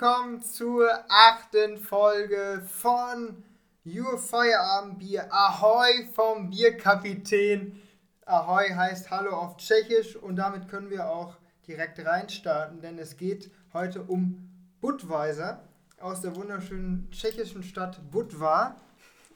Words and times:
willkommen 0.00 0.40
zur 0.40 0.88
achten 1.10 1.76
Folge 1.76 2.62
von 2.66 3.44
Your 3.84 4.16
Feierabendbier. 4.16 5.30
Ahoi 5.30 6.06
vom 6.14 6.48
Bierkapitän. 6.48 7.78
Ahoi 8.24 8.70
heißt 8.70 9.10
Hallo 9.10 9.32
auf 9.32 9.58
Tschechisch 9.58 10.16
und 10.16 10.36
damit 10.36 10.68
können 10.68 10.88
wir 10.88 11.10
auch 11.10 11.36
direkt 11.66 12.02
reinstarten, 12.02 12.80
denn 12.80 12.98
es 12.98 13.18
geht 13.18 13.50
heute 13.74 14.02
um 14.02 14.48
Budweiser 14.80 15.68
aus 16.00 16.22
der 16.22 16.34
wunderschönen 16.34 17.10
tschechischen 17.10 17.62
Stadt 17.62 18.00
Budva. 18.10 18.80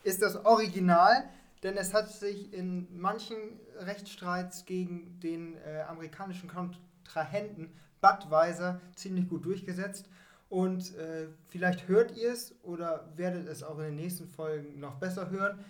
Ist 0.02 0.22
das 0.22 0.46
Original, 0.46 1.28
denn 1.62 1.76
es 1.76 1.92
hat 1.92 2.08
sich 2.08 2.54
in 2.54 2.88
manchen 2.98 3.36
Rechtsstreits 3.80 4.64
gegen 4.64 5.20
den 5.20 5.58
äh, 5.58 5.82
amerikanischen 5.82 6.48
Kontrahenten 6.48 7.70
Budweiser 8.00 8.80
ziemlich 8.96 9.28
gut 9.28 9.44
durchgesetzt. 9.44 10.08
Und 10.54 10.94
äh, 10.94 11.26
vielleicht 11.48 11.88
hört 11.88 12.16
ihr 12.16 12.30
es 12.32 12.54
oder 12.62 13.10
werdet 13.16 13.48
es 13.48 13.64
auch 13.64 13.76
in 13.78 13.86
den 13.86 13.96
nächsten 13.96 14.28
Folgen 14.28 14.78
noch 14.78 15.00
besser 15.00 15.28
hören. 15.28 15.64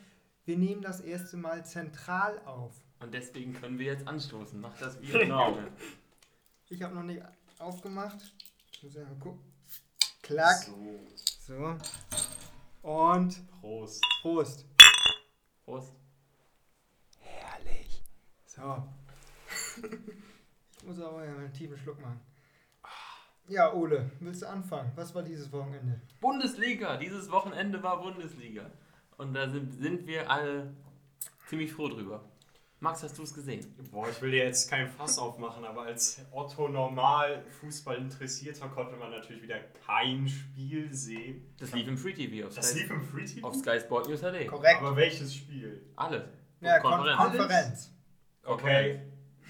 Wir 0.44 0.58
nehmen 0.58 0.82
das 0.82 1.00
erste 1.00 1.38
Mal 1.38 1.64
zentral 1.64 2.38
auf. 2.44 2.74
Und 3.00 3.14
deswegen 3.14 3.54
können 3.54 3.78
wir 3.78 3.86
jetzt 3.86 4.06
anstoßen. 4.06 4.60
Mach 4.60 4.76
das 4.76 5.00
Bier 5.00 5.20
genau. 5.20 5.56
Ich 6.68 6.82
habe 6.82 6.94
noch 6.94 7.02
nicht 7.02 7.22
aufgemacht. 7.58 8.34
Ich 8.72 8.82
muss 8.82 8.94
ja 8.94 9.04
mal 9.04 9.14
gucken. 9.18 9.40
Klack. 10.20 10.56
So. 10.56 11.00
So. 11.40 11.78
Und 12.82 13.40
Prost. 13.62 14.04
Prost. 14.20 14.66
Prost. 15.64 15.94
Herrlich. 17.20 18.02
So. 18.44 18.86
ich 20.76 20.84
muss 20.84 21.00
aber 21.00 21.24
ja 21.24 21.34
einen 21.34 21.54
tiefen 21.54 21.78
Schluck 21.78 21.98
machen. 22.02 22.20
Ja, 23.48 23.72
Ole, 23.74 24.10
willst 24.20 24.42
du 24.42 24.48
anfangen? 24.48 24.90
Was 24.94 25.14
war 25.14 25.22
dieses 25.22 25.52
Wochenende? 25.52 26.00
Bundesliga. 26.20 26.96
Dieses 26.96 27.30
Wochenende 27.30 27.82
war 27.82 28.00
Bundesliga. 28.00 28.70
Und 29.18 29.34
da 29.34 29.48
sind, 29.48 29.72
sind 29.74 30.06
wir 30.06 30.30
alle 30.30 30.74
ziemlich 31.48 31.72
froh 31.72 31.88
drüber. 31.88 32.24
Max, 32.80 33.02
hast 33.02 33.16
du 33.16 33.22
es 33.22 33.32
gesehen? 33.32 33.64
Boah, 33.90 34.08
ich 34.10 34.20
will 34.20 34.30
dir 34.30 34.44
jetzt 34.44 34.68
kein 34.68 34.88
Fass 34.88 35.18
aufmachen, 35.18 35.64
aber 35.64 35.82
als 35.82 36.20
Otto 36.32 36.68
normal 36.68 37.42
Fußball 37.60 37.96
interessierter 37.96 38.68
konnte 38.68 38.96
man 38.96 39.10
natürlich 39.10 39.42
wieder 39.42 39.58
kein 39.86 40.28
Spiel 40.28 40.92
sehen. 40.92 41.54
Das 41.58 41.72
lief 41.72 41.86
im 41.88 41.96
Free 41.96 42.12
TV 42.12 42.46
auf 42.46 42.54
Das 42.54 42.70
Sky, 42.70 42.80
lief 42.80 42.90
im 42.90 43.02
Free 43.04 43.24
TV? 43.24 43.46
auf 43.46 43.54
Sky 43.54 43.78
Sport 43.80 44.08
News 44.08 44.20
HD. 44.20 44.46
Korrekt. 44.48 44.80
Aber 44.80 44.96
welches 44.96 45.34
Spiel? 45.34 45.82
Alles. 45.96 46.24
Ja, 46.60 46.78
Kon 46.80 46.92
Konferenz. 46.92 47.18
Konferenz. 47.18 47.90
Okay. 48.44 49.00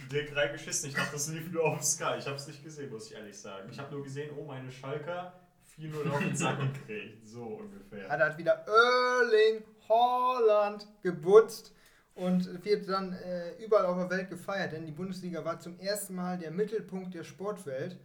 Dick 0.09 0.35
reingeschissen. 0.35 0.91
Ich 0.91 0.95
dachte, 0.95 1.13
das 1.13 1.29
lief 1.29 1.51
nur 1.51 1.65
auf 1.65 1.83
Sky. 1.83 2.17
Ich 2.19 2.27
habe 2.27 2.37
es 2.37 2.47
nicht 2.47 2.63
gesehen, 2.63 2.91
muss 2.91 3.11
ich 3.11 3.17
ehrlich 3.17 3.39
sagen. 3.39 3.69
Ich 3.71 3.79
habe 3.79 3.93
nur 3.95 4.03
gesehen, 4.03 4.31
oh, 4.37 4.45
meine 4.45 4.71
Schalker 4.71 5.33
4-0 5.79 6.11
auf 6.11 6.19
den 6.21 6.37
Sack 6.37 6.59
gekriegt. 6.59 7.29
So 7.29 7.43
ungefähr. 7.45 8.09
Hat 8.09 8.21
halt 8.21 8.39
wieder 8.39 8.65
Erling 8.67 9.65
Holland 9.89 10.87
gebutzt 11.03 11.75
und 12.15 12.65
wird 12.65 12.89
dann 12.89 13.13
äh, 13.13 13.57
überall 13.63 13.87
auf 13.87 13.97
der 13.97 14.11
Welt 14.11 14.31
gefeiert, 14.31 14.73
denn 14.73 14.87
die 14.87 14.93
Bundesliga 14.93 15.45
war 15.45 15.59
zum 15.59 15.79
ersten 15.81 16.15
Mal 16.15 16.39
der 16.39 16.51
Mittelpunkt 16.51 17.15
der 17.15 17.25
Sportwelt. 17.25 17.99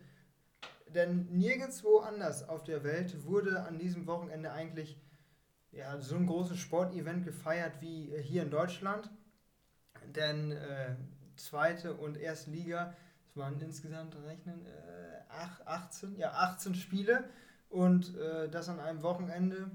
Denn 0.88 1.28
nirgendwo 1.30 2.00
anders 2.00 2.50
auf 2.50 2.64
der 2.64 2.84
Welt 2.84 3.24
wurde 3.24 3.62
an 3.62 3.78
diesem 3.78 4.08
Wochenende 4.08 4.52
eigentlich 4.52 5.00
ja, 5.72 6.00
so 6.00 6.16
ein 6.16 6.26
großes 6.26 6.58
Sportevent 6.58 7.26
gefeiert 7.26 7.74
wie 7.80 8.12
äh, 8.12 8.22
hier 8.22 8.42
in 8.42 8.50
Deutschland. 8.50 9.12
Denn 10.16 10.52
äh, 10.52 10.96
zweite 11.40 11.94
und 11.94 12.18
erste 12.18 12.52
Liga, 12.52 12.94
es 13.30 13.38
waren 13.38 13.60
insgesamt 13.62 14.16
rechnen 14.26 14.66
äh, 14.66 14.70
ach- 15.30 15.62
18, 15.66 16.16
ja 16.18 16.32
18 16.32 16.76
Spiele 16.76 17.24
und 17.70 18.16
äh, 18.18 18.50
das 18.50 18.70
an 18.70 18.80
einem 18.80 19.02
Wochenende. 19.04 19.70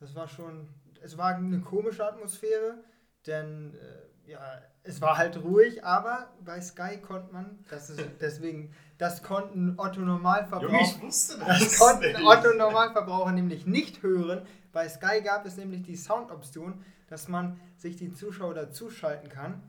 Das 0.00 0.14
war 0.14 0.28
schon, 0.28 0.68
es 1.02 1.16
war 1.16 1.34
eine 1.36 1.60
komische 1.60 2.06
Atmosphäre, 2.06 2.78
denn 3.26 3.74
äh, 3.74 4.30
ja, 4.32 4.40
es 4.82 5.00
war 5.00 5.16
halt 5.16 5.42
ruhig, 5.42 5.84
aber 5.84 6.28
bei 6.44 6.60
Sky 6.60 6.98
konnte 7.00 7.32
man, 7.32 7.58
das 7.70 7.90
ist 7.90 8.00
deswegen, 8.20 8.74
das 8.98 9.22
konnten 9.22 9.74
Otto 9.78 10.00
Junge, 10.00 10.12
Normalverbraucher, 10.12 10.80
ich 10.80 11.00
wusste 11.02 11.38
das. 11.38 11.58
das 11.60 11.78
konnten 11.78 12.06
nicht. 12.12 12.24
Otto 12.24 12.52
Normalverbraucher 12.54 13.32
nämlich 13.32 13.66
nicht 13.66 14.02
hören. 14.02 14.42
Bei 14.72 14.88
Sky 14.88 15.22
gab 15.22 15.46
es 15.46 15.56
nämlich 15.56 15.82
die 15.82 15.96
Soundoption, 15.96 16.84
dass 17.08 17.28
man 17.28 17.58
sich 17.76 17.96
die 17.96 18.12
Zuschauer 18.12 18.52
dazuschalten 18.54 19.28
kann. 19.30 19.62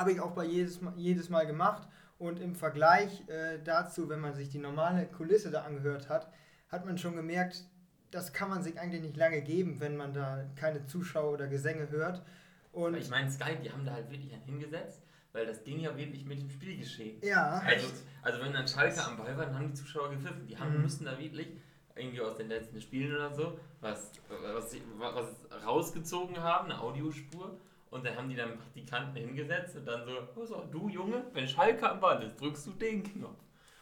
Habe 0.00 0.12
ich 0.12 0.20
auch 0.20 0.30
bei 0.32 0.44
jedes 0.44 0.80
Mal, 0.80 0.94
jedes 0.96 1.28
Mal 1.28 1.46
gemacht. 1.46 1.86
Und 2.18 2.40
im 2.40 2.54
Vergleich 2.54 3.22
äh, 3.28 3.58
dazu, 3.62 4.08
wenn 4.08 4.20
man 4.20 4.32
sich 4.34 4.48
die 4.48 4.58
normale 4.58 5.06
Kulisse 5.06 5.50
da 5.50 5.62
angehört 5.62 6.08
hat, 6.08 6.30
hat 6.68 6.86
man 6.86 6.96
schon 6.96 7.16
gemerkt, 7.16 7.64
das 8.10 8.32
kann 8.32 8.48
man 8.48 8.62
sich 8.62 8.80
eigentlich 8.80 9.02
nicht 9.02 9.16
lange 9.16 9.42
geben, 9.42 9.78
wenn 9.80 9.96
man 9.96 10.12
da 10.14 10.44
keine 10.56 10.86
Zuschauer 10.86 11.32
oder 11.32 11.46
Gesänge 11.48 11.90
hört. 11.90 12.22
Und 12.72 12.96
Ich 12.96 13.10
meine, 13.10 13.30
Sky, 13.30 13.56
die 13.62 13.70
haben 13.70 13.84
da 13.84 13.92
halt 13.92 14.10
wirklich 14.10 14.32
einen 14.32 14.42
hingesetzt, 14.42 15.02
weil 15.32 15.44
das 15.46 15.62
ging 15.64 15.80
ja 15.80 15.96
wirklich 15.96 16.24
mit 16.24 16.40
dem 16.40 16.48
Spielgeschehen. 16.50 17.20
ja, 17.22 17.60
Also, 17.66 17.88
also 18.22 18.40
wenn 18.42 18.52
dann 18.54 18.66
Schalke 18.66 19.02
am 19.04 19.16
Ball 19.18 19.36
war, 19.36 19.46
dann 19.46 19.54
haben 19.56 19.68
die 19.68 19.74
Zuschauer 19.74 20.10
gepfiffen. 20.10 20.46
Die 20.46 20.56
haben, 20.58 20.76
Mhm. 20.76 20.82
müssen 20.82 21.04
da 21.04 21.18
wirklich 21.18 21.48
irgendwie 21.94 22.20
aus 22.22 22.36
den 22.36 22.48
letzten 22.48 22.80
Spielen 22.80 23.14
oder 23.14 23.32
so 23.34 23.58
was, 23.80 24.12
was, 24.28 24.74
was 24.98 25.64
rausgezogen 25.66 26.38
haben, 26.38 26.70
eine 26.70 26.80
Audiospur. 26.80 27.58
Und 27.90 28.04
dann 28.06 28.16
haben 28.16 28.28
die 28.28 28.36
dann 28.36 28.56
Praktikanten 28.56 29.16
hingesetzt 29.16 29.76
und 29.76 29.84
dann 29.86 30.04
so, 30.04 30.12
oh 30.36 30.44
so, 30.46 30.64
du 30.70 30.88
Junge, 30.88 31.24
wenn 31.32 31.48
Schalke 31.48 31.90
am 31.90 31.98
Ball 32.00 32.22
ist, 32.22 32.40
drückst 32.40 32.66
du 32.68 32.70
den 32.72 33.02
Knopf. 33.02 33.38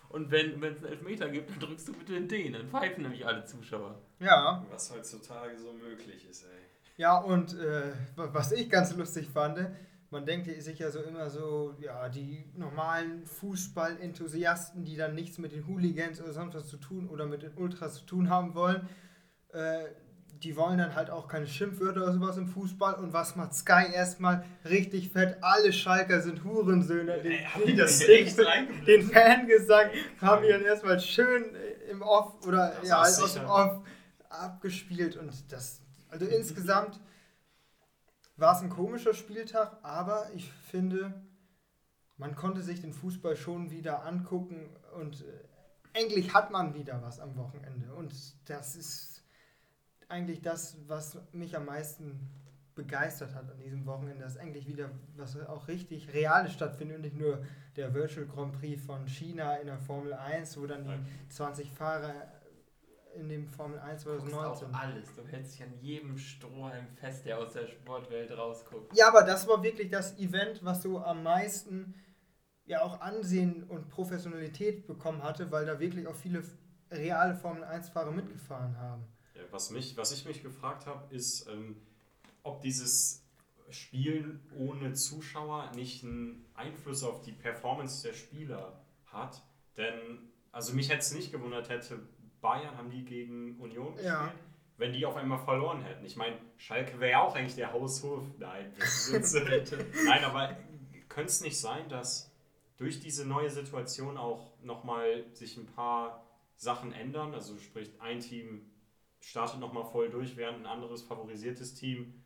Und 0.08 0.30
wenn 0.30 0.62
es 0.64 0.78
einen 0.82 0.92
Elfmeter 0.92 1.28
gibt, 1.28 1.50
dann 1.50 1.60
drückst 1.60 1.88
du 1.88 1.92
bitte 1.92 2.18
den. 2.22 2.54
Dann 2.54 2.68
pfeifen 2.68 3.02
nämlich 3.02 3.26
alle 3.26 3.44
Zuschauer. 3.44 3.98
ja, 4.20 4.64
Was 4.70 4.90
heutzutage 4.94 5.58
so 5.58 5.72
möglich 5.74 6.26
ist, 6.28 6.44
ey. 6.44 6.50
Ja, 6.96 7.18
und 7.18 7.52
äh, 7.58 7.92
wa- 8.16 8.30
was 8.32 8.52
ich 8.52 8.70
ganz 8.70 8.96
lustig 8.96 9.28
fand, 9.28 9.58
man 10.10 10.24
denkt 10.24 10.46
sich 10.62 10.78
ja 10.78 10.90
so 10.90 11.02
immer 11.02 11.28
so, 11.28 11.74
ja, 11.78 12.08
die 12.08 12.46
normalen 12.56 13.26
Fußball-Enthusiasten, 13.26 14.84
die 14.84 14.96
dann 14.96 15.14
nichts 15.14 15.38
mit 15.38 15.52
den 15.52 15.66
Hooligans 15.66 16.20
oder 16.22 16.32
sonst 16.32 16.54
was 16.54 16.68
zu 16.68 16.78
tun 16.78 17.08
oder 17.08 17.26
mit 17.26 17.42
den 17.42 17.52
Ultras 17.56 17.96
zu 17.96 18.06
tun 18.06 18.30
haben 18.30 18.54
wollen, 18.54 18.88
äh, 19.52 19.84
die 20.42 20.56
wollen 20.56 20.78
dann 20.78 20.94
halt 20.94 21.10
auch 21.10 21.26
keine 21.26 21.46
Schimpfwörter 21.46 22.02
oder 22.02 22.12
sowas 22.12 22.36
im 22.36 22.46
Fußball. 22.46 22.94
Und 22.94 23.12
was 23.12 23.36
macht 23.36 23.54
Sky 23.54 23.92
erstmal 23.92 24.44
richtig 24.64 25.10
fett? 25.10 25.38
Alle 25.40 25.72
Schalker 25.72 26.20
sind 26.20 26.44
Hurensöhne. 26.44 27.20
Den, 27.22 27.32
Ey, 27.32 27.44
haben 27.44 27.66
die 27.66 27.76
das 27.76 27.98
den, 27.98 28.26
den, 28.26 28.84
den 28.86 29.02
Fangesang 29.10 29.90
haben 30.20 30.42
die 30.42 30.50
dann 30.50 30.62
erstmal 30.62 31.00
schön 31.00 31.44
im 31.90 32.02
Off 32.02 32.46
oder 32.46 32.74
Das 32.80 32.88
ja, 32.88 33.02
ist 33.04 33.22
aus 33.22 33.34
dem. 33.34 33.46
Off 33.46 33.80
abgespielt. 34.28 35.16
Und 35.16 35.52
das, 35.52 35.80
also 36.08 36.26
insgesamt 36.26 37.00
war 38.36 38.54
es 38.54 38.62
ein 38.62 38.70
komischer 38.70 39.14
Spieltag, 39.14 39.78
aber 39.82 40.30
ich 40.34 40.52
finde, 40.70 41.12
man 42.16 42.36
konnte 42.36 42.62
sich 42.62 42.80
den 42.80 42.92
Fußball 42.92 43.36
schon 43.36 43.70
wieder 43.70 44.04
angucken 44.04 44.76
und 44.96 45.22
äh, 45.22 45.24
endlich 46.00 46.34
hat 46.34 46.50
man 46.50 46.74
wieder 46.74 47.02
was 47.02 47.18
am 47.18 47.36
Wochenende. 47.36 47.92
Und 47.94 48.14
das 48.48 48.76
ist 48.76 49.17
eigentlich 50.08 50.42
das, 50.42 50.76
was 50.86 51.18
mich 51.32 51.56
am 51.56 51.66
meisten 51.66 52.28
begeistert 52.74 53.34
hat 53.34 53.50
an 53.50 53.58
diesem 53.58 53.86
Wochenende, 53.86 54.22
dass 54.22 54.36
endlich 54.36 54.68
wieder 54.68 54.90
was 55.16 55.36
auch 55.46 55.66
richtig 55.66 56.12
Reales 56.14 56.52
stattfindet 56.52 56.96
und 56.96 57.02
nicht 57.02 57.16
nur 57.16 57.42
der 57.76 57.92
Virtual 57.92 58.24
Grand 58.26 58.52
Prix 58.52 58.80
von 58.84 59.06
China 59.08 59.56
in 59.56 59.66
der 59.66 59.78
Formel 59.78 60.12
1, 60.12 60.58
wo 60.60 60.66
dann 60.66 60.84
die 60.84 61.28
20 61.28 61.72
Fahrer 61.72 62.14
in 63.14 63.28
dem 63.28 63.48
Formel 63.48 63.80
1 63.80 64.04
Du 64.04 64.10
guckst 64.10 64.34
auch 64.34 64.56
2019 64.56 64.74
alles. 64.74 65.14
Du 65.14 65.26
hältst 65.26 65.54
dich 65.54 65.62
an 65.64 65.74
jedem 65.80 66.16
Strohhalm 66.16 66.86
fest, 66.94 67.26
der 67.26 67.38
aus 67.38 67.52
der 67.52 67.66
Sportwelt 67.66 68.30
rausguckt. 68.30 68.96
Ja, 68.96 69.08
aber 69.08 69.22
das 69.22 69.48
war 69.48 69.62
wirklich 69.62 69.90
das 69.90 70.16
Event, 70.18 70.64
was 70.64 70.82
so 70.82 71.00
am 71.00 71.24
meisten 71.24 71.94
ja 72.64 72.82
auch 72.82 73.00
Ansehen 73.00 73.64
und 73.64 73.88
Professionalität 73.88 74.86
bekommen 74.86 75.22
hatte, 75.24 75.50
weil 75.50 75.66
da 75.66 75.80
wirklich 75.80 76.06
auch 76.06 76.14
viele 76.14 76.44
reale 76.90 77.34
Formel 77.34 77.64
1-Fahrer 77.64 78.12
mitgefahren 78.12 78.78
haben. 78.78 79.04
Was, 79.50 79.70
mich, 79.70 79.96
was 79.96 80.12
ich 80.12 80.24
mich 80.24 80.42
gefragt 80.42 80.86
habe, 80.86 81.14
ist, 81.14 81.46
ähm, 81.48 81.76
ob 82.42 82.60
dieses 82.62 83.22
Spielen 83.70 84.40
ohne 84.56 84.92
Zuschauer 84.94 85.70
nicht 85.74 86.02
einen 86.04 86.44
Einfluss 86.54 87.02
auf 87.02 87.22
die 87.22 87.32
Performance 87.32 88.06
der 88.06 88.14
Spieler 88.14 88.80
hat. 89.06 89.42
Denn, 89.76 90.30
also 90.52 90.72
mich 90.74 90.88
hätte 90.88 91.00
es 91.00 91.14
nicht 91.14 91.32
gewundert, 91.32 91.68
hätte 91.68 92.00
Bayern, 92.40 92.76
haben 92.76 92.90
die 92.90 93.04
gegen 93.04 93.58
Union 93.58 93.92
gespielt, 93.94 94.06
Ja. 94.12 94.32
wenn 94.76 94.92
die 94.92 95.04
auf 95.04 95.16
einmal 95.16 95.38
verloren 95.38 95.82
hätten. 95.82 96.04
Ich 96.04 96.16
meine, 96.16 96.36
Schalke 96.56 96.98
wäre 97.00 97.10
ja 97.12 97.22
auch 97.22 97.34
eigentlich 97.34 97.56
der 97.56 97.72
Haushof. 97.72 98.24
Nein. 98.38 98.72
Nein, 100.06 100.24
aber 100.24 100.56
könnte 101.08 101.30
es 101.30 101.40
nicht 101.40 101.58
sein, 101.58 101.88
dass 101.88 102.30
durch 102.76 103.00
diese 103.00 103.26
neue 103.26 103.50
Situation 103.50 104.16
auch 104.16 104.52
nochmal 104.62 105.24
sich 105.34 105.56
ein 105.56 105.66
paar 105.66 106.24
Sachen 106.56 106.92
ändern? 106.92 107.34
Also 107.34 107.58
sprich, 107.58 107.90
ein 108.00 108.20
Team 108.20 108.70
startet 109.20 109.60
nochmal 109.60 109.84
voll 109.84 110.10
durch, 110.10 110.36
während 110.36 110.60
ein 110.60 110.66
anderes 110.66 111.02
favorisiertes 111.02 111.74
Team 111.74 112.22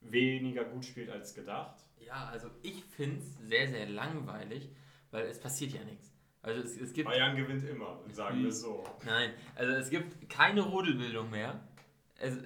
weniger 0.00 0.64
gut 0.64 0.84
spielt 0.84 1.10
als 1.10 1.34
gedacht. 1.34 1.84
Ja, 1.98 2.28
also 2.28 2.48
ich 2.62 2.82
finde 2.84 3.18
es 3.18 3.36
sehr, 3.48 3.68
sehr 3.68 3.86
langweilig, 3.88 4.70
weil 5.10 5.26
es 5.26 5.38
passiert 5.38 5.72
ja 5.72 5.84
nichts. 5.84 6.12
Also 6.42 6.62
es, 6.62 6.80
es 6.80 6.92
gibt. 6.92 7.08
Bayern 7.08 7.36
gewinnt 7.36 7.68
immer, 7.68 8.00
sagen 8.10 8.42
wir 8.42 8.48
es 8.48 8.62
so. 8.62 8.84
Nein, 9.04 9.32
also 9.54 9.72
es 9.74 9.90
gibt 9.90 10.28
keine 10.30 10.62
Rudelbildung 10.62 11.30
mehr. 11.30 11.60
Es, 12.18 12.36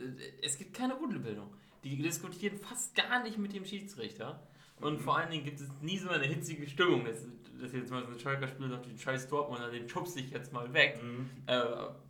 es 0.43 0.59
gibt 0.59 0.75
keine 0.75 0.95
Rudelbildung. 0.95 1.55
Die 1.85 1.97
diskutieren 2.01 2.59
fast 2.59 2.95
gar 2.95 3.23
nicht 3.23 3.39
mit 3.39 3.53
dem 3.53 3.65
Schiedsrichter. 3.65 4.47
Und 4.81 5.01
vor 5.01 5.17
allen 5.17 5.31
Dingen 5.31 5.45
gibt 5.45 5.61
es 5.61 5.69
nie 5.81 5.99
so 5.99 6.09
eine 6.09 6.25
hitzige 6.25 6.67
Stimmung, 6.69 7.05
dass, 7.05 7.25
dass 7.61 7.73
jetzt 7.73 7.91
mal 7.91 8.05
so 8.05 8.13
ein 8.13 8.19
Schalker 8.19 8.49
Spieler 8.49 8.71
sagt, 8.71 8.87
den 8.87 8.99
scheiß 8.99 9.29
Dortmunder, 9.29 9.71
den 9.71 9.89
schubst 9.89 10.17
ich 10.17 10.31
jetzt 10.31 10.53
mal 10.53 10.73
weg. 10.73 11.01
Mhm. 11.03 11.31
Äh, 11.47 11.63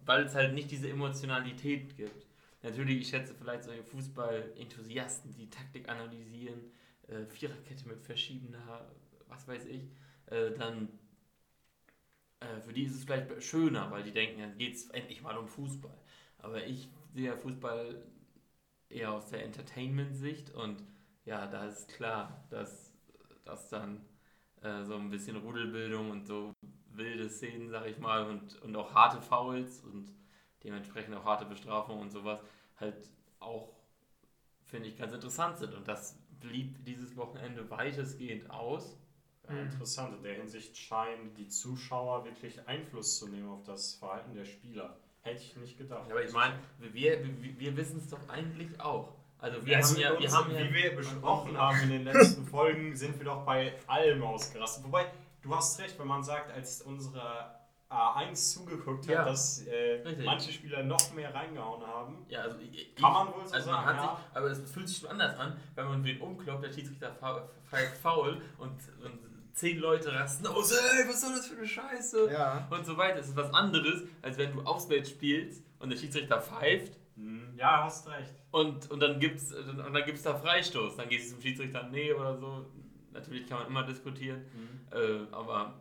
weil 0.06 0.24
es 0.24 0.34
halt 0.34 0.54
nicht 0.54 0.70
diese 0.70 0.88
Emotionalität 0.88 1.96
gibt. 1.96 2.26
Natürlich, 2.62 3.02
ich 3.02 3.08
schätze 3.08 3.34
vielleicht 3.34 3.64
solche 3.64 3.84
Fußball-Enthusiasten, 3.84 5.34
die 5.34 5.50
Taktik 5.50 5.88
analysieren, 5.88 6.72
äh, 7.08 7.26
Viererkette 7.26 7.86
mit 7.86 8.00
verschiedener, 8.02 8.86
was 9.28 9.46
weiß 9.46 9.66
ich, 9.66 9.82
äh, 10.26 10.50
dann 10.58 10.88
äh, 12.40 12.60
für 12.60 12.72
die 12.72 12.84
ist 12.84 12.94
es 12.94 13.04
vielleicht 13.04 13.42
schöner, 13.42 13.90
weil 13.90 14.02
die 14.02 14.12
denken, 14.12 14.40
dann 14.40 14.56
geht 14.56 14.74
es 14.74 14.88
endlich 14.90 15.22
mal 15.22 15.36
um 15.36 15.46
Fußball. 15.46 15.96
Aber 16.38 16.64
ich 16.66 16.88
sehe 17.12 17.26
ja 17.26 17.36
Fußball 17.36 18.02
eher 18.88 19.12
aus 19.12 19.28
der 19.28 19.44
Entertainment-Sicht 19.44 20.50
und 20.50 20.82
ja, 21.24 21.46
da 21.46 21.66
ist 21.66 21.88
klar, 21.88 22.44
dass, 22.50 22.92
dass 23.44 23.68
dann 23.68 24.04
äh, 24.62 24.84
so 24.84 24.96
ein 24.96 25.10
bisschen 25.10 25.36
Rudelbildung 25.36 26.10
und 26.10 26.26
so 26.26 26.54
wilde 26.88 27.28
Szenen, 27.28 27.70
sag 27.70 27.86
ich 27.86 27.98
mal, 27.98 28.28
und, 28.28 28.60
und 28.62 28.76
auch 28.76 28.94
harte 28.94 29.20
Fouls 29.20 29.80
und 29.80 30.12
dementsprechend 30.62 31.14
auch 31.14 31.24
harte 31.24 31.44
Bestrafungen 31.44 32.02
und 32.02 32.10
sowas 32.10 32.40
halt 32.76 33.10
auch, 33.40 33.74
finde 34.64 34.88
ich, 34.88 34.96
ganz 34.96 35.12
interessant 35.12 35.58
sind. 35.58 35.74
Und 35.74 35.88
das 35.88 36.18
blieb 36.40 36.84
dieses 36.84 37.16
Wochenende 37.16 37.68
weitestgehend 37.70 38.50
aus. 38.50 38.98
Ja, 39.48 39.60
interessant. 39.60 40.16
In 40.16 40.22
der 40.22 40.34
Hinsicht 40.34 40.76
scheinen 40.76 41.34
die 41.34 41.48
Zuschauer 41.48 42.24
wirklich 42.24 42.66
Einfluss 42.66 43.18
zu 43.18 43.28
nehmen 43.28 43.48
auf 43.48 43.62
das 43.64 43.94
Verhalten 43.94 44.34
der 44.34 44.44
Spieler. 44.46 44.98
Hätte 45.20 45.42
ich 45.42 45.56
nicht 45.56 45.78
gedacht. 45.78 46.06
Ja, 46.08 46.14
aber 46.14 46.24
ich 46.24 46.32
meine, 46.32 46.58
wir, 46.78 47.22
wir, 47.24 47.58
wir 47.58 47.76
wissen 47.76 47.98
es 47.98 48.08
doch 48.08 48.28
eigentlich 48.28 48.80
auch. 48.80 49.14
Also 49.44 49.66
wir 49.66 49.76
also 49.76 49.94
haben 49.94 50.00
ja, 50.00 50.18
wir 50.18 50.32
haben 50.32 50.54
ja, 50.54 50.60
wie 50.60 50.74
wir 50.74 50.96
besprochen 50.96 51.58
haben 51.58 51.78
in 51.82 51.90
den 51.90 52.04
letzten 52.04 52.46
Folgen, 52.46 52.96
sind 52.96 53.18
wir 53.18 53.26
doch 53.26 53.44
bei 53.44 53.74
allem 53.86 54.22
ausgerastet. 54.22 54.82
Wobei, 54.84 55.04
du 55.42 55.54
hast 55.54 55.78
recht, 55.80 55.98
wenn 55.98 56.06
man 56.06 56.24
sagt, 56.24 56.50
als 56.50 56.80
unsere 56.80 57.54
A1 57.90 58.54
zugeguckt 58.54 59.06
hat, 59.06 59.14
Ja, 59.14 59.24
dass 59.26 59.66
äh, 59.66 60.02
manche 60.24 60.50
Spieler 60.50 60.82
noch 60.82 61.12
mehr 61.12 61.34
reingehauen 61.34 61.86
haben. 61.86 62.24
ja, 62.30 62.40
also 62.40 62.56
ich, 62.58 62.94
Kann 62.96 63.12
man 63.12 63.26
wohl 63.34 63.46
so 63.46 63.52
also 63.52 63.66
sagen, 63.66 63.84
man 63.84 63.84
hat 63.84 63.96
ja. 63.96 64.16
sich, 64.16 64.36
aber 64.36 64.46
es 64.46 64.70
fühlt 64.70 64.88
sich 64.88 64.96
schon 64.96 65.10
anders 65.10 65.38
an, 65.38 65.60
wenn 65.74 65.88
man 65.88 66.04
wen 66.04 66.22
umkloppt, 66.22 66.64
der 66.64 66.72
Schiedsrichter 66.72 67.14
pfeift 67.68 67.98
faul 67.98 68.40
und, 68.56 68.78
und 69.04 69.18
zehn 69.52 69.78
Leute 69.78 70.10
rasten 70.10 70.46
aus, 70.46 70.72
ey, 70.72 71.06
was 71.06 71.20
soll 71.20 71.34
das 71.36 71.48
für 71.48 71.58
eine 71.58 71.66
Scheiße? 71.66 72.32
Ja. 72.32 72.66
Und 72.70 72.86
so 72.86 72.96
weiter. 72.96 73.18
Es 73.18 73.28
ist 73.28 73.36
was 73.36 73.52
anderes, 73.52 74.04
als 74.22 74.38
wenn 74.38 74.52
du 74.52 74.62
auswärts 74.62 75.10
spielst 75.10 75.62
und 75.80 75.90
der 75.90 75.98
Schiedsrichter 75.98 76.40
pfeift 76.40 76.94
Ja, 77.56 77.84
hast 77.84 78.08
recht. 78.08 78.34
und, 78.50 78.90
und 78.90 79.00
dann 79.00 79.20
gibt's 79.20 79.52
und 79.52 79.78
dann 79.78 80.04
gibt's 80.04 80.22
da 80.22 80.34
Freistoß. 80.34 80.96
Dann 80.96 81.08
gehst 81.08 81.26
du 81.30 81.34
zum 81.34 81.42
Schiedsrichter, 81.42 81.88
nee 81.90 82.12
oder 82.12 82.36
so. 82.36 82.66
Natürlich 83.12 83.46
kann 83.46 83.58
man 83.58 83.68
immer 83.68 83.84
diskutieren, 83.84 84.44
äh, 84.90 85.32
aber 85.32 85.80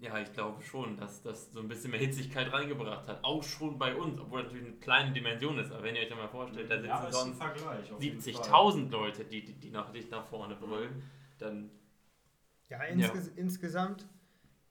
ja, 0.00 0.18
ich 0.20 0.32
glaube 0.32 0.62
schon, 0.62 0.96
dass 0.96 1.22
das 1.22 1.52
so 1.52 1.60
ein 1.60 1.68
bisschen 1.68 1.90
mehr 1.90 2.00
Hitzigkeit 2.00 2.52
reingebracht 2.52 3.08
hat. 3.08 3.24
Auch 3.24 3.42
schon 3.42 3.78
bei 3.78 3.94
uns, 3.96 4.20
obwohl 4.20 4.42
natürlich 4.42 4.66
eine 4.66 4.76
kleine 4.76 5.12
Dimension 5.12 5.58
ist. 5.58 5.72
Aber 5.72 5.82
wenn 5.82 5.96
ihr 5.96 6.02
euch 6.02 6.10
ja 6.10 6.16
mal 6.16 6.28
vorstellt, 6.28 6.70
da 6.70 6.76
sitzen 6.76 6.88
ja, 6.88 7.10
sonst 7.10 7.38
Vergleich. 7.38 7.92
auf 7.92 8.00
jeden 8.02 8.20
Fall. 8.20 8.32
70.000 8.32 8.90
Leute, 8.90 9.24
die, 9.24 9.44
die, 9.44 9.54
die 9.54 9.70
nach 9.70 9.90
dich 9.90 10.10
nach 10.10 10.26
vorne 10.26 10.54
brüllen, 10.54 11.02
dann 11.38 11.70
Ja, 12.68 12.82
insges 12.84 13.28
insgesamt 13.28 14.06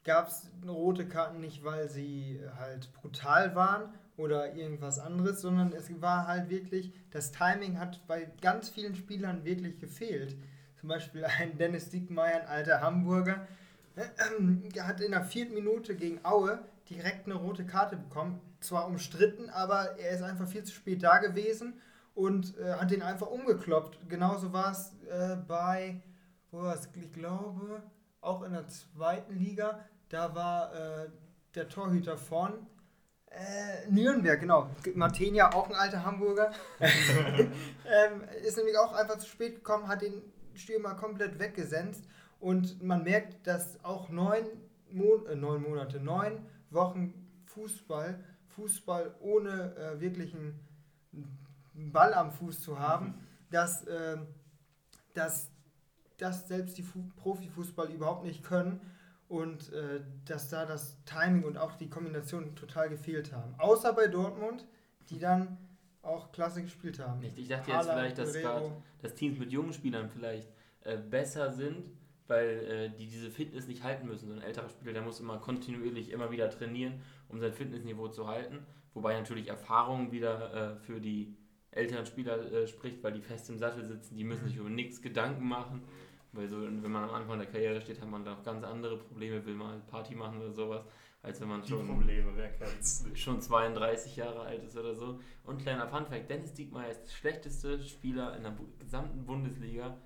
gab 0.03 0.27
es 0.27 0.49
rote 0.65 1.07
Karten 1.07 1.39
nicht, 1.41 1.63
weil 1.63 1.89
sie 1.89 2.39
halt 2.57 2.93
brutal 2.93 3.55
waren 3.55 3.93
oder 4.17 4.53
irgendwas 4.53 4.99
anderes, 4.99 5.41
sondern 5.41 5.73
es 5.73 5.89
war 6.01 6.27
halt 6.27 6.49
wirklich, 6.49 6.93
das 7.11 7.31
Timing 7.31 7.79
hat 7.79 8.05
bei 8.07 8.27
ganz 8.41 8.69
vielen 8.69 8.95
Spielern 8.95 9.43
wirklich 9.43 9.79
gefehlt. 9.79 10.35
Zum 10.79 10.89
Beispiel 10.89 11.25
ein 11.25 11.57
Dennis 11.57 11.89
Diekmeyer, 11.89 12.41
ein 12.41 12.47
alter 12.47 12.81
Hamburger, 12.81 13.47
der 13.95 14.87
hat 14.87 15.01
in 15.01 15.11
der 15.11 15.23
vierten 15.23 15.53
Minute 15.53 15.95
gegen 15.95 16.23
Aue 16.23 16.59
direkt 16.89 17.25
eine 17.25 17.35
rote 17.35 17.65
Karte 17.65 17.95
bekommen. 17.95 18.41
Zwar 18.59 18.87
umstritten, 18.87 19.49
aber 19.49 19.97
er 19.97 20.11
ist 20.11 20.21
einfach 20.21 20.47
viel 20.47 20.63
zu 20.63 20.73
spät 20.73 21.03
da 21.03 21.19
gewesen 21.19 21.73
und 22.13 22.57
äh, 22.57 22.73
hat 22.73 22.91
den 22.91 23.01
einfach 23.01 23.27
umgekloppt. 23.27 24.09
Genauso 24.09 24.53
war 24.53 24.71
es 24.71 24.93
äh, 25.09 25.35
bei, 25.47 26.01
wo 26.51 26.61
war's? 26.61 26.89
ich 26.93 27.11
glaube, 27.13 27.83
auch 28.21 28.41
in 28.43 28.53
der 28.53 28.67
zweiten 28.67 29.37
Liga. 29.37 29.79
Da 30.09 30.33
war 30.35 30.73
äh, 30.73 31.09
der 31.53 31.69
Torhüter 31.69 32.17
von 32.17 32.53
äh, 33.35 33.89
Nürnberg, 33.89 34.39
genau. 34.39 34.69
Martenia, 34.93 35.53
auch 35.53 35.69
ein 35.69 35.75
alter 35.75 36.05
Hamburger. 36.05 36.51
ähm, 36.79 38.23
ist 38.45 38.57
nämlich 38.57 38.77
auch 38.77 38.93
einfach 38.93 39.17
zu 39.17 39.27
spät 39.27 39.55
gekommen, 39.55 39.87
hat 39.87 40.01
den 40.01 40.21
Stürmer 40.53 40.95
komplett 40.95 41.37
weggesenzt. 41.39 42.05
Und 42.39 42.81
man 42.81 43.03
merkt, 43.03 43.45
dass 43.45 43.83
auch 43.83 44.09
neun, 44.09 44.45
Mon 44.91 45.25
äh, 45.27 45.35
neun 45.35 45.63
Monate, 45.63 45.99
neun 45.99 46.45
Wochen 46.69 47.13
Fußball, 47.47 48.23
Fußball 48.49 49.15
ohne 49.19 49.75
äh, 49.75 49.99
wirklichen 49.99 50.59
Ball 51.73 52.13
am 52.13 52.31
Fuß 52.31 52.61
zu 52.61 52.79
haben, 52.79 53.15
dass, 53.49 53.83
äh, 53.85 54.17
dass, 55.13 55.49
dass 56.17 56.47
selbst 56.47 56.77
die 56.77 56.83
Fu 56.83 57.03
Profifußball 57.17 57.91
überhaupt 57.91 58.23
nicht 58.23 58.43
können 58.43 58.79
und 59.27 59.71
äh, 59.73 60.01
dass 60.25 60.49
da 60.49 60.65
das 60.65 60.97
Timing 61.05 61.43
und 61.43 61.57
auch 61.57 61.75
die 61.75 61.89
Kombination 61.89 62.55
total 62.55 62.89
gefehlt 62.89 63.33
haben. 63.33 63.55
Außer 63.57 63.93
bei 63.93 64.07
Dortmund, 64.07 64.65
die 65.09 65.19
dann 65.19 65.57
auch 66.01 66.31
klasse 66.31 66.61
gespielt 66.61 66.99
haben. 66.99 67.19
nicht. 67.19 67.37
Ich 67.37 67.47
dachte 67.47 67.71
jetzt 67.71 67.89
vielleicht, 67.89 68.17
dass 68.17 68.33
gerade 68.33 68.71
dass 69.01 69.15
Teams 69.15 69.39
mit 69.39 69.51
jungen 69.51 69.73
Spielern 69.73 70.09
vielleicht 70.09 70.47
äh, 70.83 70.97
besser 70.97 71.51
sind, 71.51 71.89
weil 72.27 72.47
äh, 72.47 72.89
die 72.89 73.07
diese 73.07 73.31
Fitness 73.31 73.67
nicht 73.67 73.83
halten 73.83 74.07
müssen. 74.07 74.27
So 74.27 74.33
ein 74.33 74.41
älterer 74.41 74.69
Spieler, 74.69 74.93
der 74.93 75.01
muss 75.01 75.19
immer 75.19 75.37
kontinuierlich 75.37 76.11
immer 76.11 76.31
wieder 76.31 76.49
trainieren, 76.49 77.01
um 77.27 77.39
sein 77.39 77.53
Fitnessniveau 77.53 78.07
zu 78.09 78.27
halten. 78.27 78.65
Wobei 78.93 79.13
natürlich 79.17 79.47
Erfahrung 79.47 80.11
wieder 80.11 80.53
äh, 80.53 80.75
für 80.77 81.01
die 81.01 81.35
älteren 81.71 82.05
Spieler 82.05 82.51
äh, 82.51 82.67
spricht, 82.67 83.03
weil 83.03 83.13
die 83.13 83.21
fest 83.21 83.49
im 83.49 83.57
Sattel 83.57 83.85
sitzen, 83.85 84.15
die 84.15 84.23
müssen 84.23 84.47
sich 84.47 84.57
über 84.57 84.69
nichts 84.69 85.01
Gedanken 85.01 85.45
machen. 85.47 85.83
Weil 86.35 86.49
so, 86.49 86.61
wenn 86.61 86.91
man 86.91 87.03
am 87.03 87.11
Anfang 87.11 87.39
der 87.39 87.47
Karriere 87.47 87.79
steht, 87.79 88.01
hat 88.01 88.09
man 88.09 88.25
da 88.25 88.33
auch 88.33 88.43
ganz 88.43 88.63
andere 88.63 88.97
Probleme, 88.97 89.43
will 89.45 89.55
mal 89.55 89.79
Party 89.87 90.15
machen 90.15 90.39
oder 90.41 90.51
sowas, 90.51 90.83
als 91.21 91.39
wenn 91.39 91.47
man 91.47 91.61
Die 91.61 91.69
schon 91.69 91.87
Probleme, 91.87 92.31
schon 93.13 93.41
32 93.41 94.17
Jahre 94.17 94.41
alt 94.41 94.63
ist 94.63 94.77
oder 94.77 94.93
so. 94.93 95.19
Und 95.45 95.61
kleiner 95.61 95.87
Funfact, 95.87 96.29
Dennis 96.29 96.53
Diekmeyer 96.53 96.91
ist 96.91 97.03
der 97.03 97.11
schlechteste 97.11 97.81
Spieler 97.81 98.35
in 98.35 98.43
der 98.43 98.53
gesamten 98.79 99.25
Bundesliga, 99.25 99.97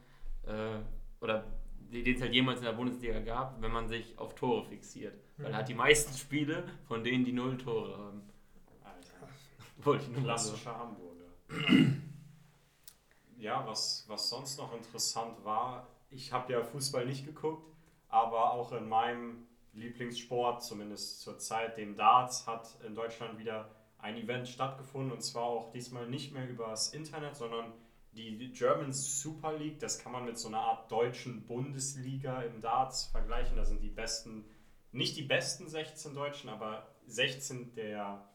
äh, 0.44 0.80
oder 1.20 1.46
den 1.92 2.16
es 2.16 2.22
halt 2.22 2.34
jemals 2.34 2.60
in 2.60 2.66
der 2.66 2.74
Bundesliga 2.74 3.20
gab, 3.20 3.60
wenn 3.62 3.72
man 3.72 3.88
sich 3.88 4.18
auf 4.20 4.36
Tore 4.36 4.64
fixiert. 4.66 5.20
Weil 5.38 5.52
er 5.52 5.58
hat 5.58 5.70
die 5.70 5.74
meisten 5.74 6.16
Spiele, 6.16 6.64
von 6.88 7.04
denen 7.04 7.26
die 7.26 7.32
null 7.32 7.58
Tore 7.58 7.98
haben. 7.98 8.22
Alter. 8.84 9.28
Wollte 9.78 10.04
ich 10.04 10.10
nur. 10.12 10.22
Klassischer 10.22 10.78
Hamburger. 10.78 11.26
ja, 13.38 13.66
was, 13.66 14.06
was 14.08 14.30
sonst 14.30 14.60
noch 14.60 14.76
interessant 14.76 15.44
war, 15.44 15.88
ich 16.10 16.32
habe 16.32 16.54
ja 16.54 16.64
Fußball 16.64 17.06
nicht 17.06 17.26
geguckt, 17.26 17.66
aber 18.08 18.54
auch 18.54 18.72
in 18.72 18.90
meinem 18.90 19.48
Lieblingssport, 19.74 20.64
zumindest 20.64 21.22
zur 21.22 21.38
Zeit, 21.38 21.78
dem 21.78 21.96
Darts, 21.96 22.48
hat 22.48 22.78
in 22.86 22.96
Deutschland 22.96 23.38
wieder 23.38 23.70
ein 24.00 24.18
Event 24.18 24.48
stattgefunden. 24.48 25.12
Und 25.12 25.22
zwar 25.22 25.44
auch 25.44 25.72
diesmal 25.72 26.08
nicht 26.08 26.34
mehr 26.34 26.50
übers 26.50 26.94
Internet, 26.94 27.36
sondern 27.36 27.72
die 28.12 28.52
German 28.52 28.92
Super 28.92 29.54
League, 29.58 29.80
das 29.80 30.00
kann 30.00 30.12
man 30.12 30.26
mit 30.26 30.38
so 30.38 30.48
einer 30.48 30.60
Art 30.60 30.92
deutschen 30.92 31.46
Bundesliga 31.46 32.42
im 32.42 32.60
Darts 32.60 33.06
vergleichen. 33.06 33.56
Da 33.56 33.64
sind 33.64 33.82
die 33.82 33.90
besten, 33.90 34.46
nicht 34.92 35.16
die 35.16 35.24
besten 35.24 35.70
16 35.70 36.16
Deutschen, 36.16 36.50
aber 36.50 36.88
16 37.06 37.76
der 37.76 38.28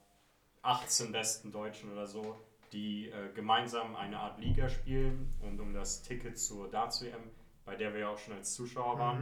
18 0.62 1.12
besten 1.12 1.52
Deutschen 1.52 1.92
oder 1.92 2.06
so, 2.06 2.40
die 2.72 3.08
äh, 3.08 3.32
gemeinsam 3.34 3.94
eine 3.96 4.18
Art 4.18 4.40
Liga 4.40 4.68
spielen. 4.68 5.34
Und 5.42 5.60
um 5.60 5.74
das 5.74 6.02
Ticket 6.02 6.38
zur 6.38 6.70
Darts-WM, 6.70 7.30
bei 7.64 7.76
der 7.76 7.92
wir 7.92 8.00
ja 8.00 8.08
auch 8.10 8.18
schon 8.18 8.34
als 8.34 8.52
Zuschauer 8.54 8.98
waren, 8.98 9.20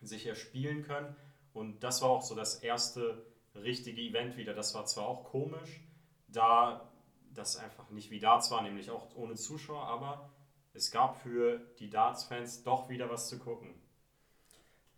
Mhm. 0.00 0.06
sich 0.06 0.26
erspielen 0.26 0.82
können. 0.82 1.14
Und 1.52 1.82
das 1.82 2.02
war 2.02 2.10
auch 2.10 2.22
so 2.22 2.34
das 2.34 2.56
erste 2.62 3.24
richtige 3.54 4.00
Event 4.02 4.36
wieder. 4.36 4.52
Das 4.54 4.74
war 4.74 4.84
zwar 4.86 5.06
auch 5.08 5.24
komisch, 5.24 5.80
da 6.28 6.90
das 7.32 7.56
einfach 7.56 7.90
nicht 7.90 8.10
wie 8.10 8.18
Darts 8.20 8.50
war, 8.50 8.62
nämlich 8.62 8.90
auch 8.90 9.14
ohne 9.14 9.34
Zuschauer, 9.34 9.84
aber 9.86 10.30
es 10.74 10.90
gab 10.90 11.16
für 11.22 11.58
die 11.78 11.88
Darts-Fans 11.90 12.62
doch 12.62 12.88
wieder 12.88 13.08
was 13.10 13.28
zu 13.28 13.38
gucken. 13.38 13.74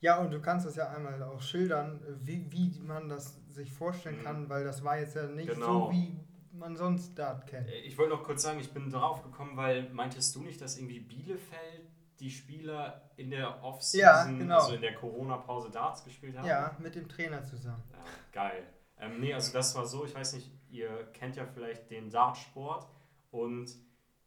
Ja, 0.01 0.19
und 0.21 0.31
du 0.31 0.41
kannst 0.41 0.65
das 0.67 0.77
ja 0.77 0.89
einmal 0.91 1.21
auch 1.25 1.41
schildern, 1.43 2.01
wie, 2.21 2.47
wie 2.53 2.79
man 2.81 3.09
das 3.09 3.37
sich 3.51 3.73
vorstellen 3.73 4.19
Mhm. 4.21 4.25
kann, 4.25 4.49
weil 4.49 4.65
das 4.65 4.85
war 4.85 4.99
jetzt 4.99 5.17
ja 5.17 5.27
nicht 5.27 5.49
Genau. 5.49 5.87
so, 5.87 5.93
wie 5.93 6.17
man 6.53 6.77
sonst 6.77 7.15
Dart 7.19 7.47
kennt. 7.47 7.69
Äh, 7.69 7.81
Ich 7.81 7.99
wollte 7.99 8.15
noch 8.15 8.23
kurz 8.23 8.43
sagen, 8.43 8.61
ich 8.61 8.73
bin 8.73 8.91
drauf 8.91 9.23
gekommen, 9.23 9.57
weil 9.57 9.89
meintest 9.91 10.35
du 10.37 10.43
nicht, 10.43 10.61
dass 10.61 10.77
irgendwie 10.79 11.01
Bielefeld 11.01 11.89
die 12.21 12.31
Spieler 12.31 13.11
in 13.17 13.31
der 13.31 13.41
Ja, 13.41 13.63
Offseason, 13.63 14.39
genau. 14.39 14.57
also 14.61 14.75
in 14.75 14.81
der 14.81 14.95
Corona-Pause 14.95 15.71
Darts 15.71 16.05
gespielt 16.05 16.37
haben? 16.37 16.47
Ja, 16.47 16.77
mit 16.79 16.95
dem 16.95 17.09
Trainer 17.09 17.43
zusammen. 17.45 17.83
Ja, 17.93 17.99
geil. 18.33 18.67
Ähm, 18.99 19.21
nee, 19.21 19.33
also 19.33 19.53
das 19.53 19.75
war 19.77 19.87
so, 19.87 20.05
ich 20.05 20.15
weiß 20.15 20.35
nicht, 20.35 20.51
ihr 20.71 21.11
kennt 21.13 21.37
ja 21.37 21.47
vielleicht 21.47 21.91
den 21.91 22.11
Dartsport 22.11 22.87
und 23.31 23.71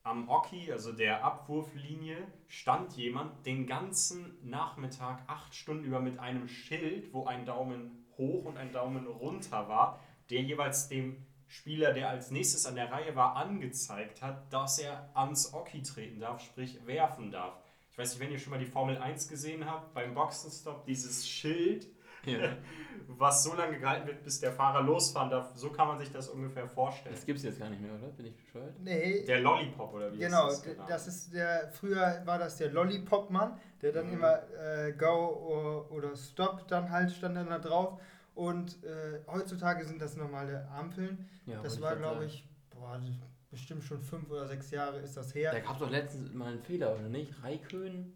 am 0.04 0.30
Oki, 0.30 0.72
also 0.72 0.94
der 0.94 1.24
Abwurflinie, 1.24 2.18
stand 2.48 2.94
jemand 2.94 3.46
den 3.46 3.68
ganzen 3.68 4.38
Nachmittag 4.50 5.22
acht 5.28 5.54
Stunden 5.54 5.84
über 5.84 6.00
mit 6.00 6.18
einem 6.20 6.48
Schild, 6.48 7.14
wo 7.14 7.26
ein 7.26 7.46
Daumen 7.46 8.06
hoch 8.18 8.46
und 8.46 8.58
ein 8.58 8.72
Daumen 8.72 9.06
runter 9.06 9.68
war, 9.68 10.00
der 10.30 10.42
jeweils 10.42 10.88
dem 10.88 11.26
Spieler, 11.48 11.94
der 11.94 12.10
als 12.10 12.32
nächstes 12.32 12.66
an 12.66 12.76
der 12.76 12.92
Reihe 12.92 13.16
war, 13.16 13.36
angezeigt 13.36 14.22
hat, 14.22 14.52
dass 14.54 14.80
er 14.80 15.10
ans 15.14 15.54
Oki 15.54 15.84
treten 15.84 16.20
darf, 16.20 16.42
sprich 16.42 16.86
werfen 16.88 17.30
darf. 17.30 17.54
Ich 17.92 17.98
weiß 17.98 18.12
nicht, 18.14 18.20
wenn 18.22 18.32
ihr 18.32 18.40
schon 18.40 18.52
mal 18.52 18.60
die 18.60 18.66
Formel 18.66 18.98
1 18.98 19.28
gesehen 19.28 19.66
habt, 19.70 19.94
beim 19.94 20.14
Boxenstopp, 20.14 20.86
dieses 20.86 21.28
Schild, 21.28 21.88
Ja. 22.26 22.40
was 23.08 23.44
so 23.44 23.54
lange 23.56 23.78
gehalten 23.80 24.08
wird, 24.08 24.24
bis 24.24 24.40
der 24.40 24.52
Fahrer 24.54 24.82
losfahren 24.84 25.30
darf. 25.30 25.52
So 25.56 25.70
kann 25.72 25.88
man 25.90 26.00
sich 26.00 26.12
das 26.12 26.30
ungefähr 26.30 26.68
vorstellen. 26.68 27.14
Das 27.14 27.26
gibt's 27.26 27.44
jetzt 27.44 27.60
gar 27.60 27.70
nicht 27.70 27.82
mehr, 27.82 27.94
oder? 27.94 28.08
Bin 28.10 28.28
ich 28.28 28.36
bescheuert? 28.38 28.74
Nee, 28.80 29.26
Der 29.26 29.42
Lollipop 29.42 29.94
oder 29.94 30.14
wie 30.14 30.18
genau, 30.20 30.48
ist 30.48 30.66
das? 30.66 30.88
das 30.88 31.08
ist 31.08 31.34
der, 31.34 31.70
früher 31.72 32.22
war 32.26 32.40
das 32.40 32.58
der 32.58 32.72
Lollipop-Mann, 32.72 33.60
der 33.82 33.92
dann 33.92 34.08
Mhm. 34.08 34.14
immer 34.14 34.40
äh, 34.54 34.94
Go 34.94 35.06
or, 35.08 35.92
oder 35.92 36.16
Stop 36.16 36.68
dann 36.70 36.90
halt 36.90 37.12
stand 37.12 37.36
dann 37.36 37.48
da 37.50 37.60
drauf. 37.60 38.00
Und 38.36 38.82
äh, 38.86 39.20
heutzutage 39.28 39.84
sind 39.84 40.02
das 40.02 40.16
normale 40.16 40.66
Ampeln. 40.70 41.28
Ja, 41.46 41.62
das 41.62 41.82
war, 41.82 41.98
glaube 41.98 42.26
ich, 42.26 42.48
boah, 42.70 42.98
das- 42.98 43.10
bestimmt 43.52 43.84
schon 43.84 44.02
fünf 44.02 44.30
oder 44.32 44.48
sechs 44.48 44.72
Jahre 44.72 45.00
ist 45.00 45.16
das 45.18 45.36
her. 45.36 45.52
Da 45.52 45.60
gab 45.60 45.74
es 45.74 45.80
doch 45.80 45.90
letztens 45.92 46.34
mal 46.34 46.48
einen 46.52 46.62
Fehler, 46.62 46.94
oder 46.96 47.10
nicht? 47.10 47.32
Raikön? 47.44 48.14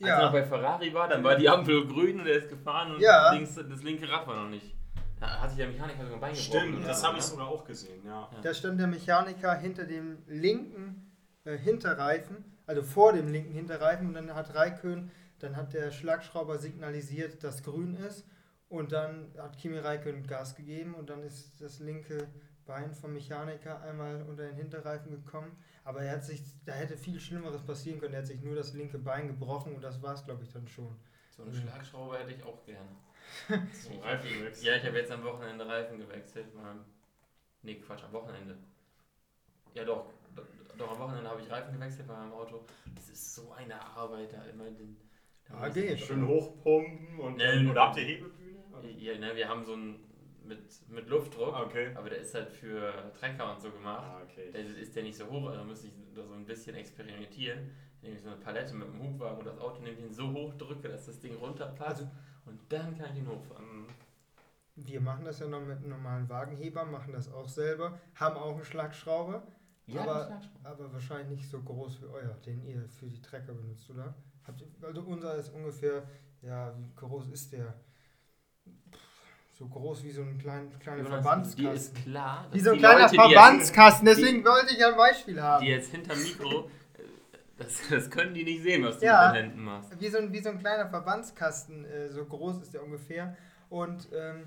Als 0.00 0.08
Ja. 0.08 0.18
er 0.18 0.24
noch 0.26 0.32
bei 0.32 0.44
Ferrari 0.44 0.92
war, 0.94 1.08
dann 1.08 1.24
war 1.24 1.36
die 1.36 1.48
Ampel 1.48 1.86
grün 1.86 2.20
und 2.20 2.26
er 2.26 2.36
ist 2.36 2.48
gefahren 2.48 2.94
und 2.94 3.00
Ja. 3.00 3.32
links, 3.32 3.54
das 3.54 3.82
linke 3.82 4.08
Rad 4.08 4.26
war 4.26 4.44
noch 4.44 4.50
nicht. 4.50 4.74
Da 5.18 5.40
hat 5.40 5.50
sich 5.50 5.58
der 5.58 5.68
Mechaniker 5.68 6.04
sogar 6.06 6.28
ein 6.28 6.34
gebrochen. 6.34 6.36
Stimmt, 6.60 6.78
oder 6.78 6.86
das 6.88 7.04
habe 7.04 7.18
ich 7.18 7.24
sogar 7.24 7.48
auch 7.48 7.64
gesehen, 7.64 8.04
ja. 8.04 8.28
Ja. 8.32 8.40
Da 8.42 8.54
stand 8.54 8.78
der 8.80 8.88
Mechaniker 8.88 9.54
hinter 9.54 9.84
dem 9.84 10.18
linken 10.26 11.12
äh, 11.44 11.56
Hinterreifen, 11.56 12.44
also 12.66 12.82
vor 12.82 13.12
dem 13.12 13.28
linken 13.28 13.52
Hinterreifen 13.52 14.06
und 14.08 14.14
dann 14.14 14.34
hat 14.34 14.54
Raikön, 14.54 15.10
dann 15.38 15.56
hat 15.56 15.72
der 15.72 15.90
Schlagschrauber 15.92 16.58
signalisiert, 16.58 17.42
dass 17.42 17.62
grün 17.62 17.94
ist 17.94 18.26
und 18.68 18.92
dann 18.92 19.32
hat 19.38 19.56
Kimi 19.58 19.78
Raikön 19.78 20.26
Gas 20.26 20.54
gegeben 20.56 20.94
und 20.94 21.08
dann 21.10 21.22
ist 21.22 21.60
das 21.60 21.78
linke 21.78 22.28
Bein 22.66 22.94
vom 22.94 23.12
Mechaniker 23.12 23.80
einmal 23.82 24.22
unter 24.22 24.44
den 24.46 24.54
Hinterreifen 24.56 25.10
gekommen. 25.10 25.56
Aber 25.84 26.02
er 26.02 26.12
hat 26.12 26.24
sich, 26.24 26.42
da 26.64 26.72
hätte 26.72 26.96
viel 26.96 27.18
Schlimmeres 27.18 27.62
passieren 27.62 28.00
können. 28.00 28.14
Er 28.14 28.20
hat 28.20 28.26
sich 28.26 28.40
nur 28.42 28.54
das 28.54 28.72
linke 28.74 28.98
Bein 28.98 29.28
gebrochen 29.28 29.74
und 29.74 29.82
das 29.82 30.00
war 30.02 30.14
es, 30.14 30.24
glaube 30.24 30.42
ich, 30.44 30.50
dann 30.52 30.66
schon. 30.68 30.94
So 31.30 31.42
einen 31.42 31.54
Schlagschrauber 31.54 32.18
hätte 32.18 32.32
ich 32.32 32.42
auch 32.44 32.64
gerne. 32.64 32.88
Zum 33.82 33.98
Reifenwechsel. 34.00 34.66
Ja, 34.66 34.76
ich 34.76 34.84
habe 34.84 34.98
jetzt 34.98 35.10
am 35.10 35.24
Wochenende 35.24 35.66
Reifen 35.66 35.98
gewechselt. 35.98 36.54
Mal, 36.54 36.76
nee, 37.62 37.76
Quatsch, 37.76 38.04
am 38.04 38.12
Wochenende. 38.12 38.56
Ja, 39.74 39.84
doch. 39.84 40.06
Doch, 40.78 40.90
am 40.92 40.98
Wochenende 40.98 41.28
habe 41.28 41.40
ich 41.40 41.50
Reifen 41.50 41.74
gewechselt 41.74 42.06
bei 42.06 42.14
meinem 42.14 42.32
Auto. 42.32 42.64
Das 42.94 43.08
ist 43.08 43.34
so 43.34 43.52
eine 43.52 43.80
Arbeit, 43.96 44.32
da 44.32 44.42
immer 44.44 44.64
den. 44.64 44.96
da 45.48 45.66
Ja, 45.66 45.68
geht. 45.68 46.00
Schön 46.00 46.26
hochpumpen 46.26 47.18
und 47.18 47.36
Nee, 47.36 47.66
oder 47.68 47.82
habt 47.88 47.96
ihr 47.96 48.04
Hebebühne? 48.04 48.58
Ja, 48.98 49.18
ne, 49.18 49.34
wir 49.36 49.48
haben 49.48 49.64
so 49.64 49.74
einen 49.74 50.11
mit, 50.46 50.60
mit 50.88 51.08
Luftdruck, 51.08 51.54
Okay. 51.54 51.92
aber 51.94 52.10
der 52.10 52.18
ist 52.18 52.34
halt 52.34 52.50
für 52.50 53.12
Trecker 53.18 53.52
und 53.52 53.60
so 53.60 53.70
gemacht. 53.70 54.02
Ah, 54.04 54.20
okay. 54.22 54.50
Der 54.52 54.64
ist 54.64 54.94
der 54.94 55.02
nicht 55.02 55.16
so 55.16 55.28
hoch, 55.28 55.48
also 55.48 55.64
muss 55.64 55.84
ich 55.84 55.92
da 56.14 56.24
so 56.26 56.34
ein 56.34 56.44
bisschen 56.44 56.74
experimentieren. 56.76 57.70
Indem 58.00 58.16
ich 58.16 58.22
so 58.22 58.28
eine 58.30 58.38
Palette 58.38 58.74
mit 58.74 58.88
dem 58.88 59.00
Hubwagen 59.00 59.38
und 59.38 59.46
das 59.46 59.58
Auto 59.58 59.80
nehme, 59.82 59.96
den 59.96 60.12
so 60.12 60.32
hoch 60.32 60.52
drücke, 60.54 60.88
dass 60.88 61.06
das 61.06 61.20
Ding 61.20 61.36
runterpasst. 61.36 62.00
Also 62.02 62.10
und 62.46 62.60
dann 62.68 62.96
kann 62.98 63.10
ich 63.12 63.18
ihn 63.18 63.28
hochfahren. 63.28 63.86
wir 64.74 65.00
machen 65.00 65.24
das 65.24 65.38
ja 65.38 65.46
noch 65.46 65.60
mit 65.60 65.78
einem 65.78 65.90
normalen 65.90 66.28
Wagenheber, 66.28 66.84
machen 66.84 67.12
das 67.12 67.30
auch 67.32 67.48
selber, 67.48 68.00
haben 68.16 68.36
auch 68.36 68.54
einen 68.56 68.64
Schlagschrauber. 68.64 69.34
Aber- 69.36 69.44
den 69.86 70.02
Schlagschrauber. 70.02 70.48
Aber 70.64 70.92
wahrscheinlich 70.92 71.38
nicht 71.38 71.48
so 71.50 71.60
groß 71.60 72.02
wie 72.02 72.06
euer, 72.06 72.34
den 72.46 72.62
ihr 72.64 72.88
für 72.88 73.06
die 73.06 73.20
Trecker 73.22 73.52
benutzt, 73.52 73.88
oder? 73.90 74.14
Habt 74.44 74.64
also 74.82 75.02
unser 75.02 75.36
ist 75.36 75.50
ungefähr, 75.50 76.02
ja, 76.40 76.76
wie 76.76 76.90
groß 76.96 77.28
ist 77.28 77.52
der? 77.52 77.74
So 79.62 79.68
groß 79.68 80.02
wie 80.02 80.10
so 80.10 80.22
ein 80.22 80.36
klein, 80.38 80.68
kleiner 80.80 81.04
Jonas, 81.04 81.22
Verbandskasten. 81.22 81.64
Dir 81.64 81.72
ist 81.72 81.94
klar, 81.94 82.46
wie 82.50 82.58
dass 82.58 82.64
so 82.64 82.70
ein 82.70 82.74
die 82.74 82.78
kleiner 82.80 83.00
Leute, 83.02 83.10
die 83.12 83.16
Verbandskasten, 83.16 84.06
deswegen 84.06 84.44
wollte 84.44 84.74
ich 84.74 84.84
ein 84.84 84.96
Beispiel 84.96 85.34
Die 85.34 85.40
haben. 85.40 85.64
jetzt 85.64 85.90
hinter 85.92 86.16
Mikro, 86.16 86.68
äh, 86.98 87.02
das, 87.58 87.80
das 87.88 88.10
können 88.10 88.34
die 88.34 88.42
nicht 88.42 88.62
sehen, 88.64 88.82
was 88.84 88.98
du 88.98 89.06
Ja. 89.06 89.28
mit 89.28 89.36
den 89.36 89.44
Händen 89.44 89.62
machst. 89.64 90.00
Wie 90.00 90.08
so 90.08 90.18
ein, 90.18 90.32
wie 90.32 90.40
so 90.42 90.48
ein 90.48 90.58
kleiner 90.58 90.88
Verbandskasten, 90.88 91.84
äh, 91.84 92.08
so 92.08 92.24
groß 92.24 92.60
ist 92.60 92.74
der 92.74 92.82
ungefähr. 92.82 93.36
Und 93.68 94.08
ähm, 94.12 94.46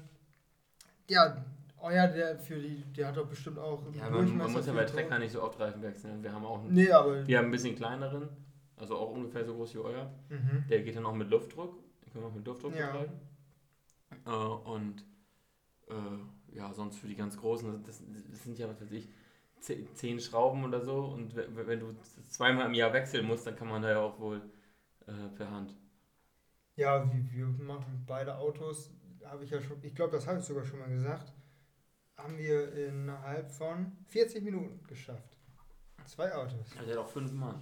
ja, 1.10 1.38
euer, 1.80 2.08
der 2.10 2.38
für 2.38 2.56
die, 2.60 2.84
der 2.98 3.08
hat 3.08 3.16
doch 3.16 3.28
bestimmt 3.28 3.58
auch 3.58 3.84
Ja, 3.94 4.10
man, 4.10 4.36
man 4.38 4.52
muss 4.52 4.68
ja 4.68 4.74
bei 4.74 4.84
Trecker 4.84 5.18
nicht 5.20 5.32
so 5.32 5.42
oft 5.44 5.58
Reifen 5.62 5.82
wechseln. 5.82 6.22
Wir 6.24 6.34
haben 6.34 6.44
auch 6.44 6.60
einen, 6.60 6.74
Nee, 6.74 6.92
aber. 6.92 7.26
wir 7.26 7.38
haben 7.38 7.46
ein 7.46 7.52
bisschen 7.52 7.78
kleineren, 7.78 8.28
also 8.76 8.98
auch 8.98 9.12
ungefähr 9.12 9.46
so 9.46 9.54
groß 9.56 9.76
wie 9.76 9.80
euer. 9.80 10.12
Mhm. 10.28 10.66
Der 10.70 10.82
geht 10.82 10.98
dann 10.98 11.06
auch 11.06 11.14
mit 11.16 11.30
Luftdruck. 11.30 11.74
Den 12.04 12.12
können 12.12 12.26
wir 12.26 12.30
auch 12.30 12.36
mit 12.36 12.46
Luftdruck 12.46 12.76
Ja. 12.76 12.88
betreiben. 12.88 13.14
Äh, 14.26 14.30
und 14.30 15.04
äh, 15.90 16.56
ja, 16.56 16.74
sonst 16.74 16.98
für 16.98 17.08
die 17.08 17.16
ganz 17.16 17.38
großen, 17.38 17.84
das, 17.84 18.02
das 18.32 18.44
sind 18.44 18.58
ja, 18.60 18.68
was 18.70 18.82
weiß 18.82 18.92
ich, 18.92 19.10
ze- 19.60 19.88
zehn 19.94 20.20
Schrauben 20.20 20.64
oder 20.66 20.82
so. 20.82 21.06
Und 21.06 21.36
we- 21.36 21.68
wenn 21.68 21.80
du 21.80 21.96
zweimal 22.30 22.68
im 22.68 22.74
Jahr 22.74 22.94
wechseln 22.94 23.26
musst, 23.26 23.48
dann 23.48 23.56
kann 23.56 23.68
man 23.70 23.82
da 23.82 23.92
ja 23.92 24.00
auch 24.02 24.20
wohl 24.20 24.42
äh, 25.08 25.30
per 25.36 25.52
Hand. 25.52 25.76
Ja, 26.76 27.10
wir 27.32 27.46
machen 27.48 28.04
beide 28.06 28.38
Autos, 28.38 28.92
habe 29.24 29.44
ich 29.44 29.50
ja 29.50 29.62
schon, 29.62 29.78
ich 29.84 29.96
glaube, 29.96 30.12
das 30.12 30.28
habe 30.28 30.40
ich 30.40 30.46
sogar 30.46 30.66
schon 30.66 30.80
mal 30.80 30.90
gesagt, 30.90 31.34
haben 32.18 32.38
wir 32.38 32.72
innerhalb 32.74 33.52
von 33.52 33.92
40 34.08 34.44
Minuten 34.44 34.84
geschafft. 34.88 35.38
Zwei 36.06 36.34
Autos. 36.34 36.76
Also 36.78 36.92
hat 36.92 36.98
auch 36.98 37.08
fünf 37.08 37.32
Mann. 37.32 37.62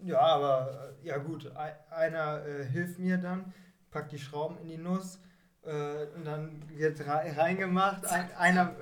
Ja, 0.00 0.20
aber 0.20 0.94
äh, 1.02 1.06
ja 1.06 1.18
gut, 1.18 1.54
ei- 1.56 1.76
einer 1.90 2.44
äh, 2.46 2.64
hilft 2.66 2.98
mir 2.98 3.18
dann, 3.18 3.52
packt 3.90 4.12
die 4.12 4.18
Schrauben 4.18 4.58
in 4.58 4.68
die 4.68 4.76
Nuss 4.76 5.20
äh, 5.66 6.06
und 6.16 6.24
dann 6.26 6.62
wird 6.68 7.06
rei- 7.06 7.32
reingemacht. 7.32 8.04
Ein, 8.06 8.28
einer, 8.36 8.72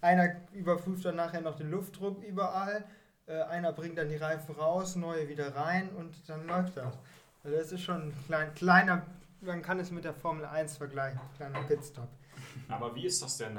einer 0.00 0.36
überprüft 0.52 1.04
dann 1.04 1.16
nachher 1.16 1.40
noch 1.40 1.56
den 1.56 1.70
Luftdruck 1.70 2.22
überall. 2.24 2.84
Äh, 3.26 3.42
einer 3.42 3.72
bringt 3.72 3.98
dann 3.98 4.08
die 4.08 4.16
Reifen 4.16 4.54
raus, 4.54 4.96
neue 4.96 5.28
wieder 5.28 5.54
rein 5.54 5.88
und 5.90 6.28
dann 6.28 6.46
läuft 6.46 6.76
das. 6.76 6.98
Also 7.44 7.56
das 7.56 7.72
ist 7.72 7.82
schon 7.82 8.08
ein 8.08 8.14
klein, 8.26 8.54
kleiner, 8.54 9.02
man 9.40 9.62
kann 9.62 9.78
es 9.80 9.90
mit 9.90 10.04
der 10.04 10.12
Formel 10.14 10.44
1 10.44 10.76
vergleichen, 10.76 11.20
kleiner 11.36 11.62
Pitstop. 11.62 12.08
Aber 12.68 12.94
wie 12.94 13.06
ist 13.06 13.22
das 13.22 13.36
denn? 13.38 13.58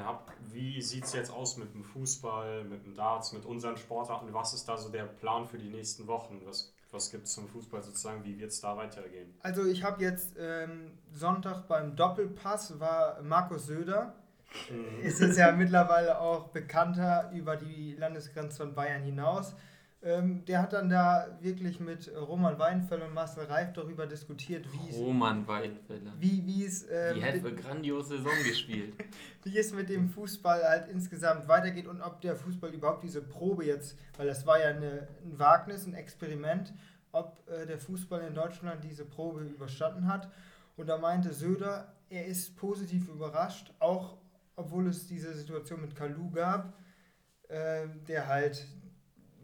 Wie 0.50 0.80
sieht 0.80 1.04
es 1.04 1.12
jetzt 1.12 1.30
aus 1.30 1.56
mit 1.56 1.74
dem 1.74 1.84
Fußball, 1.84 2.64
mit 2.64 2.84
dem 2.84 2.94
Darts, 2.94 3.32
mit 3.32 3.44
unseren 3.44 3.76
Sportarten? 3.76 4.32
Was 4.32 4.54
ist 4.54 4.68
da 4.68 4.76
so 4.76 4.88
der 4.88 5.04
Plan 5.04 5.46
für 5.46 5.58
die 5.58 5.68
nächsten 5.68 6.06
Wochen? 6.06 6.40
Was, 6.44 6.72
was 6.90 7.10
gibt 7.10 7.26
es 7.26 7.32
zum 7.32 7.48
Fußball 7.48 7.82
sozusagen? 7.82 8.24
Wie 8.24 8.38
wird 8.38 8.50
es 8.50 8.60
da 8.60 8.76
weitergehen? 8.76 9.34
Also 9.40 9.64
ich 9.64 9.82
habe 9.82 10.02
jetzt 10.02 10.34
ähm, 10.38 10.92
Sonntag 11.12 11.68
beim 11.68 11.96
Doppelpass 11.96 12.78
war 12.80 13.20
Markus 13.22 13.66
Söder. 13.66 14.14
ist 15.02 15.20
jetzt 15.20 15.38
ja 15.38 15.52
mittlerweile 15.52 16.20
auch 16.20 16.48
bekannter 16.48 17.30
über 17.32 17.56
die 17.56 17.94
Landesgrenze 17.94 18.58
von 18.58 18.74
Bayern 18.74 19.02
hinaus. 19.02 19.54
Ähm, 20.04 20.44
der 20.46 20.62
hat 20.62 20.72
dann 20.72 20.88
da 20.88 21.38
wirklich 21.40 21.78
mit 21.78 22.10
Roman 22.16 22.58
Weinfeld 22.58 23.02
und 23.02 23.14
Marcel 23.14 23.44
Reif 23.44 23.72
darüber 23.72 24.06
diskutiert, 24.06 24.66
wie 24.72 24.90
es, 24.90 24.96
Roman 24.96 25.46
Weidfeller. 25.46 26.12
wie, 26.18 26.44
wie 26.44 26.64
es, 26.64 26.82
ähm, 26.90 27.14
Die 27.14 27.24
hat 27.24 27.34
eine 27.34 27.54
grandiose 27.54 28.16
Saison 28.16 28.32
gespielt. 28.44 28.94
wie 29.44 29.56
es 29.56 29.72
mit 29.72 29.88
dem 29.88 30.08
Fußball 30.08 30.64
halt 30.64 30.88
insgesamt 30.88 31.46
weitergeht 31.46 31.86
und 31.86 32.00
ob 32.00 32.20
der 32.20 32.34
Fußball 32.34 32.70
überhaupt 32.74 33.04
diese 33.04 33.22
Probe 33.22 33.64
jetzt, 33.64 33.96
weil 34.16 34.26
das 34.26 34.44
war 34.44 34.58
ja 34.58 34.70
eine, 34.70 35.06
ein 35.24 35.38
Wagnis, 35.38 35.86
ein 35.86 35.94
Experiment, 35.94 36.74
ob 37.12 37.38
äh, 37.48 37.64
der 37.66 37.78
Fußball 37.78 38.22
in 38.22 38.34
Deutschland 38.34 38.82
diese 38.82 39.04
Probe 39.04 39.42
überstanden 39.42 40.08
hat. 40.08 40.28
Und 40.76 40.88
da 40.88 40.98
meinte 40.98 41.32
Söder, 41.32 41.94
er 42.10 42.26
ist 42.26 42.56
positiv 42.56 43.08
überrascht, 43.08 43.72
auch 43.78 44.16
obwohl 44.56 44.88
es 44.88 45.06
diese 45.06 45.32
Situation 45.32 45.80
mit 45.80 45.94
Kalu 45.94 46.30
gab, 46.30 46.74
äh, 47.48 47.86
der 48.08 48.26
halt, 48.28 48.66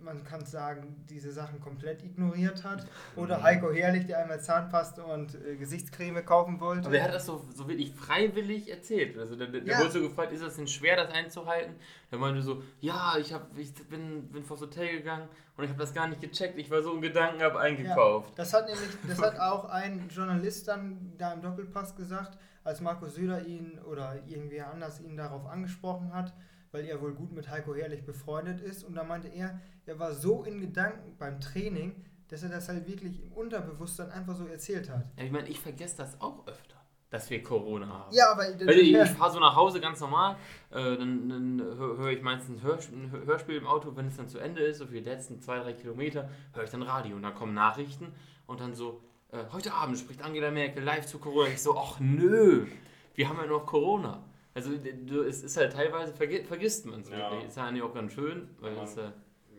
man 0.03 0.25
kann 0.25 0.45
sagen, 0.45 1.05
diese 1.09 1.33
Sachen 1.33 1.61
komplett 1.61 2.03
ignoriert 2.03 2.65
hat. 2.65 2.87
Oder 3.17 3.43
Heiko 3.43 3.73
Herrlich, 3.73 4.07
der 4.07 4.19
einmal 4.21 4.41
Zahnpaste 4.41 5.05
und 5.05 5.35
äh, 5.45 5.57
Gesichtscreme 5.57 6.25
kaufen 6.25 6.61
wollte. 6.61 6.87
Aber 6.89 6.97
er 6.99 7.05
hat 7.05 7.15
das 7.15 7.27
so, 7.27 7.45
so 7.55 7.69
wirklich 7.69 7.93
freiwillig 7.95 8.71
erzählt. 8.71 9.19
Also 9.19 9.37
der, 9.37 9.49
der 9.49 9.63
Ja. 9.65 9.79
wurde 9.81 9.91
so 9.91 10.01
gefragt, 10.01 10.33
ist 10.33 10.43
das 10.43 10.57
denn 10.57 10.69
schwer, 10.69 10.97
das 10.97 11.13
einzuhalten? 11.13 11.75
Der 12.11 12.19
meinte 12.19 12.43
so, 12.43 12.63
ja, 12.81 13.17
ich, 13.19 13.33
hab, 13.33 13.57
ich 13.59 13.75
bin, 13.89 14.29
bin 14.29 14.43
vors 14.45 14.61
Hotel 14.61 14.99
gegangen 14.99 15.29
und 15.57 15.65
ich 15.65 15.71
habe 15.71 15.81
das 15.81 15.93
gar 15.93 16.09
nicht 16.09 16.21
gecheckt. 16.21 16.59
Ich 16.59 16.71
war 16.71 16.83
so 16.83 16.95
in 16.95 17.03
Gedanken, 17.03 17.43
habe 17.43 17.61
eingekauft. 17.61 18.33
Das 18.37 18.53
hat 18.55 18.67
nämlich, 18.67 18.89
das 19.09 19.21
hat 19.21 19.39
auch 19.39 19.67
ein 19.67 20.09
Journalist 20.09 20.69
dann 20.69 21.13
da 21.19 21.33
im 21.33 21.43
Doppelpass 21.43 21.97
gesagt, 21.97 22.39
als 22.65 22.81
Markus 22.81 23.15
Söder 23.15 23.47
ihn 23.47 23.79
oder 23.81 24.17
irgendwer 24.27 24.71
anders 24.71 25.01
ihn 25.01 25.17
darauf 25.17 25.47
angesprochen 25.47 26.13
hat, 26.13 26.35
weil 26.71 26.85
er 26.85 27.01
wohl 27.01 27.15
gut 27.15 27.33
mit 27.33 27.49
Heiko 27.49 27.75
Herrlich 27.75 28.05
befreundet 28.05 28.61
ist. 28.61 28.85
Und 28.85 28.95
da 28.95 29.05
meinte 29.05 29.29
er, 29.29 29.59
er 29.89 29.99
war 29.99 30.13
so 30.13 30.45
in 30.45 30.61
Gedanken 30.61 31.17
beim 31.19 31.41
Training, 31.41 31.95
dass 32.29 32.43
er 32.43 32.51
das 32.51 32.69
halt 32.69 32.87
wirklich 32.87 33.23
im 33.23 33.33
Unterbewusstsein 33.33 34.11
einfach 34.11 34.37
so 34.37 34.47
erzählt 34.47 34.89
hat. 34.91 35.05
Ja, 35.17 35.25
ich 35.25 35.33
meine, 35.33 35.49
ich 35.49 35.59
vergesse 35.61 35.97
das 35.97 36.21
auch 36.21 36.47
öfter, 36.47 36.77
dass 37.11 37.31
wir 37.31 37.43
Corona 37.43 37.89
haben. 37.89 38.15
Ja, 38.15 38.33
aber 38.33 38.43
Weil 38.43 38.79
ich, 38.79 38.93
ich 38.93 39.09
fahre 39.19 39.33
so 39.33 39.41
nach 39.41 39.57
Hause 39.57 39.81
ganz 39.81 39.99
normal, 40.01 40.37
äh, 40.71 40.75
dann, 40.97 41.29
dann 41.29 41.61
höre 41.63 41.97
hör 41.97 42.09
ich 42.11 42.21
meistens 42.23 42.59
ein, 42.59 42.63
Hörs 42.63 42.89
ein 42.91 43.11
Hörspiel 43.25 43.57
im 43.57 43.67
Auto, 43.67 43.97
wenn 43.97 44.07
es 44.09 44.17
dann 44.17 44.29
zu 44.29 44.39
Ende 44.39 44.63
ist, 44.63 44.79
so 44.79 44.87
für 44.87 44.93
die 44.95 45.01
letzten 45.09 45.41
zwei, 45.41 45.59
drei 45.61 45.73
Kilometer, 45.73 46.29
höre 46.53 46.65
ich 46.65 46.71
dann 46.71 46.83
Radio 46.83 47.17
und 47.17 47.23
dann 47.23 47.35
kommen 47.35 47.55
Nachrichten 47.55 48.13
und 48.47 48.61
dann 48.61 48.75
so, 48.75 49.03
äh, 49.33 49.39
heute 49.53 49.73
Abend 49.73 49.99
spricht 49.99 50.23
Angela 50.23 50.51
Merkel 50.51 50.83
live 50.85 51.07
zu 51.07 51.19
Corona. 51.19 51.49
Ich 51.49 51.63
so, 51.63 51.79
ach 51.79 51.99
nö, 51.99 52.67
wir 53.15 53.29
haben 53.29 53.39
ja 53.39 53.47
noch 53.47 53.65
Corona. 53.65 54.23
Also 54.53 54.71
du, 55.07 55.23
es 55.23 55.43
ist 55.43 55.57
halt 55.57 55.73
teilweise, 55.73 56.13
vergi 56.13 56.43
vergisst 56.45 56.85
man 56.85 57.01
es 57.01 57.09
Ja. 57.11 57.17
wirklich. 57.31 57.45
Ist 57.49 57.57
ja 57.57 57.67
eigentlich 57.67 57.83
auch 57.83 57.95
ganz 57.95 58.13
schön, 58.13 58.51
weil 58.61 58.75
Man- 58.75 58.85
es, 58.85 58.97
äh, 58.97 59.11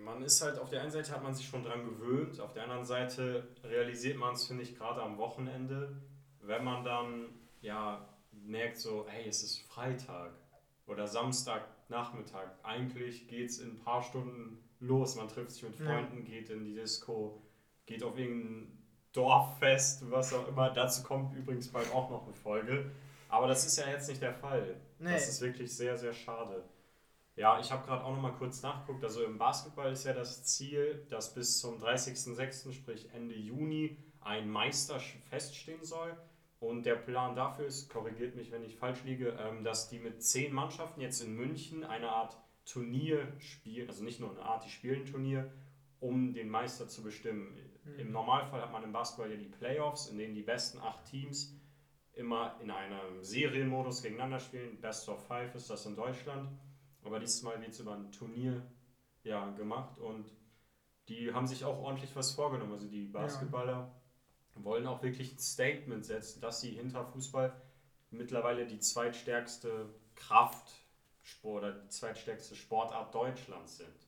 Man 0.09 0.23
ist 0.23 0.41
halt, 0.41 0.57
auf 0.57 0.69
der 0.69 0.81
einen 0.81 0.91
Seite 0.91 1.11
hat 1.11 1.21
man 1.21 1.35
sich 1.35 1.47
schon 1.47 1.63
dran 1.63 1.85
gewöhnt, 1.85 2.39
auf 2.39 2.53
der 2.53 2.63
anderen 2.63 2.83
Seite 2.85 3.47
realisiert 3.63 4.17
man 4.17 4.33
es, 4.33 4.47
finde 4.47 4.63
ich, 4.63 4.75
gerade 4.75 5.01
am 5.01 5.17
Wochenende, 5.17 6.01
wenn 6.41 6.63
man 6.63 6.83
dann, 6.83 7.29
ja, 7.61 8.09
merkt 8.31 8.77
so, 8.77 9.05
hey, 9.07 9.27
es 9.27 9.43
ist 9.43 9.59
Freitag 9.59 10.31
oder 10.87 11.07
Samstagnachmittag. 11.07 12.47
Eigentlich 12.63 13.27
geht 13.27 13.49
es 13.49 13.59
in 13.59 13.71
ein 13.71 13.79
paar 13.79 14.01
Stunden 14.01 14.63
los. 14.79 15.15
Man 15.15 15.27
trifft 15.27 15.51
sich 15.51 15.63
mit 15.63 15.79
Ja. 15.79 15.85
Freunden, 15.85 16.25
geht 16.25 16.49
in 16.49 16.63
die 16.63 16.73
Disco, 16.73 17.43
geht 17.85 18.03
auf 18.03 18.17
irgendein 18.17 18.79
Dorffest, 19.13 20.09
was 20.09 20.33
auch 20.33 20.47
immer. 20.47 20.71
Dazu 20.71 21.03
kommt 21.03 21.35
übrigens 21.35 21.67
bald 21.69 21.91
auch 21.93 22.09
noch 22.09 22.23
eine 22.25 22.33
Folge. 22.33 22.89
Aber 23.27 23.47
das 23.47 23.65
ist 23.65 23.77
ja 23.77 23.87
jetzt 23.89 24.09
nicht 24.09 24.21
der 24.21 24.33
Fall. 24.33 24.75
Nee. 24.97 25.11
Das 25.13 25.29
ist 25.29 25.41
wirklich 25.41 25.75
sehr, 25.75 25.95
sehr 25.97 26.13
schade. 26.13 26.63
Ja, 27.39 27.57
ich 27.57 27.71
habe 27.71 27.85
gerade 27.87 28.03
auch 28.03 28.13
noch 28.13 28.21
mal 28.21 28.33
kurz 28.33 28.61
nachgeguckt. 28.63 29.01
Also 29.01 29.23
im 29.23 29.37
Basketball 29.37 29.93
ist 29.93 30.03
ja 30.03 30.11
das 30.11 30.43
Ziel, 30.43 31.05
dass 31.09 31.33
bis 31.33 31.57
zum 31.61 31.81
30.06., 31.81 32.73
sprich 32.73 33.07
Ende 33.13 33.33
Juni, 33.33 33.95
ein 34.19 34.49
Meister 34.49 34.99
feststehen 35.29 35.85
soll. 35.85 36.17
Und 36.59 36.85
der 36.85 36.95
Plan 36.95 37.37
dafür 37.37 37.65
ist, 37.65 37.89
korrigiert 37.89 38.35
mich, 38.35 38.51
wenn 38.51 38.65
ich 38.65 38.75
falsch 38.75 39.05
liege, 39.05 39.37
ähm, 39.39 39.63
dass 39.63 39.87
die 39.87 39.99
mit 39.99 40.21
zehn 40.21 40.53
Mannschaften 40.53 40.99
jetzt 40.99 41.21
in 41.21 41.33
München 41.33 41.85
eine 41.85 42.09
Art 42.09 42.37
Turnier 42.65 43.31
spielen, 43.39 43.87
also 43.87 44.03
nicht 44.03 44.19
nur 44.19 44.31
eine 44.31 44.41
Art, 44.41 44.65
die 44.65 44.69
spielen 44.69 45.05
Turnier, 45.05 45.49
um 46.01 46.33
den 46.33 46.49
Meister 46.49 46.89
zu 46.89 47.03
bestimmen. 47.03 47.57
Im 47.97 48.11
Normalfall 48.11 48.61
hat 48.61 48.73
man 48.73 48.83
im 48.83 48.91
Basketball 48.91 49.31
ja 49.31 49.37
die 49.37 49.45
Playoffs, 49.45 50.09
in 50.09 50.17
denen 50.17 50.35
die 50.35 50.43
besten 50.43 50.79
acht 50.79 51.05
Teams 51.05 51.55
immer 52.11 52.59
in 52.61 52.69
einem 52.69 53.23
Serienmodus 53.23 54.03
gegeneinander 54.03 54.41
spielen. 54.41 54.81
Best 54.81 55.07
of 55.07 55.25
Five 55.25 55.55
ist 55.55 55.69
das 55.69 55.85
in 55.85 55.95
Deutschland. 55.95 56.49
Aber 57.03 57.19
dieses 57.19 57.41
Mal 57.41 57.59
wird 57.61 57.71
es 57.71 57.79
über 57.79 57.93
ein 57.93 58.11
Turnier 58.11 58.61
ja, 59.23 59.49
gemacht 59.51 59.99
und 59.99 60.25
die 61.07 61.33
haben 61.33 61.47
sich 61.47 61.63
auch 61.65 61.77
ordentlich 61.79 62.15
was 62.15 62.31
vorgenommen. 62.31 62.73
Also 62.73 62.87
die 62.87 63.05
Basketballer 63.05 63.91
wollen 64.55 64.87
auch 64.87 65.01
wirklich 65.01 65.33
ein 65.33 65.39
Statement 65.39 66.05
setzen, 66.05 66.41
dass 66.41 66.61
sie 66.61 66.71
hinter 66.71 67.05
Fußball 67.05 67.53
mittlerweile 68.11 68.65
die 68.65 68.79
zweitstärkste 68.79 69.89
Kraftsport 70.15 71.63
oder 71.63 71.71
die 71.71 71.89
zweitstärkste 71.89 72.55
Sportart 72.55 73.13
Deutschlands 73.13 73.77
sind. 73.77 74.07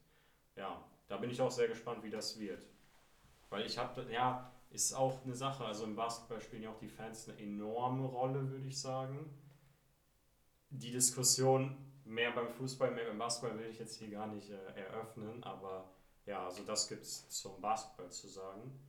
Ja, 0.55 0.83
da 1.07 1.17
bin 1.17 1.29
ich 1.29 1.41
auch 1.41 1.51
sehr 1.51 1.67
gespannt, 1.67 2.03
wie 2.03 2.09
das 2.09 2.39
wird. 2.39 2.65
Weil 3.49 3.65
ich 3.65 3.77
habe, 3.77 4.05
ja, 4.11 4.51
ist 4.71 4.93
auch 4.93 5.23
eine 5.23 5.35
Sache. 5.35 5.65
Also 5.65 5.83
im 5.85 5.95
Basketball 5.95 6.41
spielen 6.41 6.63
ja 6.63 6.69
auch 6.69 6.79
die 6.79 6.87
Fans 6.87 7.27
eine 7.27 7.39
enorme 7.39 8.05
Rolle, 8.05 8.49
würde 8.49 8.65
ich 8.65 8.79
sagen. 8.79 9.29
Die 10.69 10.91
Diskussion 10.91 11.77
mehr 12.11 12.31
beim 12.31 12.49
Fußball, 12.49 12.91
mehr 12.91 13.05
beim 13.05 13.17
Basketball 13.17 13.57
will 13.57 13.67
ich 13.67 13.79
jetzt 13.79 13.95
hier 13.95 14.09
gar 14.09 14.27
nicht 14.27 14.49
äh, 14.51 14.79
eröffnen, 14.79 15.43
aber 15.43 15.89
ja, 16.25 16.45
also 16.45 16.63
das 16.63 16.87
gibt 16.87 17.03
es 17.03 17.27
zum 17.29 17.59
Basketball 17.61 18.09
zu 18.09 18.27
sagen. 18.27 18.79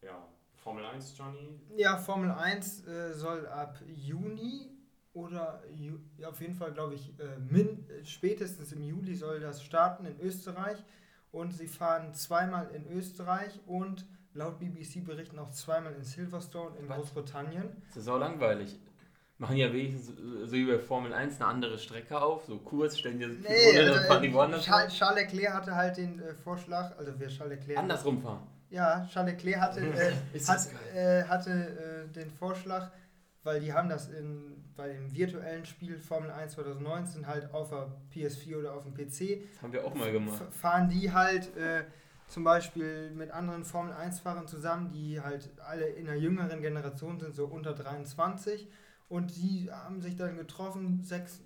Ja, 0.00 0.26
Formel 0.56 0.84
1, 0.84 1.16
Johnny. 1.16 1.60
Ja, 1.76 1.96
Formel 1.98 2.30
1 2.30 2.86
äh, 2.86 3.12
soll 3.14 3.46
ab 3.46 3.78
Juni 3.86 4.70
oder 5.12 5.62
Ju 5.70 5.98
ja, 6.16 6.30
auf 6.30 6.40
jeden 6.40 6.54
Fall, 6.54 6.72
glaube 6.72 6.94
ich, 6.94 7.18
äh, 7.20 7.38
min 7.38 7.86
spätestens 8.04 8.72
im 8.72 8.82
Juli 8.82 9.14
soll 9.14 9.40
das 9.40 9.62
starten 9.62 10.06
in 10.06 10.18
Österreich. 10.20 10.82
Und 11.30 11.52
sie 11.52 11.66
fahren 11.66 12.12
zweimal 12.12 12.68
in 12.74 12.86
Österreich 12.92 13.58
und 13.66 14.06
laut 14.34 14.58
BBC-Berichten 14.58 15.38
auch 15.38 15.50
zweimal 15.50 15.94
in 15.94 16.04
Silverstone 16.04 16.76
in 16.78 16.88
Was? 16.88 16.98
Großbritannien. 16.98 17.82
das 17.88 18.02
ist 18.02 18.08
auch 18.08 18.18
langweilig. 18.18 18.78
Machen 19.42 19.56
ja 19.56 19.72
wenigstens 19.72 20.10
äh, 20.10 20.46
so 20.46 20.52
wie 20.52 20.64
bei 20.66 20.78
Formel 20.78 21.12
1 21.12 21.40
eine 21.40 21.50
andere 21.50 21.76
Strecke 21.76 22.20
auf, 22.22 22.44
so 22.44 22.58
kurz, 22.58 22.96
stellen 22.96 23.18
die 23.18 23.26
Nee, 23.26 23.32
Runde, 23.66 23.84
dann 23.86 23.94
also, 23.94 24.06
fahren 24.08 24.22
die 24.22 24.28
äh, 24.28 24.32
woanders 24.34 24.64
Charles, 24.64 24.94
Charles 24.94 25.20
Leclerc 25.32 25.52
hatte 25.54 25.74
halt 25.74 25.96
den 25.96 26.20
äh, 26.22 26.32
Vorschlag, 26.34 26.96
also 26.96 27.12
wer 27.18 27.28
Charles 27.28 27.58
Leclerc. 27.58 27.78
andersrum 27.78 28.22
fahren. 28.22 28.46
Ja, 28.70 29.04
Charles 29.12 29.32
Leclerc 29.32 29.60
hatte, 29.60 29.80
äh, 30.34 30.40
hat, 30.46 30.68
äh, 30.94 31.24
hatte 31.24 31.50
äh, 31.50 32.12
den 32.12 32.30
Vorschlag, 32.30 32.90
weil 33.42 33.58
die 33.58 33.72
haben 33.72 33.88
das 33.88 34.08
in, 34.10 34.64
bei 34.76 34.88
dem 34.88 35.12
virtuellen 35.12 35.66
Spiel 35.66 35.98
Formel 35.98 36.30
1 36.30 36.52
2019 36.52 37.26
halt 37.26 37.52
auf 37.52 37.70
der 37.70 37.88
PS4 38.14 38.58
oder 38.60 38.74
auf 38.74 38.84
dem 38.84 38.94
PC, 38.94 39.42
Das 39.54 39.62
haben 39.62 39.72
wir 39.72 39.84
auch 39.84 39.94
mal 39.94 40.12
gemacht. 40.12 40.40
fahren 40.52 40.88
die 40.88 41.12
halt 41.12 41.50
zum 42.28 42.44
Beispiel 42.44 43.10
mit 43.10 43.30
anderen 43.30 43.62
Formel 43.64 43.92
1-Fahrern 43.92 44.46
zusammen, 44.48 44.90
die 44.90 45.20
halt 45.20 45.50
alle 45.68 45.84
in 45.86 46.08
einer 46.08 46.16
jüngeren 46.16 46.62
Generation 46.62 47.20
sind, 47.20 47.34
so 47.34 47.44
unter 47.44 47.74
23. 47.74 48.68
Und 49.12 49.36
die 49.36 49.70
haben 49.70 50.00
sich 50.00 50.16
dann 50.16 50.38
getroffen, 50.38 51.02
sechs 51.02 51.42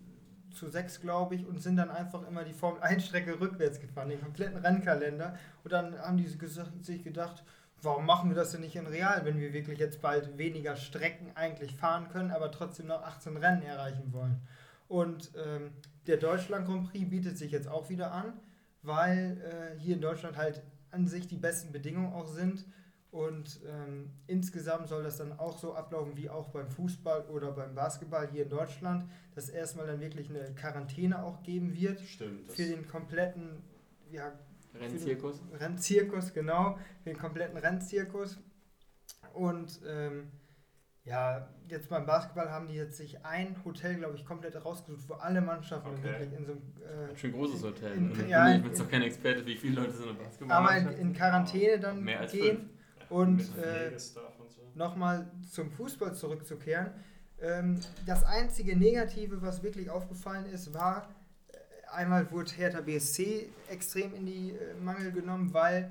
zu 0.53 0.69
sechs, 0.69 1.01
glaube 1.01 1.35
ich, 1.35 1.45
und 1.45 1.61
sind 1.61 1.75
dann 1.75 1.91
einfach 1.91 2.25
immer 2.29 2.45
die 2.45 2.53
Formel 2.53 2.81
1-Strecke 2.81 3.41
rückwärts 3.41 3.81
gefahren, 3.81 4.09
den 4.09 4.21
kompletten 4.21 4.59
Rennkalender. 4.59 5.37
Und 5.65 5.73
dann 5.73 5.99
haben 5.99 6.17
die 6.17 6.29
sich 6.29 7.03
gedacht, 7.03 7.43
warum 7.83 8.07
machen 8.07 8.31
wir 8.31 8.37
das 8.37 8.53
denn 8.53 8.61
nicht 8.61 8.77
in 8.77 8.87
real, 8.87 9.25
wenn 9.25 9.41
wir 9.41 9.53
wirklich 9.53 9.81
jetzt 9.81 10.01
bald 10.01 10.39
weniger 10.39 10.77
Strecken 10.77 11.33
eigentlich 11.35 11.75
fahren 11.75 12.09
können, 12.09 12.31
aber 12.31 12.53
trotzdem 12.53 12.87
noch 12.87 13.03
18 13.03 13.37
Rennen 13.37 13.63
erreichen 13.63 14.13
wollen. 14.13 14.41
Und 14.87 15.33
ähm, 15.37 15.73
der 16.07 16.19
Deutschland 16.19 16.67
Grand 16.67 16.89
Prix 16.89 17.11
bietet 17.11 17.37
sich 17.37 17.51
jetzt 17.51 17.67
auch 17.67 17.91
wieder 17.91 18.13
an, 18.13 18.35
weil 18.83 19.43
äh, 19.43 19.81
hier 19.81 19.97
in 19.97 20.01
Deutschland 20.01 20.37
halt 20.37 20.63
an 20.93 21.09
sich 21.09 21.27
die 21.27 21.37
besten 21.37 21.73
Bedingungen 21.73 22.13
auch 22.13 22.29
sind. 22.29 22.65
Und 23.17 23.61
ähm, 23.67 24.11
insgesamt 24.27 24.89
soll 24.89 25.03
das 25.03 25.17
dann 25.17 25.33
auch 25.39 25.57
so 25.57 25.75
ablaufen 25.75 26.19
wie 26.19 26.29
auch 26.29 26.51
beim 26.51 26.69
Fußball 26.69 27.23
oder 27.31 27.51
beim 27.53 27.75
Basketball 27.75 28.29
hier 28.31 28.43
in 28.43 28.51
Deutschland, 28.51 29.07
dass 29.35 29.49
erstmal 29.49 29.87
dann 29.87 30.01
wirklich 30.01 30.29
eine 30.29 30.55
Quarantäne 30.55 31.25
auch 31.25 31.43
geben 31.43 31.75
wird 31.75 31.99
Stimmt. 32.03 32.47
Das 32.51 32.57
für 32.57 32.65
den 32.67 32.87
kompletten 32.87 33.63
ja, 34.11 34.33
Rennzirkus. 34.79 35.41
Rennzirkus, 35.59 36.35
genau, 36.35 36.79
für 37.05 37.09
den 37.09 37.19
kompletten 37.19 37.57
Rennzirkus. 37.57 38.37
Und 39.33 39.81
ähm, 39.89 40.31
ja, 41.05 41.49
jetzt 41.69 41.89
beim 41.89 42.05
Basketball 42.05 42.51
haben 42.51 42.69
die 42.69 42.75
jetzt 42.75 42.99
sich 42.99 43.25
ein 43.25 43.57
Hotel, 43.65 43.95
glaube 43.97 44.17
ich, 44.17 44.27
komplett 44.27 44.63
rausgesucht, 44.63 45.09
wo 45.09 45.15
alle 45.15 45.41
Mannschaften 45.41 45.89
Okay. 45.89 46.03
wirklich 46.03 46.33
in 46.35 46.45
so 46.45 46.53
einem 46.53 47.07
Ganz 47.07 47.19
schön 47.21 47.33
großes 47.33 47.63
Hotel. 47.63 47.93
In- 47.93 48.11
Also, 48.11 48.27
ja, 48.27 48.57
ich 48.57 48.63
bin 48.63 48.75
zwar 48.75 48.89
kein 48.89 49.03
Experte, 49.03 49.47
wie 49.47 49.57
viele 49.57 49.81
Leute 49.81 49.93
so 49.93 50.03
eine 50.03 50.19
äh, 50.19 50.23
Basketball 50.23 50.57
aber 50.59 50.77
in, 50.77 50.99
in 50.99 51.13
Quarantäne 51.15 51.81
dann 51.81 52.05
Mehr 52.05 52.21
als 52.21 52.33
gehen. 52.33 52.59
fünf. 52.59 52.76
Und 53.09 53.41
äh, 53.41 53.89
Pflegestuff 53.89 54.39
und 54.39 54.51
so. 54.51 54.63
nochmal 54.75 55.31
zum 55.51 55.71
Fußball 55.71 56.15
zurückzukehren. 56.15 56.91
Ähm, 57.41 57.81
das 58.07 58.25
einzige 58.25 58.77
Negative, 58.77 59.43
was 59.43 59.63
wirklich 59.63 59.91
aufgefallen 59.91 60.47
ist, 60.47 60.73
war, 60.73 61.09
äh, 61.49 61.57
einmal 61.93 62.31
wurde 62.31 62.51
Hertha 62.53 62.81
BSC 62.81 63.51
extrem 63.69 64.15
in 64.15 64.27
die 64.27 64.51
äh, 64.51 64.75
Mangel 64.81 65.13
genommen, 65.13 65.53
weil 65.53 65.91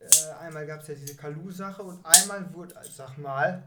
äh, 0.00 0.06
einmal 0.40 0.66
gab 0.66 0.82
es 0.82 0.88
ja 0.88 0.94
diese 0.94 1.16
Kalu-Sache 1.16 1.82
und 1.82 2.00
einmal 2.04 2.52
wurde, 2.52 2.74
sag 2.82 3.16
mal, 3.18 3.62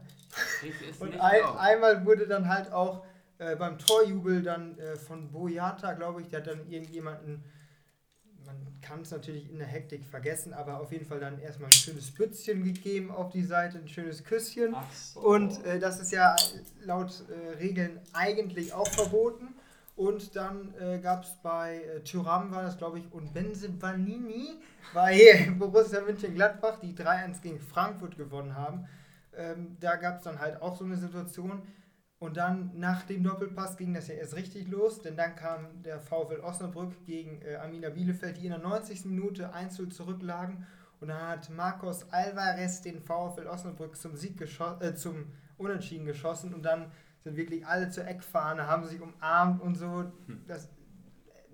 und 1.00 1.20
ein, 1.20 1.44
einmal 1.56 2.04
wurde 2.04 2.26
dann 2.26 2.48
halt 2.48 2.70
auch 2.70 3.04
äh, 3.38 3.56
beim 3.56 3.78
Torjubel 3.78 4.42
dann 4.42 4.78
äh, 4.78 4.96
von 4.96 5.30
Boyata, 5.30 5.94
glaube 5.94 6.22
ich, 6.22 6.28
der 6.28 6.40
hat 6.40 6.48
dann 6.48 6.70
irgendjemanden, 6.70 7.42
man 8.48 8.80
kann 8.80 9.02
es 9.02 9.10
natürlich 9.10 9.50
in 9.50 9.58
der 9.58 9.66
Hektik 9.66 10.04
vergessen, 10.06 10.54
aber 10.54 10.80
auf 10.80 10.90
jeden 10.90 11.04
Fall 11.04 11.20
dann 11.20 11.38
erstmal 11.38 11.68
ein 11.68 11.72
schönes 11.72 12.10
Bützchen 12.10 12.64
gegeben 12.64 13.10
auf 13.10 13.30
die 13.30 13.42
Seite, 13.42 13.78
ein 13.78 13.88
schönes 13.88 14.24
Küsschen. 14.24 14.74
So. 14.94 15.20
Und 15.20 15.64
äh, 15.66 15.78
das 15.78 16.00
ist 16.00 16.12
ja 16.12 16.34
laut 16.82 17.24
äh, 17.28 17.58
Regeln 17.58 18.00
eigentlich 18.14 18.72
auch 18.72 18.88
verboten. 18.88 19.54
Und 19.96 20.34
dann 20.34 20.72
äh, 20.80 20.98
gab 20.98 21.24
es 21.24 21.34
bei 21.42 21.82
äh, 21.82 22.00
Thuram 22.00 22.50
war 22.50 22.62
das, 22.62 22.78
glaube 22.78 23.00
ich, 23.00 23.12
und 23.12 23.34
Benzebanini 23.34 24.56
bei 24.94 25.52
Borussia 25.58 26.00
Mönchengladbach, 26.00 26.78
die 26.80 26.94
3-1 26.94 27.42
gegen 27.42 27.60
Frankfurt 27.60 28.16
gewonnen 28.16 28.56
haben. 28.56 28.86
Ähm, 29.36 29.76
da 29.80 29.96
gab 29.96 30.18
es 30.18 30.22
dann 30.22 30.38
halt 30.38 30.62
auch 30.62 30.78
so 30.78 30.84
eine 30.84 30.96
Situation. 30.96 31.62
Und 32.20 32.36
dann 32.36 32.72
nach 32.78 33.04
dem 33.04 33.22
Doppelpass 33.22 33.76
ging 33.76 33.94
das 33.94 34.08
ja 34.08 34.14
erst 34.14 34.34
richtig 34.34 34.68
los, 34.68 35.00
denn 35.00 35.16
dann 35.16 35.36
kam 35.36 35.82
der 35.84 36.00
VfL 36.00 36.40
Osnabrück 36.40 37.04
gegen 37.04 37.40
äh, 37.42 37.56
Amina 37.56 37.90
Bielefeld, 37.90 38.38
die 38.38 38.46
in 38.46 38.50
der 38.50 38.58
90. 38.58 39.04
Minute 39.04 39.52
1 39.52 39.80
zurücklagen. 39.90 40.66
Und 41.00 41.08
dann 41.08 41.28
hat 41.28 41.48
Marcos 41.50 42.10
Alvarez 42.10 42.82
den 42.82 43.00
VfL 43.00 43.46
Osnabrück 43.46 43.96
zum 43.96 44.16
Sieg 44.16 44.40
äh, 44.40 44.94
zum 44.96 45.26
Unentschieden 45.58 46.06
geschossen 46.06 46.54
und 46.54 46.64
dann 46.64 46.90
sind 47.22 47.36
wirklich 47.36 47.64
alle 47.64 47.90
zur 47.90 48.06
Eckfahne, 48.06 48.66
haben 48.66 48.84
sich 48.84 49.00
umarmt 49.00 49.60
und 49.60 49.76
so. 49.76 50.10
Das, 50.48 50.68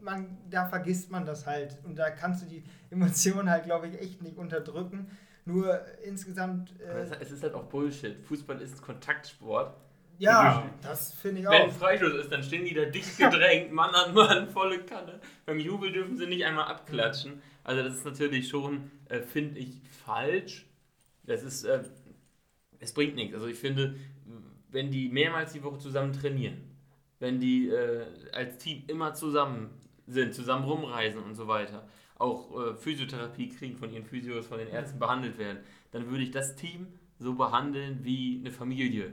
man, 0.01 0.39
da 0.49 0.67
vergisst 0.67 1.11
man 1.11 1.27
das 1.27 1.47
halt. 1.47 1.79
Und 1.85 1.97
da 1.97 2.11
kannst 2.11 2.43
du 2.43 2.47
die 2.47 2.65
Emotionen 2.91 3.51
halt, 3.51 3.65
glaube 3.65 3.89
ich, 3.89 4.01
echt 4.01 4.23
nicht 4.23 4.39
unterdrücken. 4.39 5.11
Nur 5.45 5.81
insgesamt. 6.03 6.79
Äh, 6.81 7.07
es 7.21 7.31
ist 7.31 7.43
halt 7.43 7.55
auch 7.55 7.65
Bullshit. 7.65 8.17
Fußball 8.25 8.63
ist 8.63 8.81
Kontaktsport. 8.81 9.77
Ja, 10.19 10.71
das 10.83 11.15
finde 11.15 11.41
ich 11.41 11.49
auch. 11.49 11.53
Wenn 11.53 11.71
Freistoß 11.71 12.15
ist, 12.15 12.31
dann 12.31 12.43
stehen 12.43 12.65
die 12.65 12.75
da 12.75 12.85
dicht 12.85 13.19
gedrängt, 13.19 13.73
Mann 13.73 13.95
an 13.95 14.15
Mann, 14.15 14.49
volle 14.49 14.79
Kanne. 14.81 15.21
Beim 15.47 15.59
Jubel 15.59 15.93
dürfen 15.93 16.17
sie 16.17 16.27
nicht 16.27 16.45
einmal 16.45 16.67
abklatschen. 16.67 17.43
Also 17.65 17.83
das 17.83 17.95
ist 17.95 18.05
natürlich 18.05 18.49
schon, 18.49 18.91
äh, 19.09 19.21
finde 19.21 19.59
ich, 19.59 19.81
falsch. 20.05 20.67
Das 21.25 21.43
ist, 21.43 21.65
äh, 21.65 21.83
es 22.79 22.93
bringt 22.93 23.17
nichts. 23.17 23.35
Also 23.35 23.47
ich 23.47 23.59
finde, 23.59 23.97
wenn 24.71 24.91
die 24.91 25.09
mehrmals 25.09 25.53
die 25.53 25.63
Woche 25.63 25.79
zusammen 25.79 26.13
trainieren, 26.13 26.59
wenn 27.19 27.41
die 27.41 27.69
äh, 27.69 28.05
als 28.33 28.59
Team 28.59 28.85
immer 28.87 29.15
zusammen 29.15 29.71
sind, 30.07 30.35
zusammen 30.35 30.65
rumreisen 30.65 31.23
und 31.23 31.35
so 31.35 31.49
weiter, 31.49 31.89
auch 32.19 32.61
äh, 32.61 32.75
Physiotherapie 32.75 33.49
kriegen 33.49 33.77
von 33.77 33.93
ihren 33.93 34.05
Physios, 34.05 34.47
von 34.47 34.59
den 34.59 34.69
Ärzten 34.69 34.99
behandelt 34.99 35.39
werden, 35.39 35.59
dann 35.93 36.11
würde 36.11 36.23
ich 36.23 36.31
das 36.31 36.57
Team 36.57 36.87
so 37.19 37.35
behandeln 37.35 38.01
wie 38.03 38.39
eine 38.41 38.51
Familie. 38.51 39.13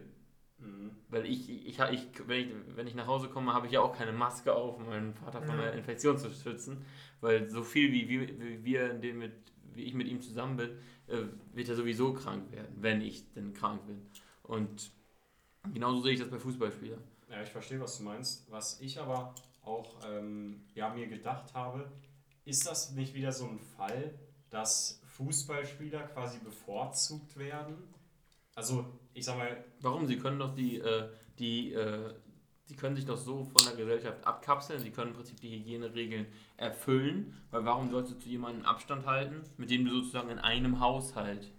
Mhm. 0.61 0.91
Weil 1.09 1.25
ich, 1.25 1.49
ich, 1.49 1.79
ich, 1.79 2.27
wenn 2.27 2.39
ich, 2.39 2.53
wenn 2.75 2.87
ich 2.87 2.95
nach 2.95 3.07
Hause 3.07 3.29
komme, 3.29 3.53
habe 3.53 3.67
ich 3.67 3.73
ja 3.73 3.81
auch 3.81 3.95
keine 3.95 4.11
Maske 4.11 4.53
auf, 4.53 4.77
um 4.77 4.85
meinen 4.85 5.13
Vater 5.13 5.41
von 5.41 5.59
einer 5.59 5.73
Infektion 5.73 6.17
zu 6.17 6.29
schützen. 6.29 6.85
Weil 7.19 7.49
so 7.49 7.63
viel 7.63 7.91
wie, 7.91 8.07
wie, 8.07 8.39
wie 8.39 8.63
wir, 8.63 8.93
mit, 9.13 9.33
wie 9.73 9.83
ich 9.83 9.93
mit 9.93 10.07
ihm 10.07 10.21
zusammen 10.21 10.57
bin, 10.57 10.69
äh, 11.07 11.23
wird 11.53 11.69
er 11.69 11.75
sowieso 11.75 12.13
krank 12.13 12.51
werden, 12.51 12.75
wenn 12.77 13.01
ich 13.01 13.31
denn 13.33 13.53
krank 13.53 13.85
bin. 13.85 14.01
Und 14.43 14.91
genauso 15.73 16.01
sehe 16.01 16.13
ich 16.13 16.19
das 16.19 16.29
bei 16.29 16.39
Fußballspielern. 16.39 17.01
Ja, 17.29 17.41
ich 17.41 17.49
verstehe, 17.49 17.79
was 17.79 17.97
du 17.97 18.03
meinst. 18.03 18.49
Was 18.51 18.79
ich 18.81 18.99
aber 18.99 19.35
auch 19.63 19.99
ähm, 20.05 20.61
ja, 20.73 20.93
mir 20.93 21.07
gedacht 21.07 21.53
habe, 21.53 21.91
ist 22.45 22.67
das 22.67 22.91
nicht 22.91 23.13
wieder 23.13 23.31
so 23.31 23.47
ein 23.47 23.59
Fall, 23.59 24.13
dass 24.49 25.01
Fußballspieler 25.05 26.03
quasi 26.07 26.39
bevorzugt 26.39 27.37
werden? 27.37 27.77
Also, 28.55 28.85
ich 29.13 29.25
sag 29.25 29.37
mal. 29.37 29.63
Warum? 29.81 30.07
Sie 30.07 30.17
können 30.17 30.39
doch 30.39 30.53
die, 30.53 30.79
äh, 30.79 31.09
die, 31.39 31.73
äh, 31.73 32.13
sie 32.65 32.75
können 32.75 32.95
sich 32.95 33.05
doch 33.05 33.17
so 33.17 33.43
von 33.43 33.65
der 33.65 33.75
Gesellschaft 33.75 34.25
abkapseln, 34.25 34.79
sie 34.79 34.91
können 34.91 35.11
im 35.11 35.17
Prinzip 35.17 35.39
die 35.41 35.57
Hygieneregeln 35.57 36.27
erfüllen, 36.57 37.41
weil 37.51 37.65
warum 37.65 37.91
sollst 37.91 38.11
du 38.11 38.19
zu 38.19 38.29
jemandem 38.29 38.65
Abstand 38.65 39.05
halten, 39.05 39.43
mit 39.57 39.69
dem 39.69 39.85
du 39.85 39.91
sozusagen 39.91 40.29
in 40.29 40.39
einem 40.39 40.79
Haushalt 40.79 41.51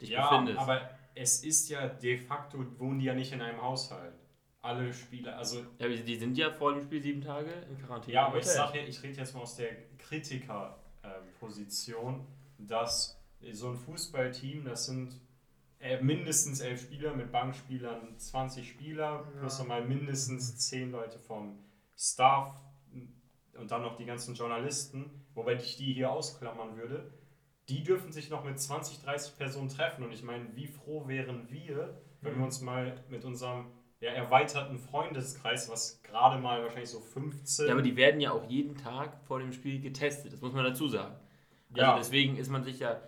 dich 0.00 0.10
ja, 0.10 0.28
befindest? 0.28 0.58
Ja, 0.58 0.62
aber 0.62 0.90
es 1.14 1.44
ist 1.44 1.68
ja 1.68 1.88
de 1.88 2.16
facto, 2.16 2.64
wohnen 2.78 2.98
die 2.98 3.04
ja 3.06 3.14
nicht 3.14 3.32
in 3.32 3.40
einem 3.40 3.60
Haushalt. 3.60 4.14
Alle 4.62 4.92
Spieler, 4.94 5.36
also. 5.36 5.66
Ja, 5.78 5.88
die 5.88 6.16
sind 6.16 6.38
ja 6.38 6.52
vor 6.52 6.72
dem 6.72 6.82
Spiel 6.82 7.02
sieben 7.02 7.20
Tage 7.20 7.50
in 7.68 7.76
Quarantäne. 7.78 8.14
Ja, 8.14 8.28
aber 8.28 8.38
ich 8.38 8.46
sag 8.46 8.76
ja, 8.76 8.82
ich 8.82 9.02
rede 9.02 9.18
jetzt 9.18 9.34
mal 9.34 9.40
aus 9.40 9.56
der 9.56 9.70
Kritikerposition, 9.98 12.20
äh, 12.20 12.64
dass 12.64 13.20
so 13.50 13.70
ein 13.70 13.76
Fußballteam, 13.76 14.64
das 14.64 14.86
sind 14.86 15.20
mindestens 16.00 16.60
elf 16.60 16.82
Spieler 16.82 17.14
mit 17.14 17.32
Bankspielern, 17.32 18.18
20 18.18 18.68
Spieler, 18.68 19.24
ja. 19.34 19.40
plus 19.40 19.58
nochmal 19.58 19.84
mindestens 19.84 20.58
zehn 20.58 20.92
Leute 20.92 21.18
vom 21.18 21.58
Staff 21.96 22.54
und 23.56 23.70
dann 23.70 23.82
noch 23.82 23.96
die 23.96 24.04
ganzen 24.04 24.34
Journalisten, 24.34 25.10
wobei 25.34 25.54
ich 25.54 25.76
die 25.76 25.92
hier 25.92 26.10
ausklammern 26.10 26.76
würde. 26.76 27.12
Die 27.68 27.82
dürfen 27.82 28.12
sich 28.12 28.30
noch 28.30 28.44
mit 28.44 28.58
20, 28.58 29.02
30 29.02 29.36
Personen 29.36 29.68
treffen 29.68 30.04
und 30.04 30.12
ich 30.12 30.22
meine, 30.22 30.54
wie 30.54 30.66
froh 30.66 31.06
wären 31.06 31.50
wir, 31.50 32.00
wenn 32.20 32.34
mhm. 32.34 32.38
wir 32.38 32.44
uns 32.44 32.60
mal 32.60 32.96
mit 33.08 33.24
unserem 33.24 33.66
ja, 34.00 34.10
erweiterten 34.10 34.78
Freundeskreis, 34.78 35.70
was 35.70 36.02
gerade 36.02 36.40
mal 36.40 36.62
wahrscheinlich 36.62 36.90
so 36.90 37.00
15. 37.00 37.66
Ja, 37.66 37.72
aber 37.72 37.82
die 37.82 37.96
werden 37.96 38.20
ja 38.20 38.32
auch 38.32 38.48
jeden 38.48 38.76
Tag 38.76 39.16
vor 39.24 39.38
dem 39.38 39.52
Spiel 39.52 39.80
getestet, 39.80 40.32
das 40.32 40.40
muss 40.40 40.52
man 40.52 40.64
dazu 40.64 40.88
sagen. 40.88 41.14
Also 41.72 41.82
ja. 41.82 41.96
deswegen 41.96 42.36
ist 42.36 42.50
man 42.50 42.64
sich 42.64 42.80
ja 42.80 43.00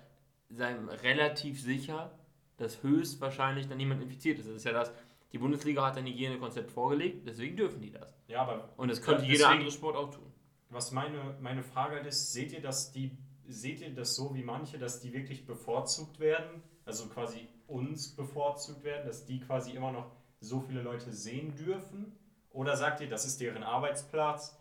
relativ 0.59 1.61
sicher, 1.61 2.17
dass 2.57 2.83
höchstwahrscheinlich 2.83 3.69
dann 3.69 3.79
niemand 3.79 4.03
infiziert 4.03 4.38
ist. 4.38 4.49
Das 4.49 4.57
ist 4.57 4.64
ja 4.64 4.73
das, 4.73 4.93
die 5.33 5.38
Bundesliga 5.38 5.85
hat 5.85 5.97
ein 5.97 6.07
Hygienekonzept 6.07 6.71
vorgelegt, 6.71 7.27
deswegen 7.27 7.57
dürfen 7.57 7.81
die 7.81 7.90
das. 7.90 8.14
Ja, 8.29 8.43
aber. 8.43 8.69
Und 8.77 8.88
das 8.88 9.03
könnte 9.03 9.23
deswegen, 9.23 9.38
jeder 9.38 9.51
andere 9.51 9.71
Sport 9.71 9.97
auch 9.97 10.11
tun. 10.11 10.33
Was 10.71 10.93
meine, 10.93 11.37
meine 11.40 11.62
Frage 11.62 11.97
halt 11.97 12.07
ist, 12.07 12.33
seht 12.33 12.53
ihr, 12.53 12.61
dass 12.61 12.93
die, 12.93 13.17
seht 13.47 13.81
ihr 13.81 13.93
das 13.93 14.14
so 14.14 14.35
wie 14.35 14.43
manche, 14.43 14.79
dass 14.79 15.01
die 15.01 15.12
wirklich 15.12 15.45
bevorzugt 15.45 16.21
werden? 16.21 16.62
Also 16.85 17.09
quasi 17.09 17.49
uns 17.67 18.14
bevorzugt 18.14 18.85
werden, 18.85 19.07
dass 19.07 19.25
die 19.25 19.40
quasi 19.40 19.73
immer 19.73 19.90
noch 19.90 20.12
so 20.40 20.61
viele 20.61 20.83
Leute 20.83 21.12
sehen 21.12 21.55
dürfen? 21.57 22.12
Oder 22.51 22.77
sagt 22.77 23.01
ihr, 23.01 23.09
das 23.09 23.25
ist 23.25 23.40
deren 23.40 23.64
Arbeitsplatz? 23.64 24.57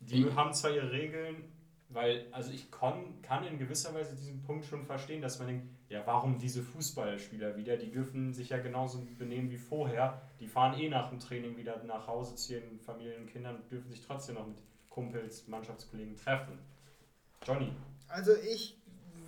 Die 0.00 0.24
mhm. 0.24 0.34
haben 0.34 0.52
zwar 0.52 0.72
ihre 0.72 0.90
Regeln, 0.90 1.44
weil, 1.94 2.26
also 2.32 2.50
ich 2.52 2.70
kann, 2.70 3.22
kann 3.22 3.46
in 3.46 3.58
gewisser 3.58 3.94
Weise 3.94 4.14
diesen 4.16 4.42
Punkt 4.42 4.64
schon 4.66 4.84
verstehen, 4.84 5.22
dass 5.22 5.38
man 5.38 5.48
denkt, 5.48 5.66
ja, 5.88 6.02
warum 6.06 6.38
diese 6.38 6.62
Fußballspieler 6.62 7.56
wieder? 7.56 7.76
Die 7.76 7.90
dürfen 7.90 8.34
sich 8.34 8.48
ja 8.50 8.58
genauso 8.58 9.06
benehmen 9.18 9.50
wie 9.50 9.58
vorher. 9.58 10.20
Die 10.40 10.48
fahren 10.48 10.78
eh 10.78 10.88
nach 10.88 11.10
dem 11.10 11.20
Training 11.20 11.56
wieder 11.56 11.82
nach 11.84 12.06
Hause 12.06 12.34
zu 12.34 12.54
ihren 12.54 12.80
Familien 12.80 13.22
und 13.22 13.26
Kindern 13.28 13.56
und 13.56 13.70
dürfen 13.70 13.90
sich 13.90 14.00
trotzdem 14.00 14.34
noch 14.34 14.46
mit 14.46 14.56
Kumpels, 14.88 15.46
Mannschaftskollegen 15.48 16.16
treffen. 16.16 16.58
Johnny. 17.46 17.72
Also 18.08 18.32
ich 18.34 18.76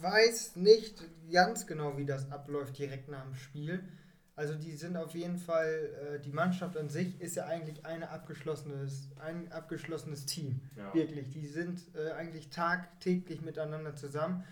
weiß 0.01 0.57
nicht 0.57 1.03
ganz 1.31 1.67
genau, 1.67 1.97
wie 1.97 2.05
das 2.05 2.31
abläuft 2.31 2.79
direkt 2.79 3.09
nach 3.09 3.25
dem 3.25 3.35
Spiel. 3.35 3.89
Also 4.37 4.55
die 4.55 4.77
sind 4.77 4.99
auf 4.99 5.15
jeden 5.15 5.39
Fall, 5.39 5.89
äh, 6.15 6.21
die 6.21 6.31
Mannschaft 6.31 6.77
an 6.77 6.91
sich 6.91 7.19
ist 7.23 7.37
ja 7.37 7.47
eigentlich 7.47 7.87
eine 7.87 8.11
abgeschlossenes, 8.11 9.09
ein 9.19 9.51
abgeschlossenes 9.51 10.27
Team. 10.27 10.61
Ja. 10.77 10.93
Wirklich. 10.93 11.31
Die 11.31 11.47
sind 11.47 11.81
äh, 11.95 12.13
eigentlich 12.13 12.51
tagtäglich 12.51 13.41
miteinander 13.41 13.97
zusammen. 13.97 14.45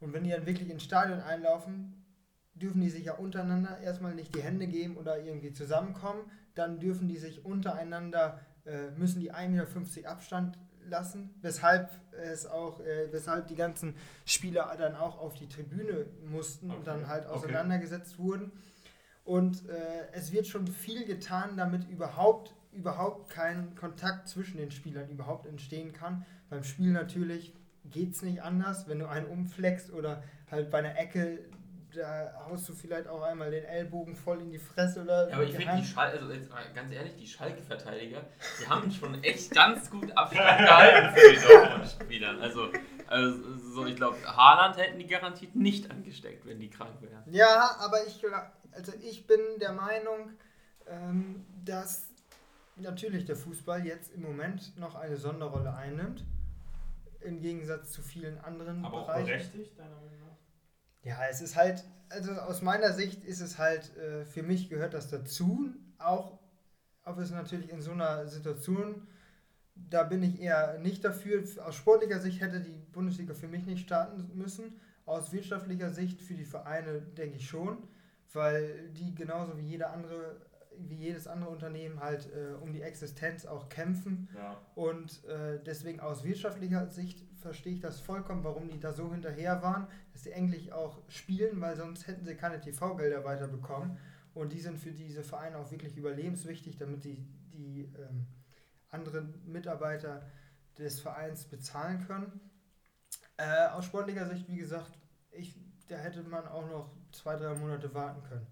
Und 0.00 0.14
wenn 0.14 0.24
die 0.24 0.30
dann 0.30 0.46
wirklich 0.46 0.70
ins 0.70 0.82
Stadion 0.82 1.20
einlaufen, 1.20 2.06
dürfen 2.54 2.80
die 2.80 2.88
sich 2.88 3.04
ja 3.04 3.14
untereinander 3.14 3.78
erstmal 3.80 4.14
nicht 4.14 4.34
die 4.34 4.42
Hände 4.42 4.66
geben 4.66 4.96
oder 4.96 5.22
irgendwie 5.22 5.52
zusammenkommen. 5.52 6.22
Dann 6.54 6.80
dürfen 6.80 7.06
die 7.06 7.18
sich 7.18 7.44
untereinander, 7.44 8.40
äh, 8.64 8.90
müssen 8.92 9.20
die 9.20 9.32
1,50 9.32 9.96
Meter 9.96 10.10
Abstand 10.10 10.58
lassen, 10.88 11.34
weshalb 11.42 11.90
es 12.12 12.46
auch, 12.46 12.80
äh, 12.80 13.12
weshalb 13.12 13.46
die 13.48 13.56
ganzen 13.56 13.94
Spieler 14.24 14.74
dann 14.78 14.96
auch 14.96 15.18
auf 15.18 15.34
die 15.34 15.48
Tribüne 15.48 16.06
mussten 16.24 16.70
okay. 16.70 16.78
und 16.78 16.86
dann 16.86 17.08
halt 17.08 17.26
auseinandergesetzt 17.26 18.14
okay. 18.14 18.22
wurden. 18.22 18.52
Und 19.28 19.68
äh, 19.68 20.06
es 20.12 20.32
wird 20.32 20.46
schon 20.46 20.66
viel 20.66 21.04
getan, 21.04 21.58
damit 21.58 21.86
überhaupt, 21.90 22.54
überhaupt 22.72 23.28
kein 23.28 23.74
Kontakt 23.74 24.26
zwischen 24.26 24.56
den 24.56 24.70
Spielern 24.70 25.10
überhaupt 25.10 25.44
entstehen 25.44 25.92
kann. 25.92 26.24
Beim 26.48 26.64
Spiel 26.64 26.92
natürlich 26.92 27.52
geht 27.84 28.14
es 28.14 28.22
nicht 28.22 28.42
anders. 28.42 28.88
Wenn 28.88 29.00
du 29.00 29.06
einen 29.06 29.26
umfleckst 29.26 29.92
oder 29.92 30.22
halt 30.50 30.70
bei 30.70 30.78
einer 30.78 30.98
Ecke, 30.98 31.40
da 31.94 32.32
haust 32.48 32.70
du 32.70 32.72
vielleicht 32.72 33.06
auch 33.06 33.20
einmal 33.20 33.50
den 33.50 33.64
Ellbogen 33.64 34.16
voll 34.16 34.40
in 34.40 34.50
die 34.50 34.58
Fresse 34.58 35.02
oder 35.02 35.28
ja, 35.28 35.34
aber 35.34 35.44
ich 35.44 35.54
finde 35.54 35.76
die 35.76 35.84
Schalke, 35.84 36.20
also 36.20 36.32
jetzt 36.32 36.48
ganz 36.74 36.90
ehrlich, 36.90 37.16
die 37.16 37.26
Schalke-Verteidiger, 37.26 38.22
die 38.62 38.66
haben 38.66 38.90
schon 38.90 39.22
echt 39.22 39.50
ganz 39.50 39.90
gut 39.90 40.10
Abstand 40.16 40.58
gehalten 40.58 41.14
für 41.14 41.34
die 41.34 41.46
Dortmund-Spielern. 41.46 42.40
Also, 42.40 42.68
also 43.06 43.58
so, 43.58 43.84
ich 43.84 43.96
glaube, 43.96 44.16
Haaland 44.24 44.78
hätten 44.78 44.98
die 44.98 45.06
garantiert 45.06 45.54
nicht 45.54 45.90
angesteckt, 45.90 46.46
wenn 46.46 46.60
die 46.60 46.70
krank 46.70 47.00
wären. 47.00 47.22
Ja, 47.26 47.76
aber 47.78 48.06
ich, 48.06 48.22
also 48.78 48.92
ich 49.02 49.26
bin 49.26 49.40
der 49.60 49.72
Meinung, 49.72 50.30
ähm, 50.86 51.44
dass 51.64 52.06
natürlich 52.76 53.24
der 53.24 53.36
Fußball 53.36 53.84
jetzt 53.84 54.12
im 54.14 54.22
Moment 54.22 54.78
noch 54.78 54.94
eine 54.94 55.16
Sonderrolle 55.16 55.74
einnimmt. 55.74 56.24
Im 57.20 57.40
Gegensatz 57.40 57.90
zu 57.90 58.02
vielen 58.02 58.38
anderen 58.38 58.84
Aber 58.84 59.00
Bereichen. 59.00 59.10
Aber 59.10 59.24
berechtigt, 59.24 59.76
deiner 59.76 59.96
Meinung 59.96 60.20
nach? 60.20 60.36
Ja, 61.02 61.18
es 61.28 61.40
ist 61.40 61.56
halt, 61.56 61.84
also 62.08 62.32
aus 62.32 62.62
meiner 62.62 62.92
Sicht 62.92 63.24
ist 63.24 63.40
es 63.40 63.58
halt, 63.58 63.96
äh, 63.96 64.24
für 64.24 64.44
mich 64.44 64.70
gehört 64.70 64.94
das 64.94 65.10
dazu. 65.10 65.74
Auch, 65.98 66.38
ob 67.04 67.18
es 67.18 67.32
natürlich 67.32 67.70
in 67.70 67.82
so 67.82 67.90
einer 67.90 68.28
Situation, 68.28 69.08
da 69.74 70.04
bin 70.04 70.22
ich 70.22 70.40
eher 70.40 70.78
nicht 70.78 71.04
dafür. 71.04 71.42
Aus 71.64 71.74
sportlicher 71.74 72.20
Sicht 72.20 72.40
hätte 72.40 72.60
die 72.60 72.78
Bundesliga 72.92 73.34
für 73.34 73.48
mich 73.48 73.66
nicht 73.66 73.84
starten 73.84 74.30
müssen. 74.34 74.80
Aus 75.04 75.32
wirtschaftlicher 75.32 75.90
Sicht 75.90 76.22
für 76.22 76.34
die 76.34 76.44
Vereine 76.44 77.00
denke 77.00 77.38
ich 77.38 77.48
schon 77.48 77.78
weil 78.32 78.90
die 78.90 79.14
genauso 79.14 79.56
wie 79.58 79.66
jeder 79.66 79.92
andere 79.92 80.48
wie 80.80 80.94
jedes 80.94 81.26
andere 81.26 81.50
Unternehmen 81.50 82.00
halt 82.00 82.30
äh, 82.32 82.54
um 82.60 82.72
die 82.72 82.82
Existenz 82.82 83.46
auch 83.46 83.68
kämpfen. 83.68 84.28
Ja. 84.36 84.56
Und 84.74 85.24
äh, 85.24 85.58
deswegen 85.64 86.00
aus 86.00 86.24
wirtschaftlicher 86.24 86.86
Sicht 86.86 87.24
verstehe 87.40 87.74
ich 87.74 87.80
das 87.80 88.00
vollkommen, 88.00 88.44
warum 88.44 88.68
die 88.68 88.80
da 88.80 88.92
so 88.92 89.10
hinterher 89.10 89.62
waren, 89.62 89.86
dass 90.12 90.24
sie 90.24 90.32
endlich 90.32 90.72
auch 90.72 90.98
spielen, 91.08 91.60
weil 91.60 91.76
sonst 91.76 92.06
hätten 92.06 92.24
sie 92.24 92.34
keine 92.34 92.60
TV-Gelder 92.60 93.24
weiterbekommen. 93.24 93.98
Und 94.34 94.52
die 94.52 94.60
sind 94.60 94.78
für 94.78 94.92
diese 94.92 95.24
Vereine 95.24 95.58
auch 95.58 95.70
wirklich 95.70 95.96
überlebenswichtig, 95.96 96.76
damit 96.76 97.02
sie 97.02 97.26
die 97.52 97.92
ähm, 97.98 98.26
anderen 98.90 99.34
Mitarbeiter 99.46 100.22
des 100.78 101.00
Vereins 101.00 101.44
bezahlen 101.44 102.06
können. 102.06 102.40
Äh, 103.36 103.68
aus 103.68 103.84
sportlicher 103.84 104.28
Sicht, 104.28 104.48
wie 104.48 104.56
gesagt, 104.56 104.92
ich, 105.32 105.54
da 105.88 105.96
hätte 105.96 106.22
man 106.22 106.46
auch 106.46 106.66
noch 106.68 106.90
zwei, 107.12 107.36
drei 107.36 107.54
Monate 107.54 107.92
warten 107.94 108.22
können. 108.28 108.46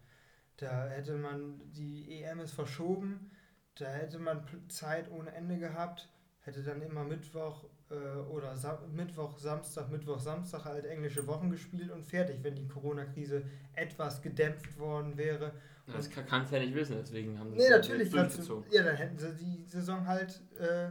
Da 0.57 0.89
hätte 0.89 1.17
man, 1.17 1.61
die 1.73 2.23
EM 2.23 2.41
ist 2.41 2.53
verschoben, 2.53 3.31
da 3.79 3.87
hätte 3.87 4.19
man 4.19 4.43
Zeit 4.69 5.11
ohne 5.11 5.31
Ende 5.33 5.59
gehabt, 5.59 6.09
hätte 6.41 6.63
dann 6.63 6.81
immer 6.81 7.05
Mittwoch 7.05 7.65
äh, 7.91 7.95
oder 8.31 8.57
Sa 8.57 8.81
Mittwoch, 8.91 9.37
Samstag, 9.39 9.91
Mittwoch, 9.91 10.19
Samstag 10.19 10.65
halt 10.65 10.87
englische 10.87 11.27
Wochen 11.27 11.51
gespielt 11.51 11.91
und 11.91 12.05
fertig, 12.05 12.39
wenn 12.43 12.55
die 12.55 12.67
Corona-Krise 12.69 13.43
etwas 13.75 14.23
gedämpft 14.23 14.79
worden 14.79 15.17
wäre. 15.19 15.53
Das 15.87 16.09
kannst 16.11 16.51
du 16.51 16.57
ja 16.57 16.63
nicht 16.63 16.75
wissen, 16.75 16.97
deswegen 16.99 17.39
haben 17.39 17.51
sie 17.53 17.59
Nee, 17.59 17.71
natürlich. 17.71 18.11
durchgezogen. 18.11 18.69
Du, 18.71 18.77
ja, 18.77 18.83
dann 18.83 18.97
hätten 18.97 19.19
sie 19.19 19.35
die 19.35 19.65
Saison 19.69 20.07
halt, 20.07 20.41
äh, 20.59 20.91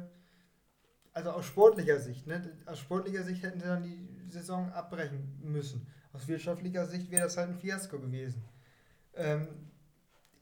also 1.11 1.31
aus 1.31 1.45
sportlicher 1.45 1.99
Sicht, 1.99 2.27
ne? 2.27 2.41
Aus 2.65 2.79
sportlicher 2.79 3.23
Sicht 3.23 3.43
hätten 3.43 3.59
sie 3.59 3.65
dann 3.65 3.83
die 3.83 4.07
Saison 4.29 4.71
abbrechen 4.71 5.39
müssen. 5.41 5.87
Aus 6.15 6.27
wirtschaftlicher 6.27 6.85
Sicht 6.85 7.11
wäre 7.11 7.23
das 7.23 7.37
halt 7.37 7.49
ein 7.49 7.55
Fiasko 7.55 7.99
gewesen. 7.99 8.43
Ähm, 9.15 9.47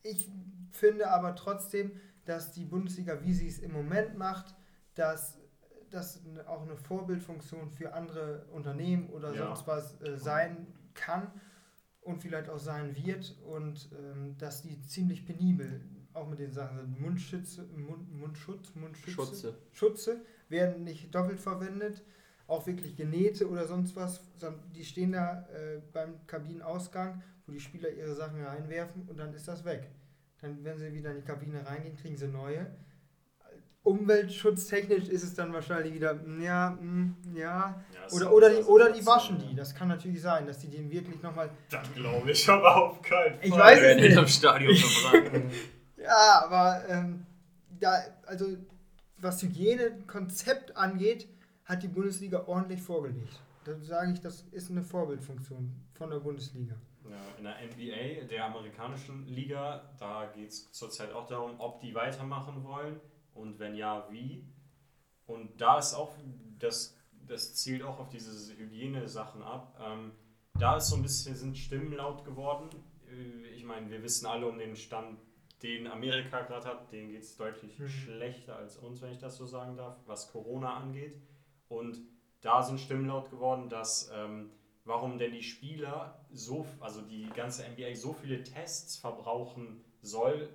ich 0.03 0.29
finde 0.71 1.09
aber 1.09 1.35
trotzdem, 1.35 1.91
dass 2.25 2.51
die 2.51 2.65
Bundesliga, 2.65 3.21
wie 3.23 3.33
sie 3.33 3.47
es 3.47 3.59
im 3.59 3.71
Moment 3.73 4.17
macht, 4.17 4.55
dass 4.95 5.39
das 5.89 6.21
auch 6.47 6.63
eine 6.63 6.75
Vorbildfunktion 6.75 7.69
für 7.69 7.93
andere 7.93 8.45
Unternehmen 8.51 9.09
oder 9.09 9.33
Ja. 9.33 9.47
sonst 9.47 9.67
was 9.67 10.01
äh, 10.01 10.17
sein 10.17 10.67
kann 10.93 11.31
und 12.01 12.21
vielleicht 12.21 12.49
auch 12.49 12.59
sein 12.59 12.95
wird 12.95 13.35
und 13.45 13.89
ähm, 13.97 14.35
dass 14.37 14.61
die 14.61 14.79
ziemlich 14.81 15.25
penibel 15.25 15.81
auch 16.13 16.27
mit 16.27 16.39
den 16.39 16.51
Sachen 16.51 16.77
sind. 16.79 16.99
Mundschütze, 16.99 17.63
Mund, 17.75 18.11
Mundschutz, 18.11 18.73
Mundschütze, 18.75 19.11
Schutze. 19.11 19.57
Schutze 19.71 20.21
werden 20.49 20.83
nicht 20.83 21.13
doppelt 21.13 21.39
verwendet, 21.39 22.03
auch 22.47 22.65
wirklich 22.67 22.95
genähte 22.95 23.49
oder 23.49 23.65
sonst 23.65 23.95
was. 23.95 24.21
sondern 24.37 24.61
Die 24.75 24.83
stehen 24.85 25.11
da 25.13 25.47
äh, 25.53 25.81
beim 25.91 26.25
Kabinenausgang, 26.27 27.21
wo 27.45 27.51
die 27.51 27.59
Spieler 27.59 27.89
ihre 27.89 28.13
Sachen 28.15 28.43
reinwerfen 28.43 29.03
und 29.07 29.17
dann 29.17 29.33
ist 29.33 29.47
das 29.47 29.65
weg. 29.65 29.89
Dann, 30.41 30.63
wenn 30.63 30.77
sie 30.77 30.93
wieder 30.93 31.11
in 31.11 31.17
die 31.17 31.23
Kabine 31.23 31.65
reingehen, 31.65 31.95
kriegen 31.95 32.17
sie 32.17 32.27
neue. 32.27 32.67
Umweltschutztechnisch 33.83 35.09
ist 35.09 35.23
es 35.23 35.33
dann 35.33 35.51
wahrscheinlich 35.51 35.93
wieder, 35.93 36.13
mm, 36.13 36.41
ja, 36.41 36.69
mm, 36.69 37.15
ja. 37.35 37.83
Ja, 37.93 38.15
Oder, 38.15 38.31
oder, 38.33 38.49
die, 38.49 38.63
oder 38.63 38.91
die 38.91 39.05
waschen 39.05 39.37
die. 39.39 39.55
Das 39.55 39.75
kann 39.75 39.89
natürlich 39.89 40.21
sein, 40.21 40.45
dass 40.45 40.59
die 40.59 40.69
den 40.69 40.89
wirklich 40.89 41.21
nochmal. 41.21 41.49
Dann 41.69 41.83
glaube 41.93 42.31
ich 42.31 42.49
aber 42.49 42.77
auf 42.77 43.01
keinen 43.01 43.35
Fall. 43.35 43.39
Ich 43.41 43.51
weiß 43.51 43.79
es 43.81 43.95
nicht. 43.95 44.05
hinterm 44.05 44.27
Stadion. 44.27 44.75
Ja, 45.97 46.43
aber 46.43 46.83
ähm, 46.89 47.25
da, 47.79 47.93
also 48.25 48.57
was 49.19 49.41
Hygienekonzept 49.41 50.75
angeht, 50.75 51.27
hat 51.65 51.83
die 51.83 51.87
Bundesliga 51.87 52.43
ordentlich 52.47 52.81
vorgelegt. 52.81 53.39
Da 53.65 53.79
sage 53.79 54.11
ich, 54.13 54.19
das 54.19 54.41
ist 54.51 54.69
eine 54.71 54.83
Vorbildfunktion 54.83 55.71
von 55.93 56.09
der 56.09 56.19
Bundesliga. 56.19 56.75
Ja, 57.09 57.17
in 57.37 57.43
der 57.43 57.55
NBA, 57.65 58.27
der 58.27 58.45
amerikanischen 58.45 59.25
Liga, 59.27 59.93
da 59.99 60.25
geht 60.33 60.49
es 60.49 60.71
zurzeit 60.71 61.11
auch 61.13 61.27
darum, 61.27 61.59
ob 61.59 61.79
die 61.81 61.93
weitermachen 61.93 62.63
wollen 62.63 62.99
und 63.33 63.59
wenn 63.59 63.75
ja, 63.75 64.07
wie. 64.09 64.45
Und 65.25 65.59
da 65.61 65.77
ist 65.79 65.93
auch, 65.93 66.13
das, 66.59 66.97
das 67.27 67.55
zielt 67.55 67.83
auch 67.83 67.99
auf 67.99 68.09
diese 68.09 68.55
Hygienesachen 68.57 69.41
ab. 69.43 69.77
Ähm, 69.81 70.11
da 70.59 70.77
ist 70.77 70.89
so 70.89 70.95
ein 70.97 71.01
bisschen, 71.01 71.35
sind 71.35 71.57
Stimmen 71.57 71.93
laut 71.93 72.23
geworden. 72.25 72.69
Äh, 73.09 73.47
Ich 73.55 73.63
meine, 73.63 73.89
wir 73.89 74.03
wissen 74.03 74.25
alle 74.25 74.47
um 74.47 74.57
den 74.57 74.75
Stand, 74.75 75.17
den 75.61 75.87
Amerika 75.87 76.41
gerade 76.41 76.65
hat, 76.67 76.91
denen 76.91 77.09
geht 77.09 77.23
es 77.23 77.37
deutlich 77.37 77.79
Mhm. 77.79 77.87
schlechter 77.87 78.57
als 78.57 78.75
uns, 78.77 79.01
wenn 79.01 79.11
ich 79.13 79.19
das 79.19 79.37
so 79.37 79.45
sagen 79.45 79.77
darf, 79.77 79.95
was 80.05 80.29
Corona 80.31 80.75
angeht. 80.77 81.15
Und 81.67 81.99
da 82.41 82.61
sind 82.61 82.79
Stimmen 82.79 83.07
laut 83.07 83.29
geworden, 83.29 83.69
dass 83.69 84.11
ähm, 84.13 84.51
warum 84.85 85.17
denn 85.17 85.31
die 85.31 85.43
Spieler 85.43 86.25
so, 86.31 86.65
also 86.79 87.01
die 87.01 87.27
ganze 87.35 87.63
NBA 87.69 87.95
so 87.95 88.13
viele 88.13 88.43
Tests 88.43 88.97
verbrauchen 88.97 89.83
soll, 90.01 90.49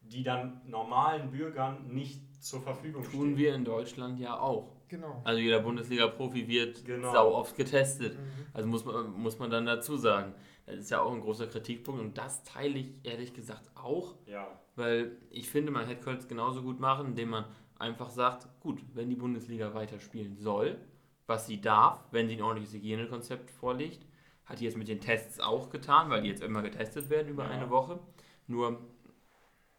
die 0.00 0.22
dann 0.22 0.60
normalen 0.66 1.30
Bürgern 1.30 1.88
nicht 1.88 2.20
zur 2.42 2.60
Verfügung 2.60 3.02
Tun 3.04 3.10
stehen. 3.10 3.36
wir 3.36 3.54
in 3.54 3.64
Deutschland 3.64 4.18
ja 4.20 4.38
auch. 4.38 4.70
Genau. 4.88 5.22
Also 5.24 5.40
jeder 5.40 5.60
Bundesliga-Profi 5.60 6.46
wird 6.46 6.84
Genau. 6.84 7.10
sau 7.12 7.34
oft 7.34 7.56
getestet. 7.56 8.18
Mhm. 8.18 8.46
Also 8.52 8.68
muss 8.68 8.84
man, 8.84 9.12
muss 9.12 9.38
man 9.38 9.50
dann 9.50 9.64
dazu 9.66 9.96
sagen. 9.96 10.34
Das 10.66 10.76
ist 10.76 10.90
ja 10.90 11.00
auch 11.02 11.12
ein 11.12 11.20
großer 11.20 11.46
Kritikpunkt 11.46 12.00
und 12.00 12.16
das 12.16 12.42
teile 12.44 12.78
ich 12.78 12.94
ehrlich 13.02 13.34
gesagt 13.34 13.70
auch, 13.74 14.14
Ja, 14.26 14.46
weil 14.76 15.16
ich 15.30 15.48
finde, 15.50 15.70
man 15.72 15.86
hätte 15.86 16.10
es 16.10 16.26
genauso 16.28 16.62
gut 16.62 16.80
machen, 16.80 17.08
indem 17.08 17.30
man 17.30 17.44
einfach 17.84 18.10
sagt, 18.10 18.48
gut, 18.60 18.82
wenn 18.94 19.08
die 19.08 19.16
Bundesliga 19.16 19.72
weiterspielen 19.74 20.36
soll, 20.36 20.78
was 21.26 21.46
sie 21.46 21.60
darf, 21.60 22.04
wenn 22.10 22.28
sie 22.28 22.34
ein 22.36 22.42
ordentliches 22.42 22.74
Hygienekonzept 22.74 23.50
vorlegt, 23.50 24.06
hat 24.44 24.60
die 24.60 24.64
jetzt 24.64 24.76
mit 24.76 24.88
den 24.88 25.00
Tests 25.00 25.40
auch 25.40 25.70
getan, 25.70 26.10
weil 26.10 26.22
die 26.22 26.28
jetzt 26.28 26.42
immer 26.42 26.62
getestet 26.62 27.08
werden 27.10 27.28
über 27.28 27.44
Ja. 27.44 27.50
eine 27.50 27.70
Woche. 27.70 27.98
Nur, 28.46 28.80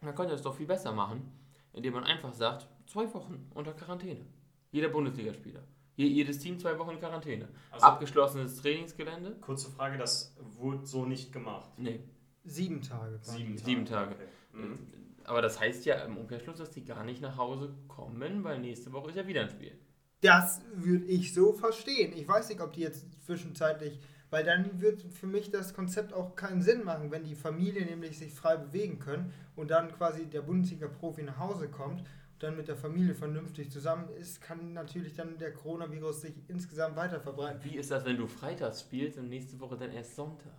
man 0.02 0.16
könnte 0.16 0.32
das 0.34 0.42
doch 0.42 0.56
viel 0.56 0.66
besser 0.66 0.92
machen, 0.92 1.32
indem 1.74 1.94
man 1.94 2.04
einfach 2.04 2.34
sagt, 2.34 2.68
zwei 2.88 3.12
Wochen 3.14 3.50
unter 3.54 3.74
Quarantäne. 3.74 4.26
Jeder 4.72 4.90
Bundesligaspieler. 4.90 5.62
Je- 5.98 6.08
Jedes 6.08 6.40
Team 6.40 6.58
zwei 6.60 6.78
Wochen 6.80 6.92
in 6.92 7.00
Quarantäne. 7.00 7.48
also 7.72 7.86
Abgeschlossenes 7.86 8.58
Trainingsgelände? 8.62 9.36
kurze 9.40 9.70
Frage, 9.72 9.98
das 9.98 10.36
wurde 10.42 10.86
so 10.86 11.06
nicht 11.06 11.32
gemacht. 11.32 11.70
Nee. 11.78 12.00
Sieben 12.44 12.82
Tage. 12.82 13.18
Sieben. 13.22 13.56
Tage. 13.56 13.66
Sieben 13.66 13.86
Tage. 13.86 14.16
Okay. 14.16 14.28
Mhm. 14.54 14.80
Aber 15.26 15.42
das 15.42 15.60
heißt 15.60 15.86
ja 15.86 15.96
im 16.06 16.18
Umkehrschluss, 16.18 16.58
dass 16.58 16.72
die 16.72 16.86
gar 16.86 17.04
nicht 17.04 17.22
nach 17.22 17.38
Hause 17.38 17.76
kommen, 17.88 18.44
weil 18.44 18.60
nächste 18.60 18.94
Woche 18.94 19.10
ist 19.10 19.18
ja 19.18 19.28
wieder 19.28 19.42
ein 19.42 19.50
Spiel. 19.50 19.78
Das 20.22 20.62
würde 20.74 21.06
ich 21.06 21.34
so 21.34 21.54
verstehen. 21.54 22.14
Ich 22.16 22.28
weiß 22.28 22.50
nicht, 22.50 22.62
ob 22.62 22.74
die 22.74 22.82
jetzt 22.82 23.06
zwischenzeitlich, 23.24 24.00
weil 24.30 24.44
dann 24.44 24.82
wird 24.82 25.04
für 25.04 25.28
mich 25.28 25.52
das 25.52 25.74
Konzept 25.74 26.14
auch 26.14 26.36
keinen 26.36 26.62
Sinn 26.62 26.84
machen, 26.84 27.12
wenn 27.12 27.24
die 27.24 27.36
Familie 27.36 27.86
nämlich 27.86 28.18
sich 28.18 28.34
frei 28.34 28.58
bewegen 28.58 29.00
können 29.00 29.34
und 29.56 29.72
dann 29.72 29.92
quasi 29.92 30.26
der 30.26 30.42
Bundesliga-Profi 30.42 31.24
nach 31.24 31.38
Hause 31.38 31.70
kommt 31.70 32.00
und 32.02 32.44
dann 32.44 32.58
mit 32.58 32.68
der 32.68 32.76
Familie 32.76 33.16
vernünftig 33.16 33.72
zusammen 33.72 34.10
ist, 34.10 34.42
kann 34.42 34.74
natürlich 34.74 35.14
dann 35.14 35.38
der 35.38 35.54
Coronavirus 35.54 36.22
sich 36.22 36.34
insgesamt 36.48 36.96
weiter 36.96 37.20
verbreiten. 37.20 37.64
Wie 37.64 37.78
ist 37.78 37.92
das, 37.92 38.06
wenn 38.06 38.18
du 38.18 38.28
freitags 38.28 38.82
spielst 38.82 39.18
und 39.18 39.30
nächste 39.30 39.60
Woche 39.60 39.78
dann 39.78 39.92
erst 39.92 40.16
Sonntag? 40.16 40.54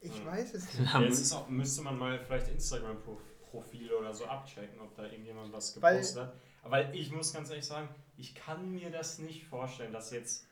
Ich 0.00 0.24
weiß 0.24 0.54
es 0.54 0.78
nicht. 0.78 0.94
Jetzt 1.00 1.20
ist 1.20 1.32
auch, 1.32 1.48
müsste 1.48 1.82
man 1.82 1.96
mal 1.96 2.18
vielleicht 2.18 2.48
Instagram-Profile 3.52 3.98
oder 3.98 4.14
so 4.14 4.24
abchecken, 4.26 4.80
ob 4.80 4.94
da 4.94 5.04
irgendjemand 5.04 5.52
was 5.52 5.80
Weil- 5.80 5.94
gepostet 5.96 6.22
hat. 6.22 6.34
Aber 6.62 6.94
ich 6.94 7.10
muss 7.10 7.32
ganz 7.32 7.50
ehrlich 7.50 7.66
sagen, 7.66 7.88
ich 8.16 8.34
kann 8.34 8.70
mir 8.70 8.90
das 8.90 9.18
nicht 9.18 9.44
vorstellen, 9.44 9.92
dass 9.92 10.10
jetzt 10.10 10.46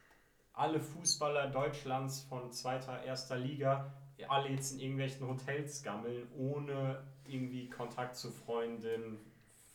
alle 0.52 0.80
Fußballer 0.80 1.48
Deutschlands 1.50 2.20
von 2.20 2.52
zweiter, 2.52 3.02
erster 3.02 3.36
Liga 3.36 3.92
alle 4.28 4.50
jetzt 4.50 4.72
in 4.72 4.80
irgendwelchen 4.80 5.26
Hotels 5.26 5.82
gammeln, 5.82 6.28
ohne 6.36 7.02
irgendwie 7.24 7.70
Kontakt 7.70 8.16
zu 8.16 8.30
Freundinnen, 8.30 9.18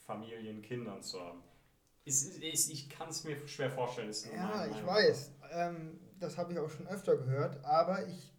Familien, 0.05 0.61
Kindern 0.61 1.01
zu 1.01 1.19
haben. 1.19 1.41
Ist, 2.03 2.43
es, 2.43 2.69
ich 2.69 2.88
kann 2.88 3.09
es 3.09 3.23
mir 3.23 3.35
schwer 3.47 3.71
vorstellen. 3.71 4.09
Ist 4.09 4.27
Ja, 4.31 4.67
ich 4.67 4.85
weiß. 4.85 5.31
Ähm, 5.51 5.99
das 6.19 6.38
habe 6.38 6.53
ich 6.53 6.59
auch 6.59 6.69
schon 6.69 6.85
öfter 6.88 7.17
gehört. 7.17 7.63
Aber 7.65 8.05
ich, 8.07 8.31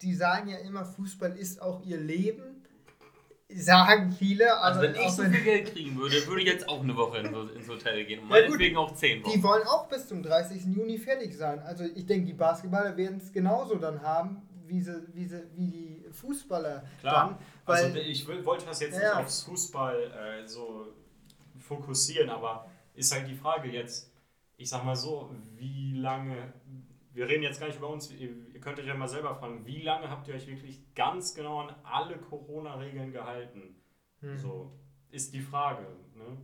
die 0.00 0.14
sagen 0.14 0.48
ja 0.48 0.56
immer, 0.56 0.86
Fußball 0.86 1.36
ist 1.36 1.60
auch 1.60 1.82
ihr 1.82 1.98
Leben. 1.98 2.49
Sagen 3.54 4.12
viele. 4.12 4.58
Also 4.60 4.80
aber 4.80 4.88
wenn 4.94 5.00
ich 5.02 5.10
so 5.10 5.22
viel 5.24 5.42
Geld 5.42 5.72
kriegen 5.72 5.96
würde, 5.98 6.26
würde 6.26 6.42
ich 6.42 6.46
jetzt 6.48 6.68
auch 6.68 6.82
eine 6.82 6.96
Woche 6.96 7.18
ins 7.18 7.68
Hotel 7.68 8.04
gehen. 8.04 8.20
Und 8.20 8.30
Ja, 8.30 8.42
meinetwegen 8.42 8.76
auch 8.76 8.94
zehn 8.94 9.22
Die 9.22 9.28
Wochen. 9.30 9.42
wollen 9.42 9.66
auch 9.66 9.88
bis 9.88 10.06
zum 10.06 10.22
30. 10.22 10.64
Juni 10.66 10.98
fertig 10.98 11.36
sein. 11.36 11.58
Also 11.60 11.84
ich 11.84 12.06
denke, 12.06 12.26
die 12.26 12.32
Basketballer 12.34 12.96
werden 12.96 13.18
es 13.18 13.32
genauso 13.32 13.76
dann 13.76 14.00
haben, 14.02 14.42
wie, 14.66 14.80
sie, 14.80 15.02
wie, 15.14 15.26
sie, 15.26 15.42
wie 15.56 15.66
die 15.66 16.04
Fußballer 16.12 16.84
Klar. 17.00 17.28
dann. 17.30 17.38
Weil, 17.66 17.84
also 17.86 17.98
ich 17.98 18.26
will, 18.28 18.44
wollte 18.44 18.66
das 18.66 18.80
jetzt 18.80 18.94
Ja, 19.00 19.16
nicht 19.16 19.24
aufs 19.24 19.42
Fußball 19.42 20.42
äh, 20.42 20.46
so 20.46 20.86
fokussieren, 21.58 22.30
aber 22.30 22.70
ist 22.94 23.12
halt 23.12 23.28
die 23.28 23.34
Frage 23.34 23.68
jetzt, 23.70 24.12
ich 24.56 24.68
sag 24.68 24.84
mal 24.84 24.96
so, 24.96 25.30
wie 25.56 25.94
lange, 25.96 26.52
wir 27.12 27.28
reden 27.28 27.42
jetzt 27.42 27.60
gar 27.60 27.66
nicht 27.66 27.78
über 27.78 27.88
uns, 27.88 28.10
ihr, 28.12 28.30
könnt 28.60 28.78
euch 28.78 28.86
ja 28.86 28.94
mal 28.94 29.08
selber 29.08 29.34
fragen, 29.34 29.64
wie 29.66 29.82
lange 29.82 30.08
habt 30.10 30.28
ihr 30.28 30.34
euch 30.34 30.46
wirklich 30.46 30.80
ganz 30.94 31.34
genau 31.34 31.60
an 31.60 31.74
alle 31.82 32.16
Corona-Regeln 32.18 33.12
gehalten? 33.12 33.76
hm. 34.20 34.36
So, 34.36 34.72
ist 35.10 35.32
die 35.34 35.40
Frage. 35.40 35.86
Ne? 36.14 36.36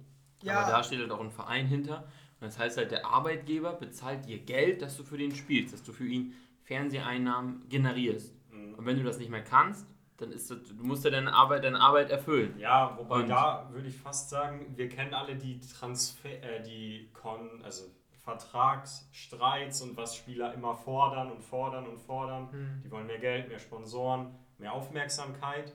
ja, 0.43 0.61
Aber 0.61 0.71
da 0.71 0.83
steht 0.83 0.99
halt 1.01 1.11
auch 1.11 1.21
ein 1.21 1.31
Verein 1.31 1.67
hinter. 1.67 2.05
Und 2.41 2.49
das 2.49 2.59
heißt 2.59 2.77
halt, 2.77 2.91
der 2.91 3.07
Arbeitgeber 3.07 3.75
bezahlt 3.75 4.27
dir 4.27 4.39
Geld, 4.39 4.83
dass 4.83 4.97
du 4.97 5.05
für 5.05 5.17
den 5.17 5.35
spielst, 5.35 5.73
dass 5.73 5.83
du 5.83 5.93
für 5.93 6.07
ihn 6.07 6.35
Fernseheinnahmen 6.65 7.69
generierst. 7.69 8.35
Mhm. 8.51 8.75
Und 8.75 8.87
wenn 8.87 8.97
du 8.97 9.03
das 9.05 9.19
nicht 9.19 9.31
mehr 9.31 9.43
kannst, 9.45 9.87
dann 10.19 10.33
ist 10.33 10.51
das, 10.51 10.63
du 10.65 10.75
musst 10.85 11.05
ja 11.05 11.11
deine 11.11 11.33
Arbeit, 11.33 11.65
deine 11.65 11.81
Arbeit 11.81 12.11
erfüllen. 12.11 12.59
Ja, 12.59 12.97
wobei 12.99 13.21
Und- 13.21 13.29
da 13.29 13.69
würde 13.73 13.89
ich 13.89 13.97
fast 13.97 14.31
sagen, 14.31 14.67
wir 14.77 14.89
kennen 14.89 15.15
alle 15.15 15.37
die 15.37 15.61
Transfer, 15.61 16.43
äh, 16.43 16.63
die 16.63 17.11
Kon, 17.13 17.63
also 17.63 17.85
Vertragsstreits 18.27 19.83
und 19.83 19.97
was 19.97 20.17
Spieler 20.17 20.53
immer 20.53 20.75
fordern 20.75 21.31
und 21.31 21.45
fordern 21.45 21.87
und 21.87 21.99
fordern. 21.99 22.51
Hm. 22.51 22.83
Die 22.85 22.91
wollen 22.91 23.07
mehr 23.07 23.21
Geld, 23.21 23.49
mehr 23.49 23.61
Sponsoren, 23.61 24.35
mehr 24.59 24.73
Aufmerksamkeit. 24.73 25.73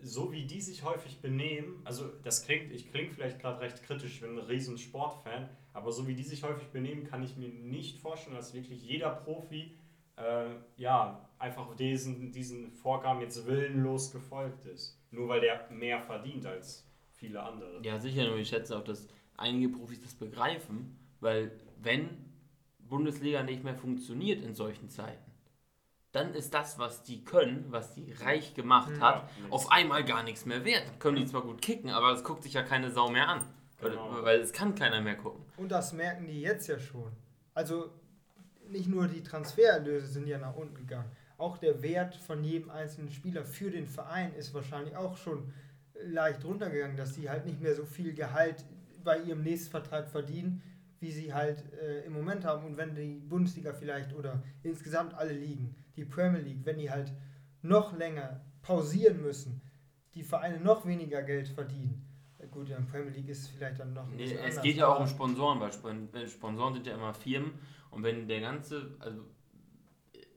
So 0.00 0.32
wie 0.32 0.46
die 0.46 0.62
sich 0.62 0.82
häufig 0.82 1.20
benehmen, 1.20 1.82
also 1.84 2.08
das 2.22 2.44
klingt, 2.44 2.72
ich 2.72 2.90
klinge 2.90 3.10
vielleicht 3.10 3.40
gerade 3.40 3.60
recht 3.60 3.82
kritisch, 3.82 4.14
ich 4.14 4.20
bin 4.20 4.38
ein 4.38 4.46
riesen 4.46 4.78
Sportfan, 4.78 5.48
aber 5.74 5.92
so 5.92 6.06
wie 6.06 6.14
die 6.14 6.22
sich 6.22 6.42
häufig 6.42 6.68
benehmen, 6.68 7.04
kann 7.04 7.22
ich 7.22 7.36
mir 7.36 7.48
nicht 7.48 7.98
vorstellen, 7.98 8.36
dass 8.36 8.54
wirklich 8.54 8.82
jeder 8.82 9.10
Profi 9.10 9.76
äh, 10.16 10.50
ja, 10.76 11.28
einfach 11.38 11.74
diesen, 11.76 12.32
diesen 12.32 12.70
Vorgaben 12.72 13.20
jetzt 13.20 13.44
willenlos 13.46 14.10
gefolgt 14.10 14.64
ist. 14.66 14.98
Nur 15.10 15.28
weil 15.28 15.40
der 15.40 15.68
mehr 15.70 16.00
verdient 16.00 16.46
als 16.46 16.88
viele 17.12 17.42
andere. 17.42 17.80
Ja, 17.82 17.98
sicher, 17.98 18.26
nur 18.26 18.38
ich 18.38 18.48
schätze 18.48 18.78
auch, 18.78 18.84
dass 18.84 19.08
einige 19.36 19.68
Profis 19.68 20.00
das 20.00 20.14
begreifen, 20.14 20.97
weil 21.20 21.52
wenn 21.80 22.08
Bundesliga 22.78 23.42
nicht 23.42 23.64
mehr 23.64 23.74
funktioniert 23.74 24.42
in 24.42 24.54
solchen 24.54 24.88
Zeiten, 24.88 25.30
dann 26.12 26.32
ist 26.34 26.54
das, 26.54 26.78
was 26.78 27.02
die 27.02 27.22
können, 27.24 27.66
was 27.68 27.94
die 27.94 28.12
reich 28.12 28.54
gemacht 28.54 28.90
Mhm. 28.90 29.00
hat, 29.00 29.14
Ja, 29.16 29.28
auf 29.50 29.70
einmal 29.70 30.04
gar 30.04 30.22
nichts 30.22 30.46
mehr 30.46 30.64
wert. 30.64 30.86
Dann 30.88 30.98
können 30.98 31.16
die 31.18 31.26
zwar 31.26 31.42
gut 31.42 31.60
kicken, 31.60 31.90
aber 31.90 32.12
es 32.12 32.24
guckt 32.24 32.42
sich 32.42 32.54
ja 32.54 32.62
keine 32.62 32.90
Sau 32.90 33.10
mehr 33.10 33.28
an. 33.28 33.42
Genau. 33.80 34.22
Weil, 34.22 34.40
es 34.40 34.52
kann 34.52 34.74
keiner 34.74 35.00
mehr 35.00 35.16
gucken. 35.16 35.44
Und 35.56 35.70
das 35.70 35.92
merken 35.92 36.26
die 36.26 36.40
jetzt 36.40 36.66
ja 36.66 36.78
schon. 36.80 37.12
Also 37.54 37.90
nicht 38.68 38.88
nur 38.88 39.06
die 39.06 39.22
Transfererlöse 39.22 40.06
sind 40.06 40.26
ja 40.26 40.38
nach 40.38 40.56
unten 40.56 40.74
gegangen. 40.74 41.10
Auch 41.36 41.58
der 41.58 41.82
Wert 41.82 42.16
von 42.16 42.42
jedem 42.42 42.70
einzelnen 42.70 43.10
Spieler 43.10 43.44
für 43.44 43.70
den 43.70 43.86
Verein 43.86 44.34
ist 44.34 44.52
wahrscheinlich 44.54 44.96
auch 44.96 45.16
schon 45.16 45.52
leicht 46.02 46.44
runtergegangen, 46.44 46.96
dass 46.96 47.14
sie 47.14 47.28
halt 47.30 47.46
nicht 47.46 47.60
mehr 47.60 47.74
so 47.74 47.84
viel 47.84 48.14
Gehalt 48.14 48.64
bei 49.04 49.20
ihrem 49.20 49.42
Nächstvertrag 49.42 50.08
verdienen, 50.08 50.62
wie 51.00 51.10
sie 51.12 51.32
halt 51.32 51.64
äh, 51.74 52.04
im 52.04 52.12
Moment 52.12 52.44
haben. 52.44 52.64
Und 52.64 52.76
wenn 52.76 52.94
die 52.94 53.20
Bundesliga 53.20 53.72
vielleicht 53.72 54.12
oder 54.14 54.42
insgesamt 54.62 55.14
alle 55.14 55.32
Ligen, 55.32 55.74
die 55.96 56.04
Premier 56.04 56.40
League, 56.40 56.64
wenn 56.64 56.78
die 56.78 56.90
halt 56.90 57.12
noch 57.62 57.96
länger 57.96 58.40
pausieren 58.62 59.22
müssen, 59.22 59.60
die 60.14 60.22
Vereine 60.22 60.60
noch 60.60 60.86
weniger 60.86 61.22
Geld 61.22 61.48
verdienen. 61.48 62.04
Gut, 62.50 62.68
in 62.70 62.76
der 62.76 62.82
Premier 62.82 63.10
League 63.10 63.28
ist 63.28 63.42
es 63.42 63.48
vielleicht 63.48 63.78
dann 63.80 63.92
noch 63.92 64.04
ein 64.04 64.16
Nee, 64.16 64.32
es 64.32 64.38
anders, 64.40 64.62
geht 64.62 64.76
ja 64.76 64.88
auch 64.88 65.00
um 65.00 65.06
Sponsoren, 65.06 65.60
weil 65.60 65.72
Spon- 65.72 66.08
weil 66.12 66.26
Sponsoren 66.28 66.74
sind 66.74 66.86
ja 66.86 66.94
immer 66.94 67.12
Firmen 67.12 67.52
und 67.90 68.02
wenn 68.04 68.26
der 68.26 68.40
ganze, 68.40 68.96
also 69.00 69.22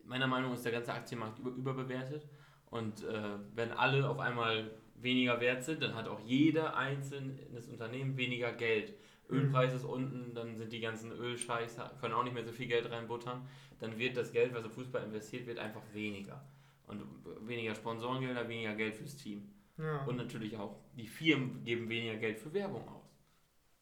meiner 0.03 0.27
Meinung 0.27 0.49
nach 0.49 0.57
ist 0.57 0.65
der 0.65 0.71
ganze 0.73 0.93
Aktienmarkt 0.93 1.39
über, 1.39 1.51
überbewertet 1.51 2.27
und 2.69 3.03
äh, 3.03 3.21
wenn 3.55 3.71
alle 3.71 4.09
auf 4.09 4.19
einmal 4.19 4.71
weniger 4.95 5.39
wert 5.39 5.63
sind, 5.63 5.81
dann 5.81 5.95
hat 5.95 6.07
auch 6.07 6.19
jeder 6.19 6.75
einzelnes 6.75 7.67
Unternehmen 7.69 8.17
weniger 8.17 8.51
Geld. 8.51 8.93
Mhm. 9.31 9.37
Ölpreis 9.37 9.73
ist 9.73 9.85
unten, 9.85 10.33
dann 10.35 10.55
sind 10.55 10.71
die 10.71 10.81
ganzen 10.81 11.11
Ölscheiß, 11.11 11.77
können 11.99 12.13
auch 12.13 12.23
nicht 12.23 12.33
mehr 12.33 12.43
so 12.43 12.51
viel 12.51 12.67
Geld 12.67 12.89
reinbuttern, 12.89 13.47
dann 13.79 13.97
wird 13.97 14.17
das 14.17 14.31
Geld, 14.31 14.53
was 14.53 14.63
im 14.63 14.71
Fußball 14.71 15.03
investiert 15.03 15.47
wird, 15.47 15.59
einfach 15.59 15.81
weniger. 15.93 16.45
Und 16.85 17.03
weniger 17.47 17.73
Sponsorengelder, 17.73 18.47
weniger 18.49 18.75
Geld 18.75 18.95
fürs 18.95 19.15
Team. 19.15 19.49
Ja. 19.77 20.03
Und 20.03 20.17
natürlich 20.17 20.57
auch, 20.57 20.77
die 20.95 21.07
Firmen 21.07 21.63
geben 21.63 21.89
weniger 21.89 22.17
Geld 22.17 22.37
für 22.37 22.53
Werbung 22.53 22.87
aus. 22.89 23.09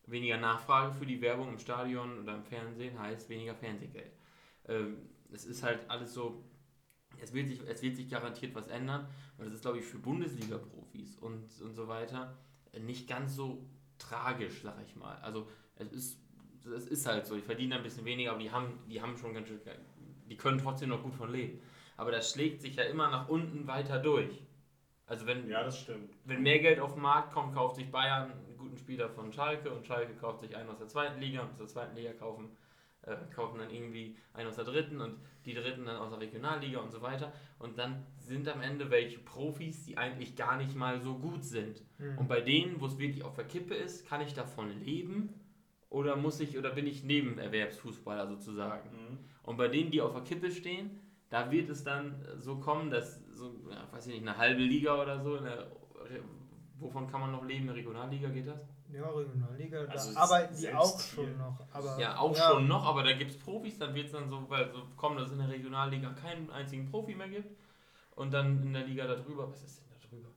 Weniger 0.06 0.38
Nachfrage 0.38 0.94
für 0.94 1.06
die 1.06 1.22
Werbung 1.22 1.50
im 1.50 1.60
Stadion 1.60 2.20
oder 2.20 2.36
im 2.36 2.44
Fernsehen 2.44 2.98
heißt 3.00 3.30
weniger 3.30 3.56
Fernsehgeld. 3.56 4.12
Ähm, 4.68 4.98
es 5.32 5.46
ist 5.46 5.64
halt 5.64 5.80
alles 5.90 6.14
so, 6.14 6.44
es 7.20 7.34
wird, 7.34 7.48
sich, 7.48 7.62
es 7.68 7.82
wird 7.82 7.96
sich 7.96 8.10
garantiert 8.10 8.56
was 8.56 8.68
ändern. 8.68 9.08
Und 9.38 9.46
das 9.46 9.56
ist, 9.56 9.62
glaube 9.62 9.80
ich, 9.80 9.86
für 9.86 10.00
Bundesliga-Profis 10.00 11.18
und, 11.18 11.62
und 11.62 11.74
so 11.74 11.88
weiter 11.88 12.38
äh, 12.72 12.80
nicht 12.80 13.08
ganz 13.08 13.36
so 13.36 13.66
tragisch, 14.00 14.62
sag 14.64 14.76
ich 14.86 14.96
mal. 14.96 15.16
Also 15.18 15.48
es 15.76 15.92
ist, 15.92 16.20
es 16.76 16.88
ist 16.88 17.06
halt 17.06 17.26
so, 17.26 17.36
die 17.36 17.42
verdienen 17.42 17.74
ein 17.74 17.84
bisschen 17.84 18.06
weniger, 18.06 18.32
aber 18.32 18.40
die 18.40 18.52
haben, 18.52 18.80
die 18.90 19.02
haben 19.02 19.18
schon 19.18 19.34
ganz 19.34 19.48
schön, 19.48 19.60
die 20.30 20.38
können 20.38 20.58
trotzdem 20.58 20.90
noch 20.90 21.04
gut 21.04 21.16
von 21.16 21.32
leben. 21.32 21.62
Aber 21.98 22.12
das 22.12 22.32
schlägt 22.32 22.62
sich 22.62 22.76
ja 22.76 22.84
immer 22.84 23.10
nach 23.10 23.28
unten 23.28 23.68
weiter 23.68 24.00
durch. 24.00 24.42
Also 25.06 25.26
wenn, 25.26 25.50
Ja, 25.50 25.64
das 25.64 25.80
stimmt. 25.80 26.14
wenn 26.26 26.44
mehr 26.44 26.60
Geld 26.60 26.80
auf 26.80 26.94
den 26.94 27.02
Markt 27.02 27.34
kommt, 27.34 27.54
kauft 27.56 27.76
sich 27.76 27.90
Bayern 27.92 28.32
einen 28.32 28.58
guten 28.58 28.78
Spieler 28.78 29.10
von 29.10 29.34
Schalke 29.34 29.72
und 29.72 29.86
Schalke 29.86 30.14
kauft 30.16 30.42
sich 30.42 30.56
einen 30.56 30.70
aus 30.70 30.78
der 30.78 30.88
zweiten 30.88 31.20
Liga 31.20 31.42
und 31.42 31.52
aus 31.52 31.58
der 31.58 31.68
zweiten 31.68 31.96
Liga 31.96 32.14
kaufen, 32.14 32.56
äh, 33.04 33.16
kaufen 33.34 33.60
dann 33.60 33.70
irgendwie 33.70 34.16
einen 34.34 34.50
aus 34.50 34.56
der 34.56 34.66
dritten 34.66 35.02
und 35.02 35.20
die 35.46 35.54
dritten 35.54 35.86
dann 35.86 35.98
aus 35.98 36.10
der 36.10 36.20
Regionalliga 36.20 36.80
und 36.80 36.92
so 36.92 37.02
weiter. 37.02 37.32
Und 37.60 37.78
dann 37.78 38.06
sind 38.18 38.48
am 38.48 38.62
Ende 38.62 38.90
welche 38.90 39.20
Profis, 39.20 39.86
die 39.86 39.98
eigentlich 39.98 40.36
gar 40.36 40.58
nicht 40.58 40.76
mal 40.76 41.00
so 41.00 41.18
gut 41.18 41.44
sind. 41.44 41.82
Hm. 41.98 42.18
Und 42.18 42.28
bei 42.28 42.42
denen, 42.42 42.80
wo 42.82 42.86
es 42.86 42.98
wirklich 42.98 43.24
auf 43.24 43.36
der 43.36 43.46
Kippe 43.46 43.76
ist, 43.76 44.08
kann 44.08 44.22
ich 44.22 44.34
davon 44.34 44.70
leben 44.84 45.34
oder 45.90 46.16
muss 46.16 46.40
ich 46.40 46.58
oder 46.58 46.72
bin 46.72 46.86
ich 46.86 47.04
Nebenerwerbsfußballer 47.04 48.28
sozusagen? 48.28 48.90
Mhm. 48.92 49.18
Und 49.44 49.58
bei 49.58 49.68
denen, 49.68 49.92
die 49.92 50.02
auf 50.02 50.14
der 50.14 50.22
Kippe 50.22 50.52
stehen, 50.52 51.00
da 51.30 51.52
wird 51.52 51.70
es 51.70 51.84
dann 51.84 52.24
so 52.38 52.58
kommen, 52.58 52.92
dass 52.92 53.24
so, 53.34 53.60
ja, 53.70 53.92
weiß 53.92 54.08
ich 54.08 54.14
nicht, 54.14 54.28
eine 54.28 54.38
halbe 54.38 54.62
Liga 54.62 55.02
oder 55.02 55.20
so, 55.20 55.36
in 55.38 55.46
der, 55.46 55.72
wovon 56.78 57.08
kann 57.08 57.22
man 57.22 57.32
noch 57.32 57.46
leben? 57.46 57.70
Eine 57.70 57.76
Regionalliga 57.76 58.30
geht 58.30 58.48
das? 58.48 58.68
Ja, 58.92 59.08
Regionalliga, 59.10 59.84
da 59.86 59.92
Also 59.92 60.18
arbeiten 60.18 60.56
die 60.58 60.74
auch 60.74 61.00
hier. 61.02 61.26
schon 61.26 61.38
noch. 61.38 61.60
Aber 61.72 62.00
Ja, 62.00 62.18
auch 62.18 62.36
schon 62.36 62.68
noch, 62.68 62.86
aber 62.86 63.04
da 63.04 63.14
gibt 63.14 63.32
es 63.32 63.38
Profis, 63.38 63.78
dann 63.78 63.94
wird 63.94 64.08
es 64.08 64.12
dann 64.12 64.30
so, 64.30 64.50
weil 64.50 64.72
so 64.72 64.84
kommen, 64.96 65.18
dass 65.18 65.28
es 65.28 65.34
in 65.34 65.40
der 65.40 65.50
Regionalliga 65.50 66.12
keinen 66.14 66.50
einzigen 66.50 66.90
Profi 66.90 67.14
mehr 67.16 67.30
gibt. 67.30 67.50
Und 68.16 68.34
dann 68.34 68.62
in 68.64 68.74
der 68.74 68.86
Liga 68.86 69.08
darüber, 69.08 69.50
was 69.50 69.64
ist 69.64 69.80
denn 69.80 69.86
da 69.90 70.08
drüber? 70.08 70.30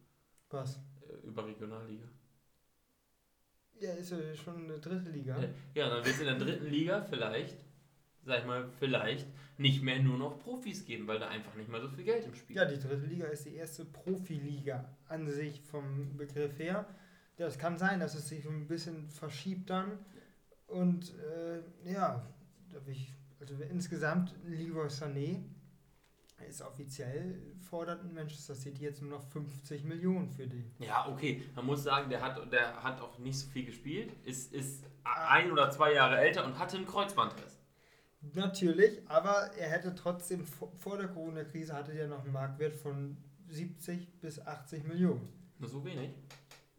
Was? 0.51 0.77
Äh, 1.09 1.27
über 1.27 1.47
Regionalliga. 1.47 2.05
Ja, 3.81 3.93
ist 3.95 4.13
ja 4.13 4.19
schon 4.37 4.65
eine 4.65 4.79
dritte 4.79 5.11
Liga. 5.11 5.37
Ja, 5.41 5.49
ja 5.75 5.89
dann 5.89 6.05
wird 6.05 6.15
es 6.15 6.21
in 6.21 6.27
der 6.27 6.39
dritten 6.39 6.67
Liga 6.67 7.03
vielleicht, 7.03 7.57
sag 8.25 8.41
ich 8.41 8.47
mal, 8.47 8.69
vielleicht 8.79 9.27
nicht 9.59 9.83
mehr 9.83 9.99
nur 9.99 10.19
noch 10.19 10.39
Profis 10.39 10.85
geben, 10.85 11.07
weil 11.09 11.19
da 11.19 11.29
einfach 11.29 11.55
nicht 11.57 11.69
mehr 11.69 11.81
so 11.81 11.89
viel 11.89 12.05
Geld 12.05 12.25
im 12.25 12.35
Spiel 12.35 12.57
Ja, 12.57 12.65
die 12.65 12.79
dritte 12.79 13.07
Liga 13.07 13.27
ist 13.27 13.47
die 13.47 13.55
erste 13.55 13.85
Profiliga 13.85 14.85
an 15.09 15.29
sich 15.29 15.61
vom 15.63 16.17
Begriff 16.17 16.59
her. 16.59 16.87
Ja, 17.39 17.47
es 17.47 17.59
kann 17.59 17.79
sein, 17.79 18.01
dass 18.01 18.15
es 18.15 18.29
sich 18.29 18.47
ein 18.47 18.67
bisschen 18.67 19.09
verschiebt 19.11 19.71
dann. 19.71 19.99
Und 20.67 21.13
äh, 21.19 21.91
ja, 21.93 22.27
ich, 22.87 23.13
also 23.41 23.55
insgesamt 23.71 24.35
Leroy 24.45 24.89
Sané 24.89 25.43
ist 26.49 26.63
offiziell 26.63 27.41
fordert 27.61 28.13
Manchester 28.13 28.55
City 28.55 28.83
jetzt 28.83 29.01
nur 29.01 29.11
noch 29.11 29.23
50 29.23 29.85
Millionen 29.85 30.29
für 30.31 30.47
den. 30.47 30.75
Ja, 30.79 31.09
okay. 31.09 31.43
Man 31.55 31.67
muss 31.67 31.85
sagen, 31.85 32.11
der 32.11 32.21
hat, 32.21 32.53
der 32.53 32.83
hat 32.83 33.01
auch 33.01 33.19
nicht 33.19 33.39
so 33.39 33.49
viel 33.49 33.65
gespielt, 33.65 34.13
ist, 34.25 34.53
ist 34.53 34.85
ein 35.05 35.53
oder 35.53 35.71
zwei 35.71 35.95
Jahre 35.95 36.19
älter 36.19 36.45
und 36.45 36.59
hatte 36.59 36.77
einen 36.77 36.87
Kreuzbandriss. 36.87 37.59
Natürlich, 38.35 39.01
aber 39.09 39.51
er 39.59 39.71
hätte 39.71 39.95
trotzdem 39.95 40.45
vor 40.47 40.97
der 40.97 41.09
Corona-Krise 41.09 41.75
hatte 41.75 41.93
er 41.93 42.07
noch 42.07 42.23
einen 42.23 42.33
Marktwert 42.33 42.77
von 42.77 43.17
70 43.49 44.21
bis 44.21 44.41
80 44.41 44.85
Millionen. 44.85 45.29
Nur 45.59 45.69
so 45.69 45.85
wenig? 45.85 46.11